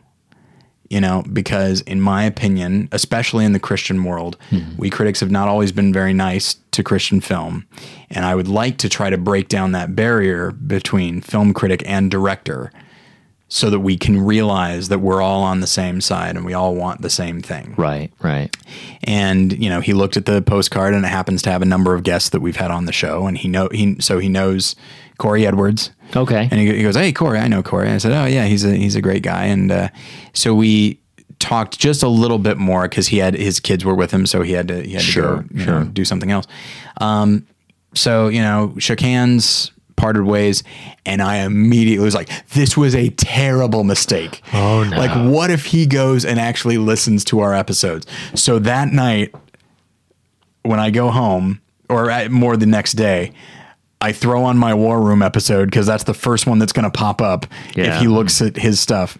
[0.89, 4.75] You know, because in my opinion, especially in the Christian world, hmm.
[4.77, 7.67] we critics have not always been very nice to Christian film.
[8.09, 12.09] And I would like to try to break down that barrier between film critic and
[12.09, 12.71] director
[13.49, 16.75] so that we can realize that we're all on the same side and we all
[16.75, 17.73] want the same thing.
[17.77, 18.55] Right, right.
[19.03, 21.95] And you know, he looked at the postcard and it happens to have a number
[21.95, 24.75] of guests that we've had on the show and he know he so he knows
[25.17, 25.91] Corey Edwards.
[26.15, 26.47] Okay.
[26.51, 28.75] And he, he goes, "Hey, Corey, I know Corey." I said, "Oh yeah, he's a
[28.75, 29.89] he's a great guy." And uh,
[30.33, 30.99] so we
[31.39, 34.41] talked just a little bit more because he had his kids were with him, so
[34.41, 35.79] he had to he had Sure, to go, sure.
[35.81, 36.47] know, do something else.
[37.01, 37.45] Um,
[37.93, 40.63] so you know, shook hands, parted ways,
[41.05, 44.97] and I immediately was like, "This was a terrible mistake." Oh, no.
[44.97, 48.05] Like, what if he goes and actually listens to our episodes?
[48.35, 49.33] So that night,
[50.63, 53.31] when I go home, or at more the next day,
[54.01, 56.91] I throw on my War Room episode because that's the first one that's going to
[56.91, 57.45] pop up
[57.95, 59.17] if he looks at his stuff.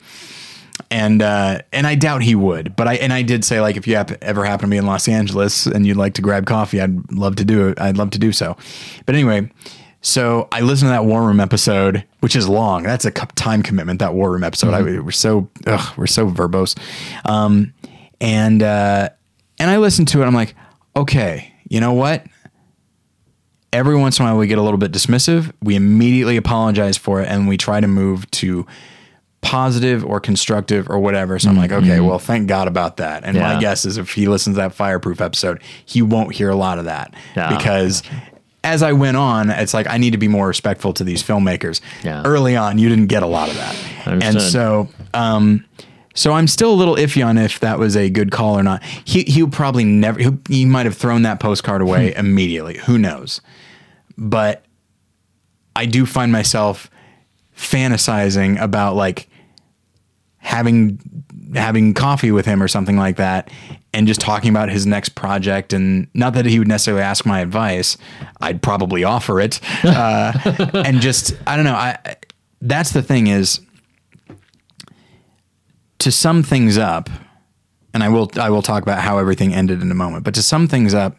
[0.92, 3.88] And uh, and I doubt he would, but I and I did say like if
[3.88, 6.80] you hap- ever happen to be in Los Angeles and you'd like to grab coffee,
[6.80, 7.80] I'd love to do it.
[7.82, 8.56] I'd love to do so.
[9.08, 9.50] But anyway,
[10.02, 12.84] so I listened to that War Room episode, which is long.
[12.84, 14.00] That's a time commitment.
[14.00, 14.74] That War Room episode.
[14.76, 16.78] I, we're so ugh, we're so verbose.
[17.26, 17.74] Um,
[18.22, 19.10] and uh,
[19.58, 20.26] and I listened to it.
[20.26, 20.54] I'm like,
[20.96, 22.24] okay, you know what?
[23.74, 25.52] Every once in a while, we get a little bit dismissive.
[25.62, 28.66] We immediately apologize for it, and we try to move to
[29.42, 31.38] positive or constructive or whatever.
[31.40, 33.24] So I'm like, okay, well, thank God about that.
[33.24, 33.60] And my Mm-hmm.
[33.62, 36.86] Guess is if he listens to that fireproof episode, he won't hear a lot of
[36.86, 37.56] that Yeah.
[37.56, 38.04] because
[38.64, 41.82] as I went on, it's like I need to be more respectful to these filmmakers.
[42.04, 42.24] Yeah.
[42.26, 43.76] Early on, you didn't get a lot of that,
[44.24, 44.90] and so.
[45.14, 45.66] Um,
[46.14, 48.82] so I'm still a little iffy on if that was a good call or not.
[48.84, 52.20] He he probably never he, he might have thrown that postcard away Hmm.
[52.22, 52.80] immediately.
[52.80, 53.40] Who knows?
[54.18, 54.66] But
[55.76, 56.90] I do find myself
[57.56, 59.30] fantasizing about like
[60.38, 61.00] having
[61.56, 63.50] having coffee with him or something like that
[63.94, 65.74] and just talking about his next project.
[65.74, 67.98] And not that he would necessarily ask my advice
[68.42, 69.60] i'd probably offer it.
[69.84, 70.34] Uh,
[70.86, 71.98] and just i don't know i
[72.62, 73.60] that's the thing is
[76.00, 77.10] to sum things up
[77.94, 80.42] and i will i will talk about how everything ended in a moment but to
[80.42, 81.18] sum things up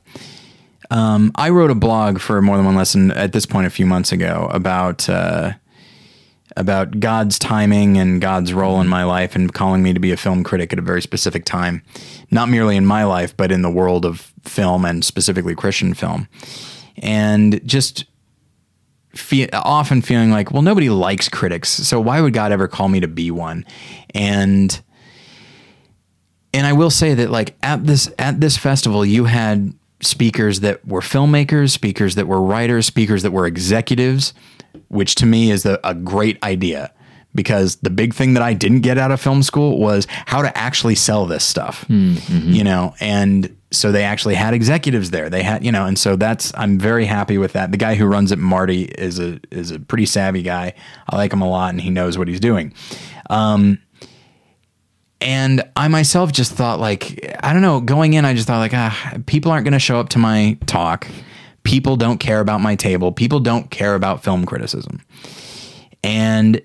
[0.91, 3.87] um, i wrote a blog for more than one lesson at this point a few
[3.87, 5.53] months ago about uh,
[6.59, 10.17] about God's timing and God's role in my life and calling me to be a
[10.17, 11.83] film critic at a very specific time,
[12.33, 16.29] not merely in my life, but in the world of film and specifically Christian film.
[17.01, 18.07] And just
[19.15, 23.01] fe- often feeling like, well, nobody likes critics, so why would God ever call me
[23.01, 23.65] to be one?
[24.15, 24.81] And
[26.55, 30.87] and I will say that like at this at this festival, you had speakers that
[30.87, 34.33] were filmmakers, speakers that were writers, speakers that were executives,
[34.89, 36.93] which to me is a, a great idea
[37.35, 40.57] because the big thing that I didn't get out of film school was how to
[40.57, 45.29] actually sell this stuff, you know, and so they actually had executives there.
[45.29, 47.71] They had, you know, and so that's I'm very happy with that.
[47.71, 50.73] The guy who runs it, Marty, is a is a pretty savvy guy.
[51.09, 52.73] I like him a lot, and he knows what he's doing.
[53.29, 53.79] Um,
[55.21, 58.75] and I myself just thought like I don't know, going in I just thought like
[58.75, 61.07] ah people aren't going to show up to my talk.
[61.65, 63.13] People don't care about my table.
[63.13, 65.03] People don't care about film criticism.
[66.03, 66.63] And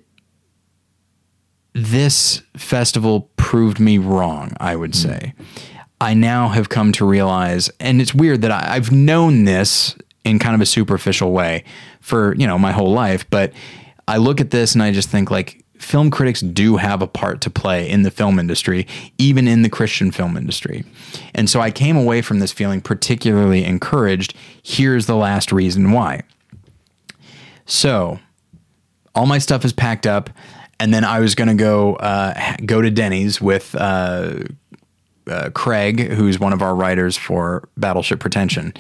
[1.74, 5.34] this festival proved me wrong, I would say.
[6.00, 10.40] I now have come to realize, and it's weird that I, I've known this in
[10.40, 11.64] kind of a superficial way
[12.00, 13.54] for, you know, my whole life, but
[14.08, 17.42] I look at this and I just think like film critics do have a part
[17.42, 18.88] to play in the film industry,
[19.18, 20.84] even in the Christian film industry.
[21.36, 24.36] And so I came away from this feeling particularly encouraged.
[24.64, 26.24] Here's the last reason why.
[27.66, 28.20] So,
[29.16, 30.30] all my stuff is packed up,
[30.80, 34.40] and then I was going to go uh, go to Denny's with uh,
[35.28, 38.74] uh, Craig, who's one of our writers for Battleship Pretension.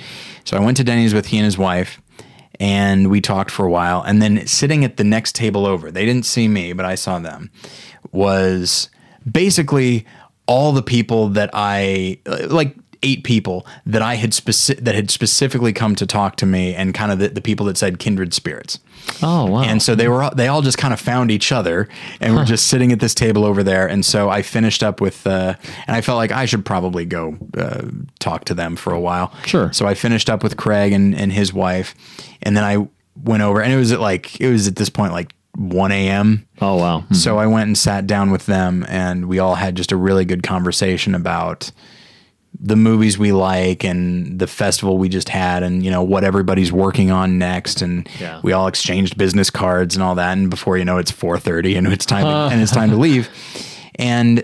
[0.43, 2.01] So I went to Denny's with he and his wife,
[2.59, 4.01] and we talked for a while.
[4.01, 7.19] And then sitting at the next table over, they didn't see me, but I saw
[7.19, 7.51] them,
[8.11, 8.89] was
[9.29, 10.05] basically
[10.45, 15.73] all the people that I like eight people that I had speci- that had specifically
[15.73, 18.79] come to talk to me and kind of the, the people that said kindred spirits.
[19.21, 19.63] Oh wow!
[19.63, 21.89] And so they were they all just kind of found each other
[22.19, 23.87] and were just sitting at this table over there.
[23.87, 25.55] And so I finished up with uh,
[25.87, 27.83] and I felt like I should probably go uh,
[28.19, 29.33] talk to them for a while.
[29.45, 29.71] Sure.
[29.73, 31.95] So I finished up with Craig and, and his wife,
[32.41, 32.87] and then I
[33.21, 36.47] went over and it was at like it was at this point like 1 a.m.
[36.61, 37.01] oh wow!
[37.01, 37.13] Hmm.
[37.13, 40.25] So I went and sat down with them, and we all had just a really
[40.25, 41.71] good conversation about
[42.59, 46.71] the movies we like and the festival we just had, and you know what everybody's
[46.71, 47.81] working on next.
[47.81, 48.39] And Yeah.
[48.43, 50.33] we all exchanged business cards and all that.
[50.37, 52.95] And before you know, it's four thirty, and it's time to, and it's time to
[52.97, 53.29] leave.
[53.95, 54.43] And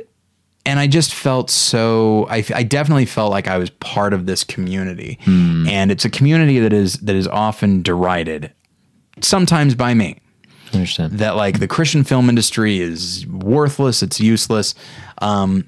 [0.66, 2.28] and I just felt so.
[2.30, 6.60] I, I definitely felt like I was part of this community, and it's a community
[6.60, 8.52] that is that is often derided,
[9.22, 10.20] sometimes by me
[10.74, 11.14] I understand.
[11.20, 14.76] that like the Christian film industry is worthless, it's useless.
[15.22, 15.66] Um,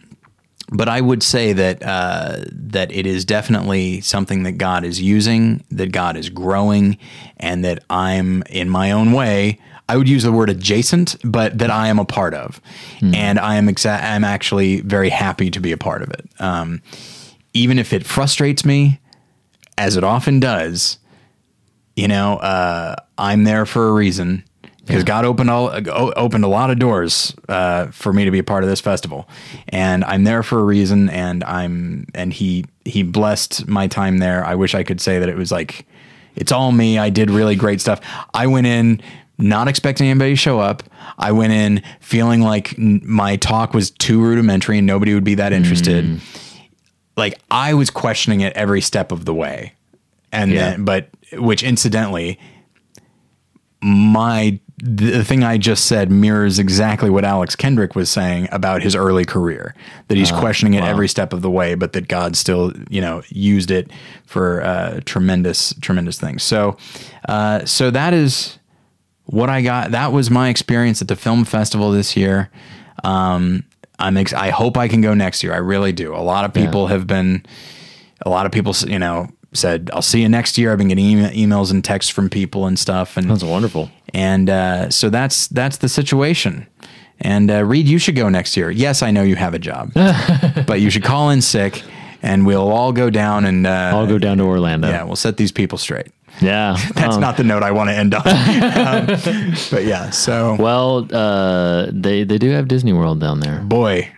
[0.72, 5.64] but I would say that uh, that it is definitely something that God is using,
[5.70, 6.98] that God is growing,
[7.38, 9.60] and that I'm in my own way.
[9.90, 12.62] I would use the word adjacent, but that I am a part of,
[13.02, 16.30] and I am exa- I'm actually very happy to be a part of it.
[16.40, 16.82] Um,
[17.54, 19.02] even if it frustrates me,
[19.78, 20.98] as it often does,
[21.98, 24.46] you know, uh, I'm there for a reason.
[24.92, 25.72] Because God opened all
[26.16, 29.28] opened a lot of doors uh, for me to be a part of this festival,
[29.70, 31.10] and I'm there for a reason.
[31.10, 34.46] And I'm and he he blessed my time there.
[34.46, 35.86] I wish I could say that it was like
[36.36, 36.98] it's all me.
[36.98, 38.02] I did really great stuff.
[38.34, 39.02] I went in
[39.38, 40.84] not expecting anybody to show up.
[41.18, 45.36] I went in feeling like n- my talk was too rudimentary and nobody would be
[45.36, 46.22] that interested.
[47.18, 49.74] Like I was questioning it every step of the way.
[50.32, 50.72] And Yeah.
[50.72, 52.40] then but which incidentally
[53.82, 58.96] my the thing I just said mirrors exactly what Alex Kendrick was saying about his
[58.96, 59.76] early career.
[60.08, 63.22] That he's questioning it every step of the way, but that God still, you know,
[63.30, 63.92] used it
[64.26, 66.42] for uh, tremendous, tremendous things.
[66.42, 66.78] So,
[67.30, 68.58] uh, so that is
[69.26, 69.92] what I got.
[69.92, 72.50] That was my experience at the film festival this year.
[73.04, 73.64] Um,
[74.00, 75.54] I'm ex- I hope I can go next year.
[75.54, 76.16] I really do.
[76.16, 77.46] A lot of people have been,
[78.26, 80.72] a lot of people, you know, said, I'll see you next year.
[80.72, 83.18] I've been getting email- emails and texts from people and stuff.
[83.18, 83.92] And That's wonderful.
[84.14, 86.68] And uh, so that's that's the situation.
[87.24, 88.72] And uh, Reed, you should go next year.
[88.72, 89.92] Yes, I know you have a job,
[90.66, 91.84] but you should call in sick,
[92.24, 94.88] and we'll all go down and uh, I'll go down to Orlando.
[94.90, 96.08] Yeah, we'll set these people straight.
[96.42, 96.78] Yeah.
[96.96, 98.26] That's Um, not the note I want to end on.
[98.28, 99.06] um,
[99.70, 103.60] but yeah, so Well, uh, they they do have Disney World down there.
[103.60, 104.10] boy,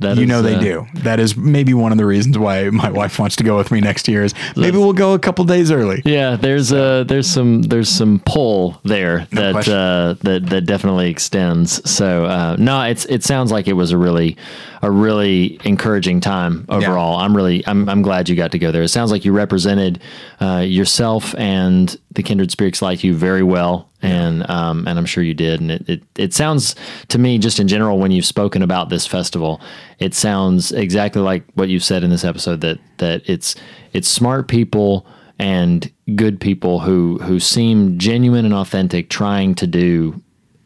[0.00, 0.86] That you is, know they uh, do.
[0.94, 3.80] That is maybe one of the reasons why my wife wants to go with me
[3.80, 4.24] next year.
[4.24, 6.02] Is maybe we'll go a couple days early.
[6.04, 11.88] Yeah, there's uh there's some there's some pull there that uh, that that definitely extends.
[11.90, 14.36] So uh, no, it's it sounds like it was a really
[14.82, 17.18] a really encouraging time overall.
[17.18, 18.82] I'm really I'm I'm glad you got to go there.
[18.82, 20.00] It sounds like you represented
[20.40, 23.89] uh, yourself and the kindred spirits like you very well.
[24.02, 26.74] And um, and I'm sure you did, and it, it it sounds
[27.08, 29.60] to me just in general when you've spoken about this festival,
[29.98, 33.54] it sounds exactly like what you've said in this episode that that it's
[33.92, 35.06] it's smart people
[35.38, 40.22] and good people who who seem genuine and authentic trying to do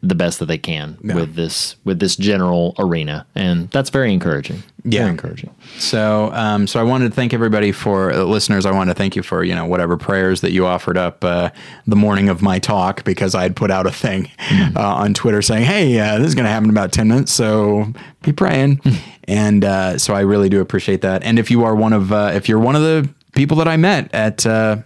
[0.07, 4.61] the best that they can with this with this general arena and that's very encouraging
[4.83, 4.99] Yeah.
[5.01, 8.65] very encouraging So, um, so I wanted to thank everybody for uh, listeners.
[8.65, 11.49] I wanted to thank you for you know whatever prayers that you offered up uh,
[11.87, 14.29] the morning of my talk because I had put out a thing
[14.75, 17.31] uh, on Twitter saying, "Hey, uh, this is going to happen in about ten minutes,
[17.31, 17.91] so
[18.21, 18.79] be praying."
[19.27, 21.23] and uh, so I really do appreciate that.
[21.23, 23.77] And if you are one of uh, if you're one of the people that I
[23.77, 24.77] met at uh,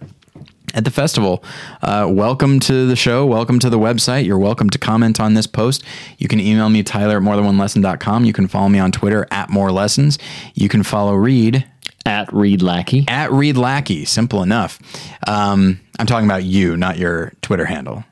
[0.74, 1.42] at the festival.
[1.82, 3.26] Uh, welcome to the show.
[3.26, 4.24] Welcome to the website.
[4.24, 5.84] You're welcome to comment on this post.
[6.18, 8.24] You can email me, Tyler at morethanonelesson.com.
[8.24, 10.18] You can follow me on Twitter at more lessons.
[10.54, 11.66] You can follow Reed
[12.06, 14.04] at Reed Lackey at Reed Lackey.
[14.06, 14.78] Simple enough.
[15.26, 18.04] Um, I'm talking about you, not your Twitter handle.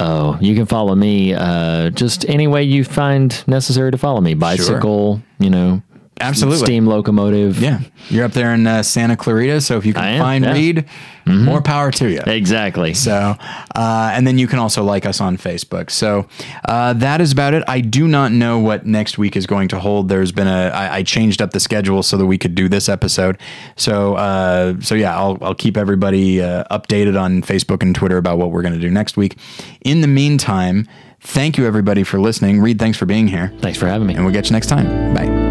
[0.00, 4.34] oh you can follow me uh, just any way you find necessary to follow me
[4.34, 5.80] bicycle you know
[6.20, 6.66] Absolutely.
[6.66, 7.80] steam locomotive Yeah.
[8.08, 9.60] You're up there in uh, Santa Clarita.
[9.60, 10.52] So if you can am, find yeah.
[10.52, 10.84] Reed,
[11.26, 12.20] more power to you.
[12.26, 13.36] exactly So,
[13.74, 15.90] uh, and then you can also like us on Facebook.
[15.90, 16.28] So
[16.66, 17.64] uh, that is about it.
[17.66, 20.08] I do not know what next week is going to hold.
[20.08, 22.88] There's been a I, I changed up the schedule so that we could do this
[22.88, 23.38] episode.
[23.76, 28.38] So, uh, so yeah, I'll I'll keep everybody uh, updated on Facebook and Twitter about
[28.38, 29.38] what we're going to do next week.
[29.80, 30.86] In the meantime,
[31.20, 32.60] thank you everybody for listening.
[32.60, 35.14] Reed, thanks for being here, thanks for having me and we'll get you next time.
[35.14, 35.43] Bye.